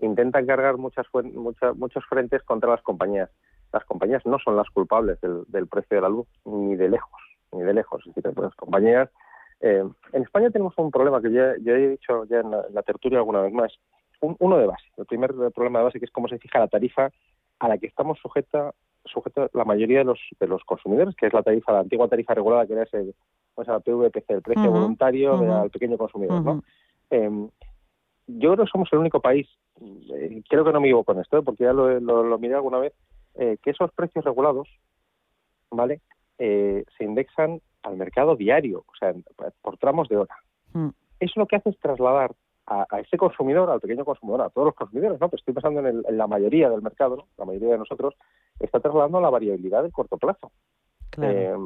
intentan 0.00 0.46
cargar 0.46 0.76
muchas, 0.76 1.06
muchas, 1.12 1.76
muchos 1.76 2.04
frentes 2.06 2.42
contra 2.42 2.70
las 2.70 2.82
compañías. 2.82 3.30
Las 3.72 3.84
compañías 3.84 4.24
no 4.26 4.38
son 4.38 4.56
las 4.56 4.68
culpables 4.70 5.18
del, 5.20 5.66
precio 5.68 5.96
de 5.96 6.00
la 6.00 6.08
luz, 6.08 6.26
ni 6.44 6.76
de 6.76 6.88
lejos, 6.88 7.20
ni 7.52 7.62
de 7.62 7.74
lejos. 7.74 8.04
Es 8.06 8.14
decir, 8.14 8.32
las 8.36 8.54
compañías. 8.54 9.08
Eh, 9.60 9.84
en 10.12 10.22
España 10.22 10.50
tenemos 10.50 10.74
un 10.78 10.90
problema 10.90 11.20
que 11.20 11.30
ya, 11.30 11.52
he 11.52 11.88
dicho 11.88 12.24
ya 12.24 12.40
en 12.40 12.50
la, 12.50 12.82
tertulia 12.82 13.18
alguna 13.18 13.42
vez 13.42 13.52
más. 13.52 13.72
uno 14.20 14.58
de 14.58 14.66
base. 14.66 14.86
El 14.96 15.06
primer 15.06 15.32
problema 15.54 15.80
de 15.80 15.84
base 15.84 15.98
que 15.98 16.06
es 16.06 16.10
cómo 16.10 16.28
se 16.28 16.38
fija 16.38 16.58
la 16.58 16.68
tarifa 16.68 17.10
a 17.58 17.68
la 17.68 17.78
que 17.78 17.86
estamos 17.86 18.18
sujeta 18.18 18.72
sujeta 19.04 19.48
la 19.54 19.64
mayoría 19.64 19.98
de 19.98 20.04
los 20.04 20.18
de 20.38 20.46
los 20.46 20.62
consumidores, 20.64 21.14
que 21.16 21.26
es 21.26 21.32
la 21.32 21.42
tarifa, 21.42 21.72
la 21.72 21.80
antigua 21.80 22.08
tarifa 22.08 22.34
regulada 22.34 22.66
que 22.66 22.74
era 22.74 22.82
ese, 22.82 23.14
pues 23.54 23.66
la 23.68 23.80
PVPC, 23.80 24.30
el 24.30 24.42
precio 24.42 24.70
voluntario 24.70 25.60
al 25.60 25.70
pequeño 25.70 25.96
consumidor, 25.96 26.42
¿no? 26.42 26.62
Yo 28.38 28.52
creo 28.52 28.64
que 28.64 28.70
somos 28.70 28.88
el 28.92 28.98
único 28.98 29.20
país, 29.20 29.48
eh, 29.80 30.42
creo 30.48 30.64
que 30.64 30.72
no 30.72 30.80
me 30.80 30.88
equivoco 30.88 31.12
con 31.12 31.20
esto, 31.20 31.38
¿eh? 31.38 31.42
porque 31.42 31.64
ya 31.64 31.72
lo, 31.72 32.00
lo, 32.00 32.38
miré 32.38 32.54
alguna 32.54 32.78
vez, 32.78 32.92
eh, 33.34 33.56
que 33.62 33.70
esos 33.70 33.90
precios 33.92 34.24
regulados, 34.24 34.68
¿vale? 35.70 36.00
se 36.38 37.04
indexan 37.04 37.60
al 37.82 37.98
mercado 37.98 38.34
diario, 38.34 38.78
o 38.78 38.96
sea, 38.98 39.12
por 39.60 39.76
tramos 39.76 40.08
de 40.08 40.16
hora. 40.16 40.34
Mm. 40.72 40.88
Eso 41.18 41.38
lo 41.38 41.46
que 41.46 41.56
hace 41.56 41.68
es 41.68 41.78
trasladar 41.78 42.34
a, 42.70 43.00
ese 43.00 43.16
consumidor, 43.16 43.68
al 43.68 43.80
pequeño 43.80 44.04
consumidor, 44.04 44.42
a 44.42 44.50
todos 44.50 44.66
los 44.66 44.74
consumidores, 44.74 45.20
¿no? 45.20 45.28
Pues 45.28 45.40
estoy 45.40 45.54
pensando 45.54 45.86
en, 45.86 46.16
la 46.16 46.26
mayoría 46.26 46.70
del 46.70 46.82
mercado, 46.82 47.16
¿no? 47.16 47.26
La 47.36 47.44
mayoría 47.44 47.70
de 47.70 47.78
nosotros 47.78 48.14
está 48.60 48.78
trasladando 48.78 49.20
la 49.20 49.30
variabilidad 49.30 49.82
de 49.82 49.90
corto 49.90 50.16
plazo. 50.18 50.52
Eh, 51.20 51.56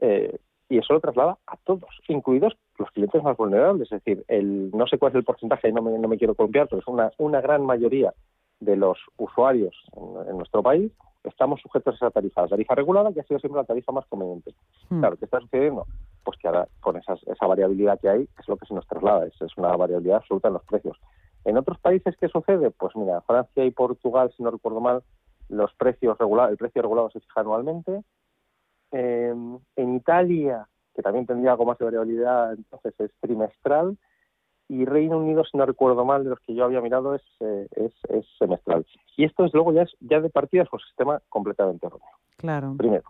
eh, 0.00 0.38
y 0.68 0.78
eso 0.78 0.92
lo 0.92 1.00
traslada 1.00 1.38
a 1.46 1.56
todos, 1.56 1.88
incluidos 2.08 2.56
los 2.78 2.90
clientes 2.90 3.22
más 3.22 3.36
vulnerables. 3.36 3.90
Es 3.92 4.02
decir, 4.02 4.24
el, 4.28 4.70
no 4.72 4.86
sé 4.86 4.98
cuál 4.98 5.12
es 5.12 5.16
el 5.16 5.24
porcentaje, 5.24 5.72
no 5.72 5.82
me, 5.82 5.98
no 5.98 6.08
me 6.08 6.18
quiero 6.18 6.34
columpiar, 6.34 6.68
pero 6.68 6.80
es 6.80 6.88
una, 6.88 7.10
una 7.18 7.40
gran 7.40 7.64
mayoría 7.64 8.12
de 8.60 8.76
los 8.76 8.98
usuarios 9.16 9.74
en, 9.96 10.36
nuestro 10.36 10.62
país 10.62 10.92
estamos 11.24 11.60
sujetos 11.62 11.94
a 11.94 11.96
esa 11.96 12.10
tarifa, 12.10 12.42
la 12.42 12.48
tarifa 12.48 12.74
regulada, 12.74 13.12
que 13.12 13.20
ha 13.20 13.24
sido 13.24 13.40
siempre 13.40 13.60
la 13.60 13.66
tarifa 13.66 13.92
más 13.92 14.04
conveniente. 14.06 14.54
Hmm. 14.90 15.00
Claro, 15.00 15.16
¿qué 15.16 15.24
está 15.24 15.40
sucediendo? 15.40 15.86
Pues 16.22 16.38
que 16.38 16.48
ahora 16.48 16.68
con 16.80 16.96
esa 16.96 17.46
variabilidad 17.46 17.98
que 17.98 18.10
hay 18.10 18.28
es 18.38 18.48
lo 18.48 18.58
que 18.58 18.66
se 18.66 18.74
nos 18.74 18.86
traslada, 18.86 19.26
es, 19.26 19.40
es 19.40 19.56
una 19.56 19.74
variabilidad 19.74 20.18
absoluta 20.18 20.48
en 20.48 20.54
los 20.54 20.64
precios. 20.64 20.98
En 21.46 21.56
otros 21.56 21.78
países, 21.78 22.14
¿qué 22.18 22.28
sucede? 22.28 22.70
Pues 22.70 22.94
mira, 22.94 23.22
Francia 23.22 23.64
y 23.64 23.70
Portugal, 23.70 24.32
si 24.36 24.42
no 24.42 24.50
recuerdo 24.50 24.80
mal, 24.80 25.02
los 25.48 25.72
precios 25.74 26.18
regulados, 26.18 26.52
el 26.52 26.58
precio 26.58 26.82
regulado 26.82 27.10
se 27.10 27.20
fija 27.20 27.40
anualmente. 27.40 28.02
en 28.92 29.94
Italia, 29.94 30.68
que 30.94 31.02
también 31.02 31.26
tendría 31.26 31.52
algo 31.52 31.66
más 31.66 31.78
de 31.78 31.84
variabilidad, 31.84 32.52
entonces 32.52 32.94
es 32.98 33.10
trimestral 33.20 33.96
y 34.68 34.84
Reino 34.84 35.18
Unido, 35.18 35.44
si 35.44 35.56
no 35.56 35.66
recuerdo 35.66 36.04
mal, 36.04 36.24
de 36.24 36.30
los 36.30 36.40
que 36.40 36.54
yo 36.54 36.64
había 36.64 36.80
mirado, 36.80 37.14
es, 37.14 37.22
eh, 37.40 37.68
es, 37.76 38.24
semestral. 38.38 38.86
Y 39.16 39.24
esto 39.24 39.44
es 39.44 39.52
luego 39.52 39.72
ya, 39.72 39.82
es, 39.82 39.94
ya 40.00 40.20
de 40.20 40.30
partida 40.30 40.62
es 40.62 40.72
un 40.72 40.80
sistema 40.80 41.20
completamente 41.28 41.86
erróneo. 41.86 42.08
Claro. 42.38 42.74
Primero. 42.76 43.04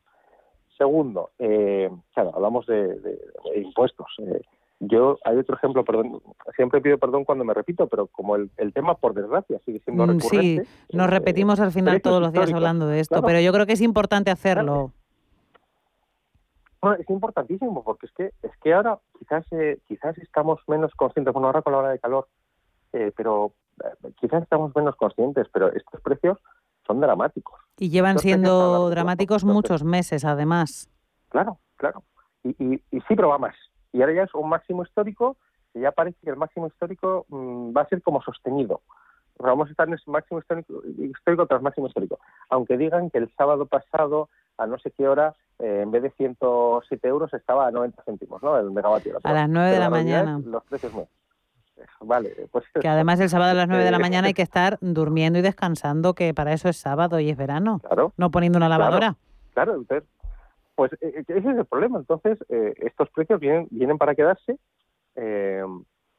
Segundo, 0.76 1.30
eh, 1.39 1.89
claro, 2.12 2.32
hablamos 2.35 2.66
de, 2.66 3.20
impuestos. 3.55 4.09
Eh, 4.18 4.43
yo, 4.80 5.18
hay 5.24 5.37
otro 5.39 5.55
ejemplo, 5.55 5.85
perdón, 5.85 6.20
siempre 6.57 6.80
pido 6.80 6.99
perdón 6.99 7.24
cuando 7.24 7.45
me 7.45 7.55
repito, 7.55 7.87
pero 7.87 8.09
como 8.09 8.35
el, 8.35 8.51
tema, 8.74 8.97
por 8.97 9.14
desgracia, 9.14 9.61
sigue 9.64 9.78
siendo 9.85 10.05
mm, 10.05 10.11
recurrente. 10.11 10.64
Sí, 10.64 10.97
nos 10.97 11.09
repetimos 11.09 11.61
al 11.61 11.70
final 11.70 12.03
todos 12.03 12.20
los 12.20 12.32
días 12.32 12.53
hablando 12.53 12.89
de 12.89 12.99
esto, 12.99 13.22
pero 13.22 13.39
yo 13.41 13.53
creo 13.53 13.66
que 13.66 13.74
es 13.74 13.80
importante 13.80 14.32
hacerlo 14.32 14.93
es 16.93 17.09
importantísimo 17.09 17.82
porque 17.82 18.07
es 18.07 18.12
que 18.12 18.32
es 18.43 18.57
que 18.62 18.74
ahora 18.74 18.99
quizás 19.18 19.45
eh, 19.53 19.78
quizás 19.87 20.16
estamos 20.18 20.61
menos 20.68 20.93
conscientes, 20.95 21.32
bueno 21.32 21.49
ahora 21.49 21.62
con 21.62 21.72
la 21.72 21.78
hora 21.78 21.91
de 21.91 21.99
calor, 21.99 22.28
eh, 22.93 23.12
pero 23.16 23.55
eh, 23.82 24.12
quizás 24.20 24.43
estamos 24.43 24.74
menos 24.76 24.95
conscientes, 24.97 25.49
pero 25.53 25.72
estos 25.72 26.01
precios 26.01 26.39
son 26.87 27.01
dramáticos. 27.01 27.59
Y 27.78 27.91
llevan 27.91 28.18
siendo 28.18 28.89
dramáticos 28.91 29.45
muchos 29.45 29.85
meses 29.85 30.24
además. 30.24 30.89
Claro, 31.30 31.59
claro. 31.76 32.03
Y, 32.43 32.74
y, 32.74 33.01
sí, 33.09 33.16
pero 33.16 33.28
va 33.28 33.39
más. 33.39 33.57
Y 33.93 34.03
ahora 34.03 34.14
ya 34.14 34.22
es 34.24 34.35
un 34.35 34.49
máximo 34.49 34.82
histórico 34.82 35.37
y 35.72 35.80
ya 35.80 35.93
parece 35.93 36.18
que 36.22 36.30
el 36.30 36.37
máximo 36.37 36.66
histórico 36.66 37.24
mm, 37.28 37.76
va 37.76 37.82
a 37.82 37.89
ser 37.89 38.03
como 38.03 38.22
sostenido. 38.22 38.82
Vamos 39.39 39.68
a 39.68 39.70
estar 39.72 39.89
en 39.89 39.95
ese 39.95 40.11
máximo 40.11 40.41
histórico, 40.41 40.82
histórico 40.99 41.47
tras 41.47 41.62
máximo 41.62 41.89
histórico. 41.89 42.18
Aunque 42.51 42.76
digan 42.76 43.11
que 43.11 43.18
el 43.18 43.30
sábado 43.37 43.66
pasado 43.66 44.28
a 44.59 44.66
no 44.66 44.78
sé 44.78 44.91
qué 44.91 45.09
hora, 45.09 45.35
eh, 45.59 45.80
en 45.82 45.91
vez 45.91 46.03
de 46.03 46.11
107 46.11 47.09
euros, 47.09 47.32
estaba 47.35 47.66
a 47.66 47.70
90 47.70 48.03
céntimos, 48.05 48.43
¿no? 48.43 48.59
El 48.59 48.70
megavatio. 48.70 49.18
A 49.22 49.32
las 49.32 49.49
9 49.49 49.70
de 49.70 49.78
la, 49.78 49.91
mañana. 49.91 50.41
Los 50.45 50.64
precios 50.64 50.95
no. 50.95 51.09
Vale, 52.01 52.49
pues 52.53 52.64
que 52.80 52.87
además 52.87 53.18
el 53.18 53.28
sábado 53.28 53.51
a 53.51 53.55
las 53.55 53.68
9 53.68 53.82
de 53.82 53.91
la 53.91 53.99
mañana 54.01 54.28
hay 54.28 54.35
que 54.35 54.43
estar 54.43 54.78
durmiendo 54.80 55.39
y 55.39 55.43
descansando, 55.43 56.14
que 56.14 56.32
para 56.32 56.53
eso 56.53 56.68
es 56.68 56.76
sábado 56.76 57.18
y 57.18 57.30
es 57.30 57.37
verano. 57.37 57.80
Claro. 57.80 58.12
No 58.16 58.30
poniendo 58.30 58.59
una 58.59 58.68
lavadora. 58.68 59.16
Claro, 59.55 59.74
entonces, 59.74 60.09
pues 60.76 60.93
eh, 60.95 61.12
eh, 61.16 61.24
ese 61.26 61.51
es 61.51 61.59
el 61.59 61.64
problema. 61.64 61.99
Entonces, 61.99 62.39
estos 62.49 63.11
precios 63.11 63.41
vienen, 63.41 63.66
vienen 63.70 63.99
para 63.99 64.14
quedarse. 64.14 64.59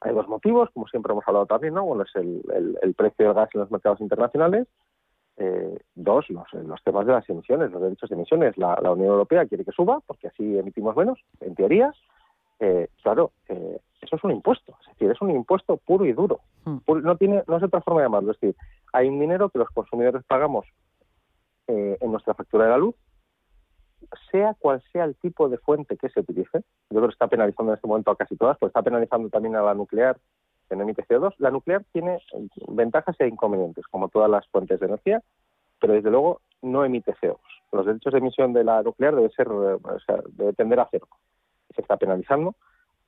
Hay 0.06 0.14
dos 0.14 0.28
motivos, 0.28 0.70
como 0.72 0.86
siempre 0.88 1.12
hemos 1.12 1.26
hablado 1.26 1.46
también, 1.46 1.74
¿no? 1.74 1.84
Uno 1.84 2.04
es 2.04 2.14
el, 2.16 2.42
el 2.82 2.94
precio 2.94 3.26
del 3.26 3.34
gas 3.34 3.50
en 3.54 3.60
los 3.60 3.70
mercados 3.70 4.00
internacionales 4.00 4.66
eh, 5.38 5.78
dos, 5.94 6.24
los, 6.30 6.82
temas 6.82 7.06
de 7.06 7.12
las 7.12 7.28
emisiones, 7.28 7.70
los 7.70 7.82
derechos 7.82 8.08
de 8.08 8.16
emisiones. 8.16 8.56
La, 8.56 8.74
Unión 8.90 9.08
Europea 9.08 9.46
quiere 9.46 9.64
que 9.64 9.72
suba 9.72 10.00
porque 10.06 10.28
así 10.28 10.58
emitimos 10.58 10.96
menos, 10.96 11.18
en 11.40 11.54
teoría. 11.54 11.92
Eh, 12.58 12.88
claro, 13.02 13.32
eh, 13.48 13.78
eso 14.00 14.16
es 14.16 14.24
un 14.24 14.30
impuesto, 14.30 14.74
es 14.80 14.88
decir, 14.88 15.10
es 15.10 15.20
un 15.20 15.30
impuesto 15.30 15.76
puro 15.76 16.06
y 16.06 16.12
duro. 16.12 16.40
Hmm. 16.64 16.78
no 16.86 17.16
tiene, 17.16 17.44
no 17.46 17.56
es 17.58 17.62
otra 17.62 17.82
forma 17.82 18.00
de 18.00 18.06
llamarlo. 18.06 18.32
Es 18.32 18.40
decir, 18.40 18.56
hay 18.92 19.08
un 19.08 19.20
dinero 19.20 19.50
que 19.50 19.58
los 19.58 19.68
consumidores 19.70 20.24
pagamos 20.24 20.66
en 21.68 22.12
nuestra 22.12 22.32
factura 22.32 22.64
de 22.64 22.70
la 22.70 22.78
luz, 22.78 22.94
sea 24.30 24.54
cual 24.54 24.82
sea 24.92 25.04
el 25.04 25.14
tipo 25.16 25.48
de 25.48 25.58
fuente 25.58 25.96
que 25.96 26.08
se 26.08 26.20
utilice. 26.20 26.58
Yo 26.90 26.98
creo 26.98 27.08
que 27.08 27.12
está 27.12 27.28
penalizando 27.28 27.72
en 27.72 27.76
este 27.76 27.88
momento 27.88 28.10
a 28.10 28.16
casi 28.16 28.36
todas, 28.36 28.58
pues 28.58 28.70
está 28.70 28.82
penalizando 28.82 29.28
también 29.28 29.56
a 29.56 29.62
la 29.62 29.74
nuclear, 29.74 30.16
que 30.68 30.76
no 30.76 30.82
emite 30.82 31.04
CO2. 31.06 31.34
La 31.38 31.50
nuclear 31.50 31.84
tiene 31.92 32.20
ventajas 32.68 33.16
e 33.20 33.28
inconvenientes, 33.28 33.86
como 33.86 34.08
todas 34.08 34.30
las 34.30 34.46
fuentes 34.48 34.80
de 34.80 34.86
energía, 34.86 35.22
pero 35.80 35.94
desde 35.94 36.10
luego 36.10 36.40
no 36.62 36.84
emite 36.84 37.14
CO2. 37.14 37.38
Los 37.72 37.86
derechos 37.86 38.12
de 38.12 38.18
emisión 38.18 38.52
de 38.52 38.64
la 38.64 38.82
nuclear 38.82 39.14
debe 39.14 39.30
ser, 39.30 39.48
debe 40.32 40.52
tender 40.52 40.80
a 40.80 40.88
cero. 40.90 41.08
Se 41.74 41.82
está 41.82 41.96
penalizando 41.96 42.54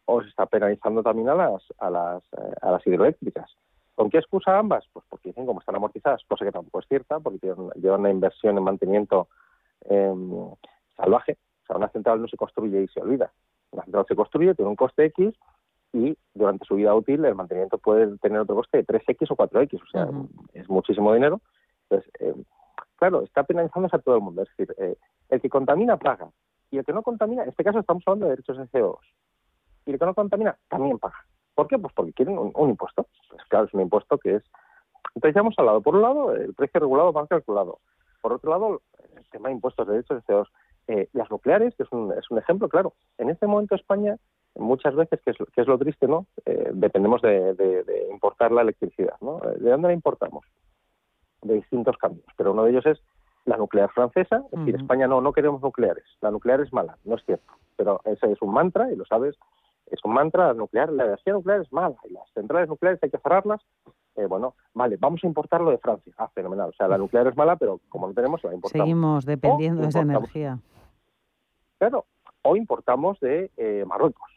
o 0.05 0.22
se 0.22 0.28
está 0.28 0.46
penalizando 0.46 1.03
también 1.03 1.28
a 1.28 1.34
las, 1.34 1.62
a 1.78 1.90
las, 1.90 2.22
eh, 2.32 2.55
a 2.62 2.70
las 2.70 2.86
hidroeléctricas. 2.86 3.51
¿Con 3.94 4.11
qué 4.11 4.18
excusa 4.18 4.57
ambas? 4.57 4.84
Pues 4.92 5.05
porque 5.09 5.30
dicen 5.30 5.44
como 5.44 5.61
están 5.61 5.74
amortizadas, 5.74 6.22
cosa 6.28 6.44
que 6.44 6.53
tampoco 6.53 6.78
es 6.80 6.86
cierta, 6.86 7.18
porque 7.18 7.53
llevan 7.74 8.01
una 8.01 8.11
inversión 8.11 8.57
en 8.57 8.62
mantenimiento 8.64 9.28
em, 9.84 10.51
salvaje. 10.99 11.38
O 11.62 11.66
sea, 11.66 11.76
una 11.76 11.88
central 11.88 12.20
no 12.20 12.28
se 12.28 12.36
construye 12.36 12.82
y 12.82 12.88
se 12.88 13.01
olvida. 13.01 13.32
Una 13.70 13.84
central 13.84 14.05
se 14.07 14.16
construye, 14.16 14.55
tiene 14.55 14.68
un 14.68 14.76
coste 14.76 15.07
X 15.07 15.34
y 15.92 16.16
durante 16.34 16.66
su 16.66 16.74
vida 16.74 16.94
útil 16.94 17.24
el 17.24 17.34
mantenimiento 17.34 17.78
puede 17.78 18.18
tener 18.18 18.40
otro 18.40 18.57
coste 18.57 18.78
de 18.78 18.86
3X 18.86 19.26
o 19.30 19.36
4X, 19.36 19.82
o 19.82 19.86
sea, 19.90 20.09
es 20.53 20.68
muchísimo 20.68 21.14
dinero. 21.14 21.40
Entonces, 21.88 22.12
eh, 22.20 22.34
claro, 22.96 23.22
está 23.22 23.44
penalizándose 23.44 23.96
a 23.96 24.01
todo 24.01 24.16
el 24.16 24.22
mundo. 24.22 24.42
Es 24.42 24.49
decir, 24.57 24.74
eh, 24.78 24.96
el 25.30 25.40
que 25.40 25.49
contamina 25.49 25.96
paga 25.96 26.30
y 26.70 26.78
el 26.78 26.84
que 26.84 26.92
no 26.92 27.03
contamina, 27.03 27.42
en 27.42 27.49
este 27.49 27.64
caso 27.64 27.78
estamos 27.78 28.03
hablando 28.07 28.26
de 28.26 28.30
derechos 28.30 28.59
de 28.59 28.64
CO2, 28.64 28.99
y 29.86 29.92
el 29.92 29.99
que 29.99 30.05
no 30.05 30.14
contamina 30.14 30.59
también 30.68 30.99
paga. 30.99 31.24
¿Por 31.55 31.66
qué? 31.66 31.78
Pues 31.78 31.92
porque 31.94 32.12
quieren 32.12 32.38
un, 32.38 32.68
impuesto. 32.68 33.07
Pues 33.30 33.42
claro, 33.49 33.66
es 33.66 33.74
un 33.74 33.80
impuesto 33.80 34.16
que 34.18 34.36
es... 34.36 34.44
Entonces 35.14 35.34
ya 35.34 35.40
hemos 35.40 35.59
hablado, 35.59 35.80
por 35.80 35.96
un 35.96 36.03
lado, 36.03 36.32
el 36.32 36.55
precio 36.55 36.78
regulado 36.78 37.12
va 37.12 37.26
calculado. 37.26 37.80
Por 38.20 38.32
otro 38.32 38.51
lado, 38.51 38.82
el 39.16 39.28
tema 39.30 39.49
de 39.49 39.55
impuestos 39.55 39.86
de 39.86 39.94
derechos 39.94 40.24
de 40.24 40.34
CO2. 40.34 40.46
Eh, 40.89 41.09
las 41.12 41.30
nucleares, 41.30 41.74
que 41.76 41.82
es 41.82 41.93
un, 41.93 42.12
es 42.12 42.30
un 42.30 42.39
ejemplo, 42.39 42.68
claro. 42.68 42.95
En 43.18 43.30
este 43.30 43.47
momento 43.47 43.74
España 43.74 44.16
muchas 44.57 44.95
veces, 44.95 45.20
que 45.22 45.30
es, 45.30 45.36
que 45.36 45.61
es 45.61 45.66
lo 45.66 45.78
triste, 45.78 46.09
¿no? 46.09 46.26
Eh, 46.47 46.70
dependemos 46.72 47.22
de, 47.22 47.84
importar 48.11 48.51
la 48.53 48.62
electricidad, 48.62 49.14
¿no? 49.20 49.39
Eh, 49.45 49.59
¿De 49.59 49.70
dónde 49.70 49.89
la 49.89 49.95
importamos? 49.95 50.45
De 51.43 51.55
distintos 51.55 51.97
cambios, 51.99 52.26
pero 52.36 52.53
uno 52.53 52.64
de 52.64 52.70
ellos 52.70 52.86
es 52.86 52.99
la 53.45 53.57
nuclear 53.57 53.91
francesa, 53.91 54.43
es 54.51 54.59
decir, 54.59 54.76
España 54.76 55.07
no, 55.07 55.20
no 55.20 55.32
queremos 55.32 55.62
nucleares, 55.62 56.05
la 56.20 56.30
nuclear 56.30 56.61
es 56.61 56.72
mala, 56.72 56.99
no 57.05 57.14
es 57.14 57.24
cierto, 57.24 57.53
pero 57.76 58.01
ese 58.05 58.32
es 58.32 58.43
un 58.43 58.53
mantra 58.53 58.93
y 58.93 58.97
lo 58.97 59.05
sabes 59.07 59.39
es 59.91 60.05
un 60.05 60.12
mantra 60.12 60.53
nuclear, 60.55 60.93
la 60.93 61.05
energía 61.05 61.32
nuclear 61.32 61.61
es 61.61 61.72
mala 61.72 61.97
y 62.05 62.12
las 62.12 62.28
centrales 62.34 62.68
nucleares 62.68 63.03
hay 63.03 63.11
que 63.11 63.18
cerrarlas. 63.18 63.61
Eh, 64.16 64.26
bueno, 64.26 64.55
vale, 64.74 64.97
vamos 64.99 65.22
a 65.22 65.26
importarlo 65.26 65.70
de 65.70 65.78
Francia. 65.78 66.12
Ah, 66.18 66.28
fenomenal. 66.34 66.70
O 66.70 66.72
sea, 66.72 66.89
la 66.89 66.99
nuclear 66.99 67.26
es 67.28 67.36
mala, 67.36 67.57
pero 67.57 67.80
como 67.89 68.09
no 68.09 68.14
tenemos, 68.14 68.43
la 68.45 68.55
importamos. 68.55 68.84
Seguimos 68.84 69.24
dependiendo 69.24 69.82
de 69.82 69.89
esa 69.89 70.01
energía. 70.01 70.59
Claro, 71.79 72.07
o 72.43 72.57
importamos 72.57 73.18
de 73.20 73.51
eh, 73.57 73.85
Marruecos, 73.87 74.31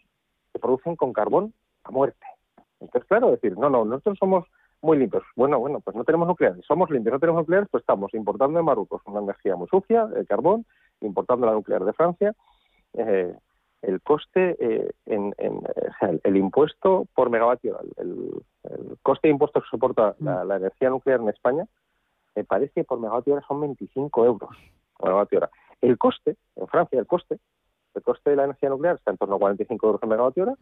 que 0.53 0.59
producen 0.59 0.95
con 0.95 1.13
carbón 1.13 1.53
a 1.83 1.91
muerte. 1.91 2.25
Entonces, 2.79 3.07
claro, 3.07 3.31
decir, 3.31 3.57
no, 3.57 3.69
no, 3.69 3.85
nosotros 3.85 4.17
somos 4.19 4.45
muy 4.81 4.97
limpios. 4.97 5.23
Bueno, 5.35 5.59
bueno, 5.59 5.79
pues 5.79 5.95
no 5.95 6.03
tenemos 6.03 6.27
nucleares. 6.27 6.65
Somos 6.65 6.89
limpios, 6.89 7.13
no 7.13 7.19
tenemos 7.19 7.41
nucleares, 7.41 7.69
pues 7.69 7.81
estamos 7.81 8.13
importando 8.13 8.57
de 8.57 8.63
Marruecos 8.63 9.01
una 9.05 9.19
energía 9.19 9.55
muy 9.55 9.67
sucia, 9.67 10.09
el 10.15 10.25
carbón, 10.25 10.65
importando 11.01 11.45
la 11.45 11.53
nuclear 11.53 11.83
de 11.85 11.93
Francia. 11.93 12.33
Eh, 12.93 13.33
el 13.81 14.01
coste, 14.01 14.55
eh, 14.59 14.91
en, 15.07 15.33
el, 16.23 16.37
impuesto 16.37 17.07
por 17.15 17.29
megavatio, 17.29 17.79
el, 17.97 18.43
coste 19.01 19.27
de 19.27 19.31
impuestos 19.31 19.63
que 19.63 19.69
soporta 19.69 20.15
mm. 20.19 20.25
la, 20.47 20.55
energía 20.57 20.89
nuclear 20.89 21.19
en 21.19 21.29
España, 21.29 21.65
me 22.35 22.43
parece 22.43 22.73
que 22.73 22.83
por 22.83 22.99
megavatio 22.99 23.33
hora 23.33 23.45
son 23.47 23.61
25 23.61 24.25
euros 24.25 24.49
por 24.97 25.07
megavatio 25.07 25.39
hora. 25.39 25.49
El 25.81 25.97
coste, 25.97 26.37
en 26.55 26.67
Francia, 26.67 26.99
el 26.99 27.07
coste, 27.07 27.39
el 27.93 28.01
coste 28.03 28.29
de 28.29 28.35
la 28.35 28.45
energía 28.45 28.69
nuclear 28.69 28.95
está 28.95 29.11
en 29.11 29.17
torno 29.17 29.35
a 29.35 29.39
45 29.39 29.85
euros 29.85 29.99
por 29.99 30.09
megavatio 30.09 30.43
hora, 30.43 30.55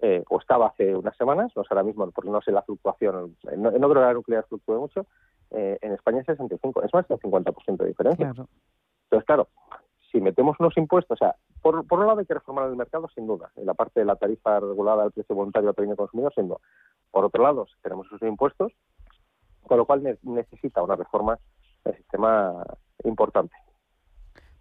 eh, 0.00 0.22
o 0.28 0.38
estaba 0.38 0.68
hace 0.68 0.94
unas 0.94 1.16
semanas, 1.16 1.50
no 1.56 1.64
sé 1.64 1.68
ahora 1.70 1.82
mismo, 1.82 2.08
porque 2.10 2.30
no 2.30 2.40
sé 2.40 2.52
la 2.52 2.62
fluctuación, 2.62 3.36
no, 3.56 3.70
creo 3.70 3.88
que 3.88 4.00
la 4.00 4.12
nuclear 4.12 4.46
fluctúe 4.46 4.78
mucho, 4.78 5.06
eh, 5.50 5.78
en 5.80 5.92
España 5.92 6.20
es 6.20 6.26
65, 6.26 6.82
es 6.82 6.94
más 6.94 7.08
del 7.08 7.18
50% 7.18 7.76
de 7.76 7.88
diferencia. 7.88 8.28
Entonces, 8.28 9.26
claro, 9.26 9.48
si 10.10 10.20
metemos 10.20 10.56
unos 10.60 10.76
impuestos, 10.76 11.16
o 11.20 11.24
sea, 11.24 11.34
por, 11.62 11.86
por 11.86 11.98
un 11.98 12.06
lado 12.06 12.20
hay 12.20 12.26
que 12.26 12.34
reformar 12.34 12.68
el 12.68 12.76
mercado, 12.76 13.08
sin 13.14 13.26
duda, 13.26 13.50
en 13.56 13.66
la 13.66 13.74
parte 13.74 14.00
de 14.00 14.06
la 14.06 14.16
tarifa 14.16 14.60
regulada 14.60 15.02
del 15.02 15.12
precio 15.12 15.34
voluntario 15.34 15.70
al 15.70 15.74
pequeño 15.74 15.96
consumidor, 15.96 16.32
sin 16.34 16.48
duda. 16.48 16.58
Por 17.10 17.24
otro 17.24 17.42
lado, 17.42 17.66
tenemos 17.82 18.06
esos 18.06 18.22
impuestos, 18.22 18.72
con 19.66 19.78
lo 19.78 19.86
cual 19.86 20.18
necesita 20.22 20.82
una 20.82 20.96
reforma 20.96 21.38
del 21.84 21.96
sistema 21.96 22.64
importante. 23.04 23.54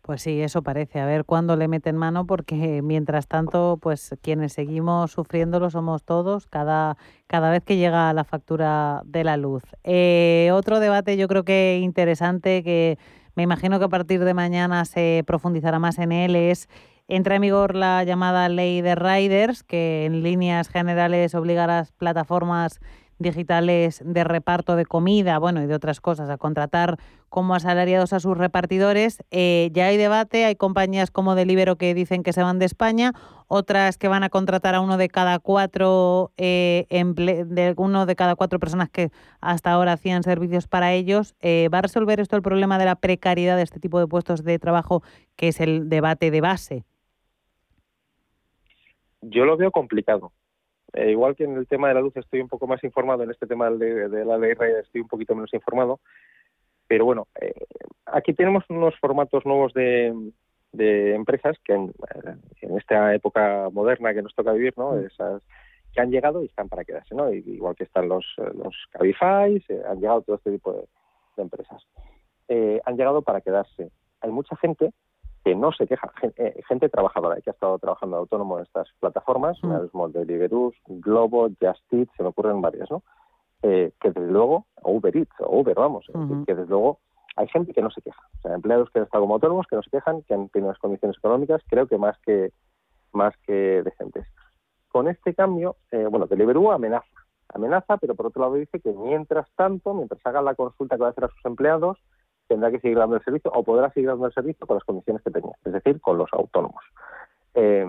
Pues 0.09 0.23
sí, 0.23 0.41
eso 0.41 0.63
parece. 0.63 0.99
A 0.99 1.05
ver 1.05 1.23
cuándo 1.23 1.55
le 1.55 1.67
meten 1.67 1.95
mano, 1.95 2.25
porque 2.25 2.81
mientras 2.81 3.27
tanto, 3.27 3.77
pues 3.79 4.15
quienes 4.23 4.53
seguimos 4.53 5.11
sufriéndolo 5.11 5.69
somos 5.69 6.03
todos, 6.03 6.47
cada, 6.47 6.97
cada 7.27 7.51
vez 7.51 7.63
que 7.63 7.77
llega 7.77 8.11
la 8.13 8.23
factura 8.23 9.03
de 9.05 9.23
la 9.23 9.37
luz. 9.37 9.61
Eh, 9.83 10.49
otro 10.51 10.79
debate 10.79 11.15
yo 11.15 11.27
creo 11.27 11.43
que 11.43 11.79
interesante, 11.83 12.63
que 12.63 12.97
me 13.35 13.43
imagino 13.43 13.77
que 13.77 13.85
a 13.85 13.89
partir 13.89 14.23
de 14.25 14.33
mañana 14.33 14.83
se 14.85 15.23
profundizará 15.27 15.77
más 15.77 15.99
en 15.99 16.11
él, 16.11 16.35
es 16.35 16.69
entra 17.07 17.35
en 17.35 17.43
vigor 17.43 17.75
la 17.75 18.03
llamada 18.03 18.49
ley 18.49 18.81
de 18.81 18.95
riders, 18.95 19.61
que 19.61 20.05
en 20.05 20.23
líneas 20.23 20.69
generales 20.69 21.35
obliga 21.35 21.65
a 21.65 21.67
las 21.67 21.91
plataformas 21.91 22.79
digitales 23.19 24.01
de 24.03 24.23
reparto 24.23 24.75
de 24.75 24.85
comida, 24.85 25.37
bueno, 25.37 25.61
y 25.61 25.67
de 25.67 25.75
otras 25.75 26.01
cosas, 26.01 26.29
a 26.29 26.37
contratar 26.37 26.97
como 27.27 27.53
asalariados 27.53 28.13
a 28.13 28.19
sus 28.19 28.37
repartidores. 28.37 29.23
Eh, 29.29 29.69
ya 29.73 29.87
hay 29.87 29.97
debate, 29.97 30.45
hay 30.45 30.55
compañías 30.55 31.11
como 31.11 31.35
Delibero 31.35 31.75
que 31.75 31.93
dicen 31.93 32.23
que 32.23 32.33
se 32.33 32.41
van 32.41 32.59
de 32.59 32.65
España, 32.65 33.13
otras 33.47 33.97
que 33.97 34.07
van 34.07 34.23
a 34.23 34.29
contratar 34.29 34.73
a 34.73 34.81
uno 34.81 34.97
de 34.97 35.09
cada 35.09 35.39
cuatro 35.39 36.31
eh, 36.37 36.87
de 36.89 37.73
uno 37.77 38.05
de 38.05 38.15
cada 38.15 38.35
cuatro 38.35 38.59
personas 38.59 38.89
que 38.89 39.11
hasta 39.41 39.71
ahora 39.71 39.93
hacían 39.93 40.23
servicios 40.23 40.67
para 40.67 40.93
ellos. 40.93 41.35
Eh, 41.41 41.69
¿Va 41.71 41.79
a 41.79 41.83
resolver 41.83 42.19
esto 42.19 42.35
el 42.35 42.41
problema 42.41 42.79
de 42.79 42.85
la 42.85 42.95
precariedad 42.95 43.57
de 43.57 43.63
este 43.63 43.79
tipo 43.79 43.99
de 43.99 44.07
puestos 44.07 44.43
de 44.43 44.57
trabajo, 44.57 45.03
que 45.35 45.49
es 45.49 45.59
el 45.59 45.89
debate 45.89 46.31
de 46.31 46.41
base? 46.41 46.85
Yo 49.21 49.45
lo 49.45 49.57
veo 49.57 49.71
complicado. 49.71 50.31
Eh, 50.93 51.11
igual 51.11 51.35
que 51.35 51.43
en 51.43 51.55
el 51.55 51.67
tema 51.67 51.87
de 51.87 51.93
la 51.93 52.01
luz 52.01 52.15
estoy 52.17 52.41
un 52.41 52.47
poco 52.47 52.67
más 52.67 52.83
informado, 52.83 53.23
en 53.23 53.31
este 53.31 53.47
tema 53.47 53.69
de, 53.69 54.25
la 54.25 54.37
ley 54.37 54.53
estoy 54.81 55.01
un 55.01 55.07
poquito 55.07 55.35
menos 55.35 55.53
informado. 55.53 55.99
Pero 56.87 57.05
bueno, 57.05 57.27
eh, 57.39 57.53
aquí 58.05 58.33
tenemos 58.33 58.63
unos 58.69 58.97
formatos 58.99 59.45
nuevos 59.45 59.73
de, 59.73 60.13
empresas 60.73 61.57
que 61.63 61.73
en, 61.73 61.93
esta 62.77 63.13
época 63.13 63.69
moderna 63.71 64.13
que 64.13 64.21
nos 64.21 64.33
toca 64.33 64.53
vivir, 64.53 64.73
¿no? 64.77 64.93
Mm. 64.93 65.05
Esas 65.05 65.41
que 65.93 66.01
han 66.01 66.11
llegado 66.11 66.43
y 66.43 66.45
están 66.45 66.69
para 66.69 66.83
quedarse, 66.83 67.15
¿no? 67.15 67.31
Igual 67.31 67.75
que 67.75 67.83
están 67.83 68.07
los, 68.07 68.25
los 68.37 68.75
Cabify, 68.91 69.63
han 69.87 69.99
llegado 69.99 70.21
todo 70.21 70.35
este 70.35 70.51
tipo 70.51 70.73
de, 70.73 70.85
empresas. 71.37 71.81
Eh, 72.47 72.81
han 72.85 72.97
llegado 72.97 73.21
para 73.21 73.41
quedarse. 73.41 73.91
Hay 74.21 74.29
mucha 74.29 74.55
gente 74.57 74.91
que 75.49 75.55
no 75.55 75.71
se 75.71 75.87
queja, 75.87 76.11
eh, 76.37 76.61
gente, 76.67 76.89
trabajadora 76.89 77.41
que 77.41 77.49
ha 77.49 77.53
estado 77.53 77.79
trabajando 77.79 78.17
autónomo 78.17 78.59
en 78.59 78.65
estas 78.65 78.87
plataformas, 78.99 79.57
mm. 79.63 80.11
de 80.11 80.25
Deliveroo, 80.25 80.71
Globo, 80.85 81.49
Just 81.59 81.91
Eat, 81.91 82.07
se 82.15 82.21
me 82.21 82.29
ocurren 82.29 82.61
varias, 82.61 82.91
¿no? 82.91 83.01
Eh, 83.63 83.91
que 83.99 84.11
desde 84.11 84.31
luego, 84.31 84.67
o 84.83 84.91
Uber 84.91 85.17
Eats, 85.17 85.33
o 85.39 85.59
Uber, 85.59 85.73
vamos, 85.73 86.05
que 86.45 86.53
desde 86.53 86.69
luego 86.69 86.99
hay 87.35 87.47
gente 87.47 87.73
que 87.73 87.81
no 87.81 87.89
se 87.89 88.01
queja. 88.03 88.21
O 88.37 88.41
sea, 88.41 88.53
empleados 88.53 88.91
que 88.91 88.99
han 88.99 89.05
estado 89.05 89.23
como 89.23 89.33
autónomos, 89.33 89.65
que 89.67 89.75
no 89.75 89.81
se 89.81 89.89
quejan, 89.89 90.21
que 90.21 90.35
han 90.35 90.49
tenido 90.49 90.69
unas 90.69 90.79
condiciones 90.79 91.17
económicas, 91.17 91.63
creo 91.67 91.87
que 91.87 91.97
más 91.97 92.15
que 92.19 92.51
más 93.11 93.35
que 93.47 93.81
decentes. 93.81 94.27
Con 94.89 95.07
este 95.07 95.33
cambio, 95.33 95.77
eh, 95.91 96.05
bueno, 96.11 96.27
Deliveroo 96.27 96.71
amenaza, 96.71 97.07
amenaza, 97.47 97.97
pero 97.97 98.13
por 98.13 98.27
otro 98.27 98.43
lado 98.43 98.53
dice 98.53 98.79
que 98.79 98.91
mientras 98.91 99.49
tanto, 99.55 99.95
mientras 99.95 100.23
hagan 100.27 100.45
la 100.45 100.53
consulta 100.53 100.95
que 100.95 101.01
va 101.01 101.07
a 101.07 101.11
hacer 101.11 101.23
a 101.23 101.29
sus 101.29 101.43
empleados, 101.43 101.97
tendrá 102.49 102.71
que 102.71 102.79
seguir 102.79 102.97
dando 102.97 103.15
el 103.15 103.23
servicio 103.23 103.51
o 103.53 103.63
podrá 103.63 103.89
seguir 103.91 104.09
dando 104.09 104.25
el 104.25 104.33
servicio 104.33 104.67
con 104.67 104.75
las 104.75 104.83
condiciones 104.83 105.23
que 105.23 105.31
tenía, 105.31 105.53
es 105.63 105.71
decir, 105.71 106.01
con 106.01 106.17
los 106.17 106.27
autónomos. 106.33 106.83
Eh, 107.53 107.87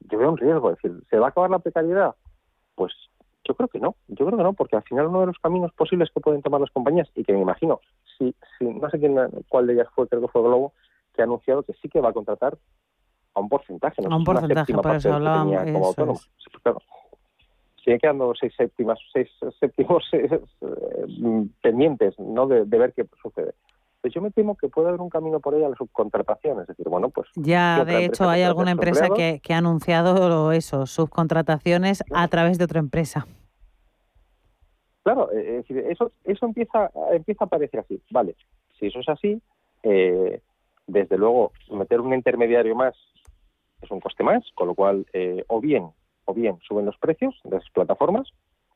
yo 0.00 0.18
veo 0.18 0.30
un 0.30 0.36
riesgo, 0.36 0.70
es 0.70 0.76
decir, 0.82 1.02
¿se 1.08 1.18
va 1.18 1.26
a 1.26 1.28
acabar 1.30 1.50
la 1.50 1.60
precariedad? 1.60 2.14
Pues 2.74 2.92
yo 3.44 3.54
creo 3.54 3.68
que 3.68 3.78
no, 3.78 3.94
yo 4.08 4.26
creo 4.26 4.36
que 4.36 4.44
no, 4.44 4.52
porque 4.52 4.76
al 4.76 4.82
final 4.82 5.06
uno 5.06 5.20
de 5.20 5.26
los 5.26 5.38
caminos 5.38 5.72
posibles 5.72 6.10
que 6.12 6.20
pueden 6.20 6.42
tomar 6.42 6.60
las 6.60 6.70
compañías, 6.70 7.08
y 7.14 7.24
que 7.24 7.32
me 7.32 7.40
imagino, 7.40 7.80
si, 8.18 8.34
si 8.58 8.64
no 8.64 8.90
sé 8.90 8.98
quién, 8.98 9.16
cuál 9.48 9.66
de 9.66 9.74
ellas 9.74 9.88
fue, 9.94 10.08
creo 10.08 10.22
que 10.22 10.28
fue 10.28 10.42
Globo, 10.42 10.72
que 11.14 11.22
ha 11.22 11.24
anunciado 11.24 11.62
que 11.62 11.72
sí 11.74 11.88
que 11.88 12.00
va 12.00 12.10
a 12.10 12.12
contratar 12.12 12.58
a 13.34 13.40
un 13.40 13.48
porcentaje, 13.48 14.02
a 14.04 14.16
un 14.16 14.24
porcentaje, 14.24 14.74
por 14.74 14.94
eso 14.94 15.14
hablábamos. 15.14 15.64
Como 15.72 15.86
autónomo. 15.86 16.20
sigue 17.84 17.98
quedando 17.98 18.32
seis 18.34 18.52
séptimas, 18.56 18.98
seis 19.12 19.28
séptimos 19.58 20.04
eh, 20.12 20.40
pendientes, 21.62 22.18
¿no? 22.18 22.46
De, 22.46 22.64
de, 22.64 22.78
ver 22.78 22.92
qué 22.92 23.06
sucede. 23.22 23.54
Pues 24.02 24.12
yo 24.12 24.20
me 24.20 24.32
temo 24.32 24.56
que 24.56 24.68
puede 24.68 24.88
haber 24.88 25.00
un 25.00 25.08
camino 25.08 25.40
por 25.40 25.54
ahí 25.54 25.62
a 25.62 25.68
la 25.68 25.76
subcontratación, 25.76 26.60
es 26.60 26.66
decir, 26.66 26.88
bueno, 26.88 27.08
pues... 27.08 27.28
Ya, 27.36 27.84
de 27.84 28.04
hecho, 28.04 28.28
hay 28.28 28.42
alguna 28.42 28.72
empresa 28.72 29.08
que, 29.08 29.40
que, 29.40 29.54
ha 29.54 29.58
anunciado 29.58 30.52
eso, 30.52 30.86
subcontrataciones 30.86 32.02
a 32.12 32.26
través 32.26 32.58
de 32.58 32.64
otra 32.64 32.80
empresa. 32.80 33.26
Claro, 35.04 35.30
eh, 35.32 35.58
es 35.60 35.68
decir, 35.68 35.78
eso, 35.88 36.10
eso 36.24 36.46
empieza, 36.46 36.90
empieza 37.12 37.44
a 37.44 37.48
parecer 37.48 37.80
así. 37.80 38.02
Vale, 38.10 38.34
si 38.78 38.86
eso 38.86 38.98
es 38.98 39.08
así, 39.08 39.40
eh, 39.84 40.40
desde 40.86 41.16
luego, 41.16 41.52
meter 41.70 42.00
un 42.00 42.12
intermediario 42.12 42.74
más 42.74 42.94
es 43.80 43.90
un 43.90 44.00
coste 44.00 44.22
más, 44.22 44.44
con 44.54 44.68
lo 44.68 44.74
cual, 44.74 45.06
eh, 45.12 45.44
o 45.48 45.60
bien, 45.60 45.90
o 46.24 46.34
bien 46.34 46.58
suben 46.66 46.86
los 46.86 46.96
precios 46.98 47.34
de 47.44 47.50
las 47.50 47.70
plataformas, 47.70 48.28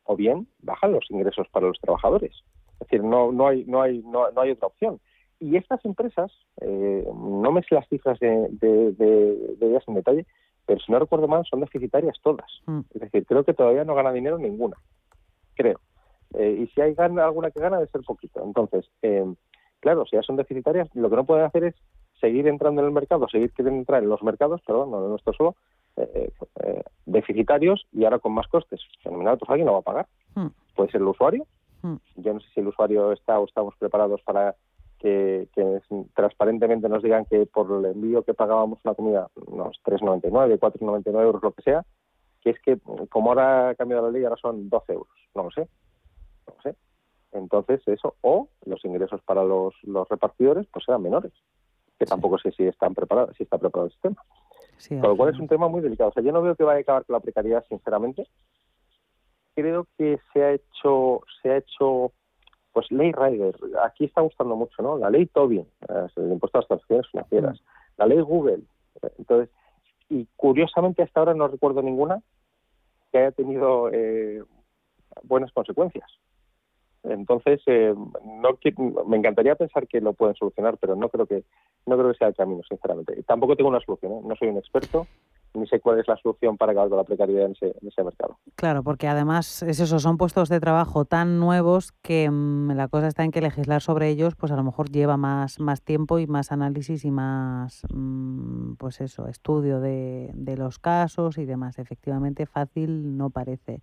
o 0.05 0.17
bien 0.17 0.49
bajan 0.61 0.93
los 0.93 1.11
ingresos 1.11 1.49
para 1.49 1.67
los 1.67 1.79
trabajadores. 1.81 2.33
Es 2.73 2.79
decir, 2.81 3.03
no, 3.03 3.33
no, 3.33 3.49
hay, 3.49 3.65
no, 3.65 3.83
hay, 3.83 4.03
no, 4.05 4.31
no 4.31 4.41
hay 4.41 4.51
otra 4.51 4.69
opción. 4.69 5.01
Y 5.39 5.57
estas 5.57 5.85
empresas, 5.85 6.33
eh, 6.61 7.07
no 7.07 7.53
me 7.53 7.63
sé 7.63 7.75
las 7.75 7.89
cifras 7.89 8.19
de, 8.19 8.49
de, 8.51 9.57
ellas 9.61 9.85
en 9.87 9.95
detalle, 9.95 10.27
pero 10.65 10.81
si 10.81 10.91
no 10.91 10.99
recuerdo 10.99 11.29
mal, 11.29 11.45
son 11.49 11.61
deficitarias 11.61 12.19
todas. 12.23 12.51
Mm. 12.67 12.81
Es 12.95 13.01
decir, 13.03 13.27
creo 13.27 13.45
que 13.45 13.55
todavía 13.55 13.85
no 13.85 13.95
gana 13.95 14.13
dinero 14.13 14.39
ninguna, 14.39 14.77
creo. 15.55 15.81
Eh, 16.35 16.63
y 16.63 16.67
si 16.69 16.81
hay 16.81 16.95
gana, 16.95 17.25
alguna 17.25 17.51
que 17.51 17.61
gana, 17.61 17.77
debe 17.77 17.91
ser 17.91 18.01
poquito. 18.03 18.43
Entonces, 18.43 18.87
eh, 19.03 19.25
claro, 19.81 20.05
si 20.07 20.17
ya 20.17 20.23
son 20.23 20.37
deficitarias, 20.37 20.89
lo 20.95 21.11
que 21.11 21.17
no 21.17 21.25
pueden 21.25 21.45
hacer 21.45 21.65
es 21.65 21.75
seguir 22.21 22.49
entrando 22.49 22.81
en 22.81 22.87
el 22.87 22.95
mercado, 22.95 23.29
seguir 23.29 23.53
queriendo 23.53 23.81
entrar 23.81 24.03
en 24.03 24.09
los 24.09 24.23
mercados, 24.23 24.63
perdón, 24.67 24.91
no 24.91 25.05
en 25.05 25.11
nuestro 25.11 25.35
solo, 25.35 25.57
deficitarios 27.07 27.87
y 27.93 28.05
ahora 28.05 28.19
con 28.19 28.33
más 28.33 28.47
costes. 28.49 28.81
Fenomenal, 29.03 29.39
pues 29.39 29.51
alguien 29.51 29.67
lo 29.67 29.75
va 29.75 29.79
a 29.79 29.83
pagar. 29.83 30.07
Mm. 30.35 30.49
Puede 30.75 30.91
ser 30.91 31.01
el 31.01 31.09
usuario. 31.09 31.47
Mm. 31.83 31.97
Yo 32.17 32.35
no 32.35 32.41
sé 32.41 32.47
si 32.55 32.61
el 32.61 32.69
usuario 32.69 33.13
está 33.13 33.39
o 33.39 33.45
estamos 33.45 33.75
preparados 33.79 34.21
para 34.23 34.55
que, 34.99 35.49
transparentemente 36.15 36.89
nos 36.89 37.03
digan 37.03 37.25
que 37.27 37.47
por 37.47 37.71
el 37.71 37.93
envío 37.93 38.23
que 38.23 38.35
pagábamos 38.35 38.79
una 38.85 38.95
comida, 38.95 39.29
unos 39.47 39.81
3,99, 39.85 40.59
4,99 40.59 41.23
euros, 41.23 41.43
lo 41.43 41.53
que 41.53 41.63
sea, 41.63 41.85
que 42.41 42.51
es 42.51 42.61
que 42.61 42.79
como 43.11 43.31
ahora 43.31 43.71
ha 43.71 43.75
cambiado 43.75 44.07
la 44.07 44.13
ley, 44.13 44.25
ahora 44.25 44.37
son 44.41 44.69
12 44.69 44.93
euros. 44.93 45.09
No 45.35 45.45
lo 45.45 45.51
sé. 45.51 45.69
No 46.47 46.55
lo 46.57 46.63
sé. 46.63 46.77
Entonces, 47.33 47.81
eso, 47.87 48.15
o 48.23 48.49
los 48.65 48.85
ingresos 48.85 49.21
para 49.23 49.45
los, 49.45 49.75
los 49.83 50.09
repartidores, 50.09 50.67
pues 50.73 50.85
sean 50.85 51.03
menores, 51.03 51.33
que 51.99 52.07
tampoco 52.07 52.39
sé 52.39 52.53
si 52.53 52.65
están 52.65 52.95
preparados, 52.95 53.37
si 53.37 53.43
está 53.43 53.59
preparado 53.59 53.87
el 53.87 53.93
sistema. 53.93 54.17
con 54.89 55.11
lo 55.11 55.17
cual 55.17 55.35
es 55.35 55.41
un 55.41 55.49
tema 55.49 55.69
muy 55.69 55.81
delicado. 55.81 56.11
O 56.11 56.13
sea, 56.13 56.23
yo 56.23 56.33
no 56.33 56.43
veo 56.43 56.55
que 56.55 56.65
vaya 56.65 56.79
a 56.79 56.83
acabar 56.83 57.05
con 57.05 57.15
la 57.15 57.21
precariedad, 57.21 57.65
sinceramente. 57.69 58.27
Creo 59.55 59.87
que 59.97 60.19
se 60.33 60.45
ha 60.45 60.53
hecho, 60.53 61.23
se 61.43 61.51
ha 61.51 61.57
hecho 61.59 62.13
pues 62.77 62.93
ley 62.93 63.11
Rider, 63.11 63.57
aquí 63.87 64.05
está 64.05 64.21
gustando 64.21 64.55
mucho, 64.55 64.83
¿no? 64.83 64.99
La 64.99 65.09
ley 65.09 65.25
Tobin, 65.25 65.67
el 65.89 66.31
impuesto 66.31 66.59
a 66.59 66.61
las 66.61 66.69
transacciones 66.69 67.09
financieras, 67.11 67.63
la 67.97 68.05
ley 68.05 68.21
Google. 68.21 68.65
Entonces, 69.17 69.49
y 70.11 70.29
curiosamente 70.37 71.03
hasta 71.03 71.21
ahora 71.21 71.33
no 71.33 71.49
recuerdo 71.49 71.81
ninguna 71.81 72.23
que 73.11 73.17
haya 73.17 73.31
tenido 73.31 73.89
eh, 73.91 74.45
buenas 75.23 75.53
consecuencias. 75.53 76.05
Entonces, 77.03 77.63
eh, 77.65 77.95
no 78.27 78.59
me 79.07 79.17
encantaría 79.17 79.55
pensar 79.55 79.87
que 79.87 80.03
lo 80.03 80.13
pueden 80.13 80.35
solucionar, 80.35 80.77
pero 80.77 80.97
no 80.97 81.09
creo 81.09 81.25
que 81.25 81.45
no 81.87 81.97
creo 81.97 82.13
que 82.13 82.19
sea 82.19 82.29
el 82.29 82.35
camino, 82.35 82.61
sinceramente. 82.69 83.23
Tampoco 83.23 83.57
tengo 83.57 83.71
una 83.71 83.81
solución, 83.81 84.13
¿eh? 84.13 84.21
no 84.23 84.37
soy 84.37 84.49
un 84.49 84.59
experto, 84.59 85.07
ni 85.57 85.67
sé 85.67 85.81
cuál 85.81 85.99
es 85.99 86.09
la 86.09 86.17
solución 86.17 86.57
para 86.57 86.73
acabar 86.73 86.89
con 86.89 86.99
la 86.99 87.05
precariedad 87.05 87.47
en 87.47 87.53
ese, 87.53 88.05
mercado. 88.05 88.39
Claro, 88.55 88.83
porque 88.83 89.09
además 89.09 89.63
es 89.63 89.81
eso, 89.81 89.99
son 89.99 90.17
puestos 90.17 90.49
de 90.49 90.61
trabajo 90.61 91.05
tan 91.05 91.39
nuevos 91.39 91.93
que 92.03 92.31
mm, 92.31 92.73
la 92.73 92.89
cosa 92.89 93.09
está 93.09 93.25
en 93.25 93.31
que 93.31 93.41
legislar 93.41 93.83
sobre 93.83 94.09
ellos, 94.09 94.35
pues 94.37 94.53
a 94.53 94.57
lo 94.57 94.63
mejor 94.63 94.91
lleva 94.91 95.17
más, 95.17 95.59
tiempo 95.85 96.19
y 96.19 96.27
más 96.27 96.53
análisis 96.53 97.05
y 97.05 97.11
más, 97.11 97.83
mm, 97.93 98.75
pues 98.75 99.01
eso, 99.01 99.27
estudio 99.29 99.81
de, 99.81 100.31
de 100.35 100.57
los 100.57 100.79
casos 100.79 101.39
y 101.39 101.45
demás. 101.45 101.79
Efectivamente, 101.79 102.47
fácil 102.47 103.17
no 103.17 103.31
parece. 103.31 103.81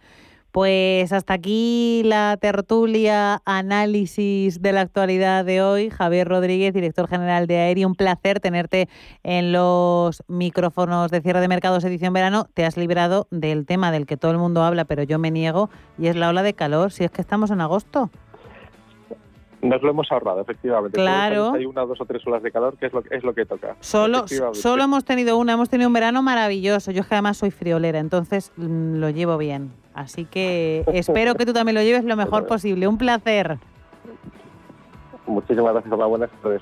Pues 0.53 1.11
hasta 1.11 1.33
aquí 1.33 2.03
la 2.05 2.37
tertulia 2.39 3.41
análisis 3.43 4.61
de 4.61 4.71
la 4.71 4.81
actualidad 4.81 5.43
de 5.43 5.63
hoy. 5.63 5.89
Javier 5.89 6.27
Rodríguez, 6.27 6.75
director 6.75 7.07
general 7.07 7.47
de 7.47 7.57
Aeri, 7.57 7.85
un 7.85 7.95
placer 7.95 8.39
tenerte 8.39 8.87
en 9.23 9.51
los 9.51 10.21
micrófonos 10.27 11.09
de 11.09 11.21
cierre 11.21 11.41
de 11.41 11.47
mercados 11.47 11.83
edición 11.85 12.13
verano. 12.13 12.45
Te 12.53 12.65
has 12.65 12.77
librado 12.77 13.27
del 13.31 13.65
tema 13.65 13.91
del 13.91 14.05
que 14.05 14.15
todo 14.15 14.29
el 14.29 14.37
mundo 14.37 14.61
habla, 14.61 14.85
pero 14.85 15.01
yo 15.01 15.17
me 15.17 15.31
niego, 15.31 15.71
y 15.97 16.05
es 16.05 16.15
la 16.15 16.29
ola 16.29 16.43
de 16.43 16.53
calor, 16.53 16.91
si 16.91 17.03
es 17.03 17.09
que 17.09 17.21
estamos 17.21 17.49
en 17.49 17.59
agosto. 17.59 18.11
Nos 19.63 19.81
lo 19.81 19.91
hemos 19.91 20.11
ahorrado, 20.11 20.41
efectivamente. 20.41 20.99
Claro. 20.99 21.53
Hay 21.53 21.65
una, 21.65 21.85
dos 21.85 21.99
o 22.01 22.05
tres 22.05 22.21
olas 22.27 22.43
de 22.43 22.51
calor, 22.51 22.75
que 22.77 22.87
es 22.87 22.93
lo, 22.93 23.01
es 23.09 23.23
lo 23.23 23.33
que 23.33 23.45
toca. 23.45 23.77
Solo, 23.79 24.25
solo 24.51 24.83
hemos 24.83 25.05
tenido 25.05 25.37
una, 25.37 25.53
hemos 25.53 25.69
tenido 25.69 25.87
un 25.87 25.93
verano 25.93 26.21
maravilloso. 26.21 26.91
Yo 26.91 27.01
es 27.01 27.07
que 27.07 27.15
además 27.15 27.37
soy 27.37 27.49
friolera, 27.49 27.99
entonces 27.99 28.51
mm, 28.57 28.95
lo 28.97 29.09
llevo 29.09 29.37
bien. 29.37 29.71
Así 29.93 30.25
que 30.25 30.83
espero 30.87 31.35
que 31.35 31.45
tú 31.45 31.53
también 31.53 31.75
lo 31.75 31.81
lleves 31.81 32.03
lo 32.03 32.17
mejor 32.17 32.45
posible. 32.45 32.87
Un 32.89 32.97
placer. 32.97 33.57
Muchísimas 35.25 35.71
gracias, 35.71 35.95
por 35.95 36.07
buenas 36.09 36.29
tardes. 36.41 36.61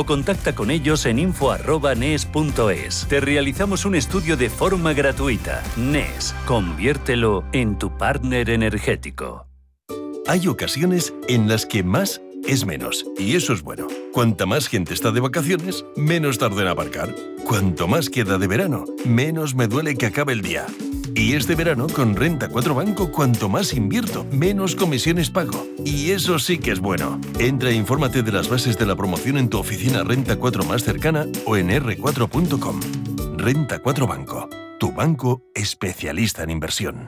contacta 0.05 0.53
con 0.55 0.71
ellos 0.71 1.05
en 1.05 1.19
info.nes.es. 1.19 3.05
Te 3.07 3.19
realizamos 3.19 3.85
un 3.85 3.95
estudio 3.95 4.37
de 4.37 4.49
forma 4.49 4.93
gratuita. 4.93 5.63
NES, 5.77 6.35
conviértelo 6.45 7.43
en 7.51 7.77
tu 7.77 7.97
partner 7.97 8.49
energético. 8.49 9.47
Hay 10.27 10.47
ocasiones 10.47 11.13
en 11.27 11.47
las 11.47 11.65
que 11.65 11.83
más 11.83 12.21
es 12.47 12.65
menos, 12.65 13.05
y 13.17 13.35
eso 13.35 13.53
es 13.53 13.61
bueno. 13.61 13.87
Cuanta 14.13 14.45
más 14.45 14.67
gente 14.67 14.93
está 14.93 15.11
de 15.11 15.19
vacaciones, 15.19 15.85
menos 15.95 16.37
tarda 16.37 16.61
en 16.61 16.67
aparcar. 16.67 17.13
Cuanto 17.45 17.87
más 17.87 18.09
queda 18.09 18.37
de 18.37 18.47
verano, 18.47 18.85
menos 19.05 19.55
me 19.55 19.67
duele 19.67 19.95
que 19.95 20.07
acabe 20.07 20.33
el 20.33 20.41
día. 20.41 20.65
Y 21.15 21.33
este 21.33 21.55
verano 21.55 21.87
con 21.87 22.15
Renta 22.15 22.49
4 22.49 22.75
Banco, 22.75 23.11
cuanto 23.11 23.49
más 23.49 23.73
invierto, 23.73 24.25
menos 24.31 24.75
comisiones 24.75 25.29
pago. 25.29 25.65
Y 25.85 26.11
eso 26.11 26.39
sí 26.39 26.57
que 26.57 26.71
es 26.71 26.79
bueno. 26.79 27.19
Entra 27.39 27.69
e 27.69 27.75
infórmate 27.75 28.23
de 28.23 28.31
las 28.31 28.49
bases 28.49 28.77
de 28.77 28.85
la 28.85 28.95
promoción 28.95 29.37
en 29.37 29.49
tu 29.49 29.57
oficina 29.57 30.03
Renta 30.03 30.37
4 30.37 30.63
más 30.63 30.83
cercana 30.83 31.27
o 31.45 31.57
en 31.57 31.69
r4.com. 31.69 32.79
Renta 33.37 33.79
4 33.79 34.07
Banco, 34.07 34.49
tu 34.79 34.91
banco 34.91 35.43
especialista 35.53 36.43
en 36.43 36.51
inversión. 36.51 37.07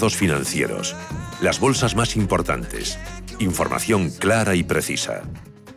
Financieros, 0.00 0.96
las 1.42 1.60
bolsas 1.60 1.94
más 1.94 2.16
importantes, 2.16 2.98
información 3.38 4.10
clara 4.10 4.54
y 4.54 4.62
precisa. 4.64 5.22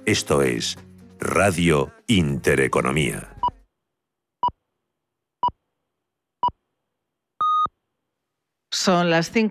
Esto 0.06 0.42
es 0.42 0.78
Radio 1.20 1.92
Intereconomía. 2.08 3.36
Son 8.72 9.10
las 9.10 9.32
5. 9.32 9.44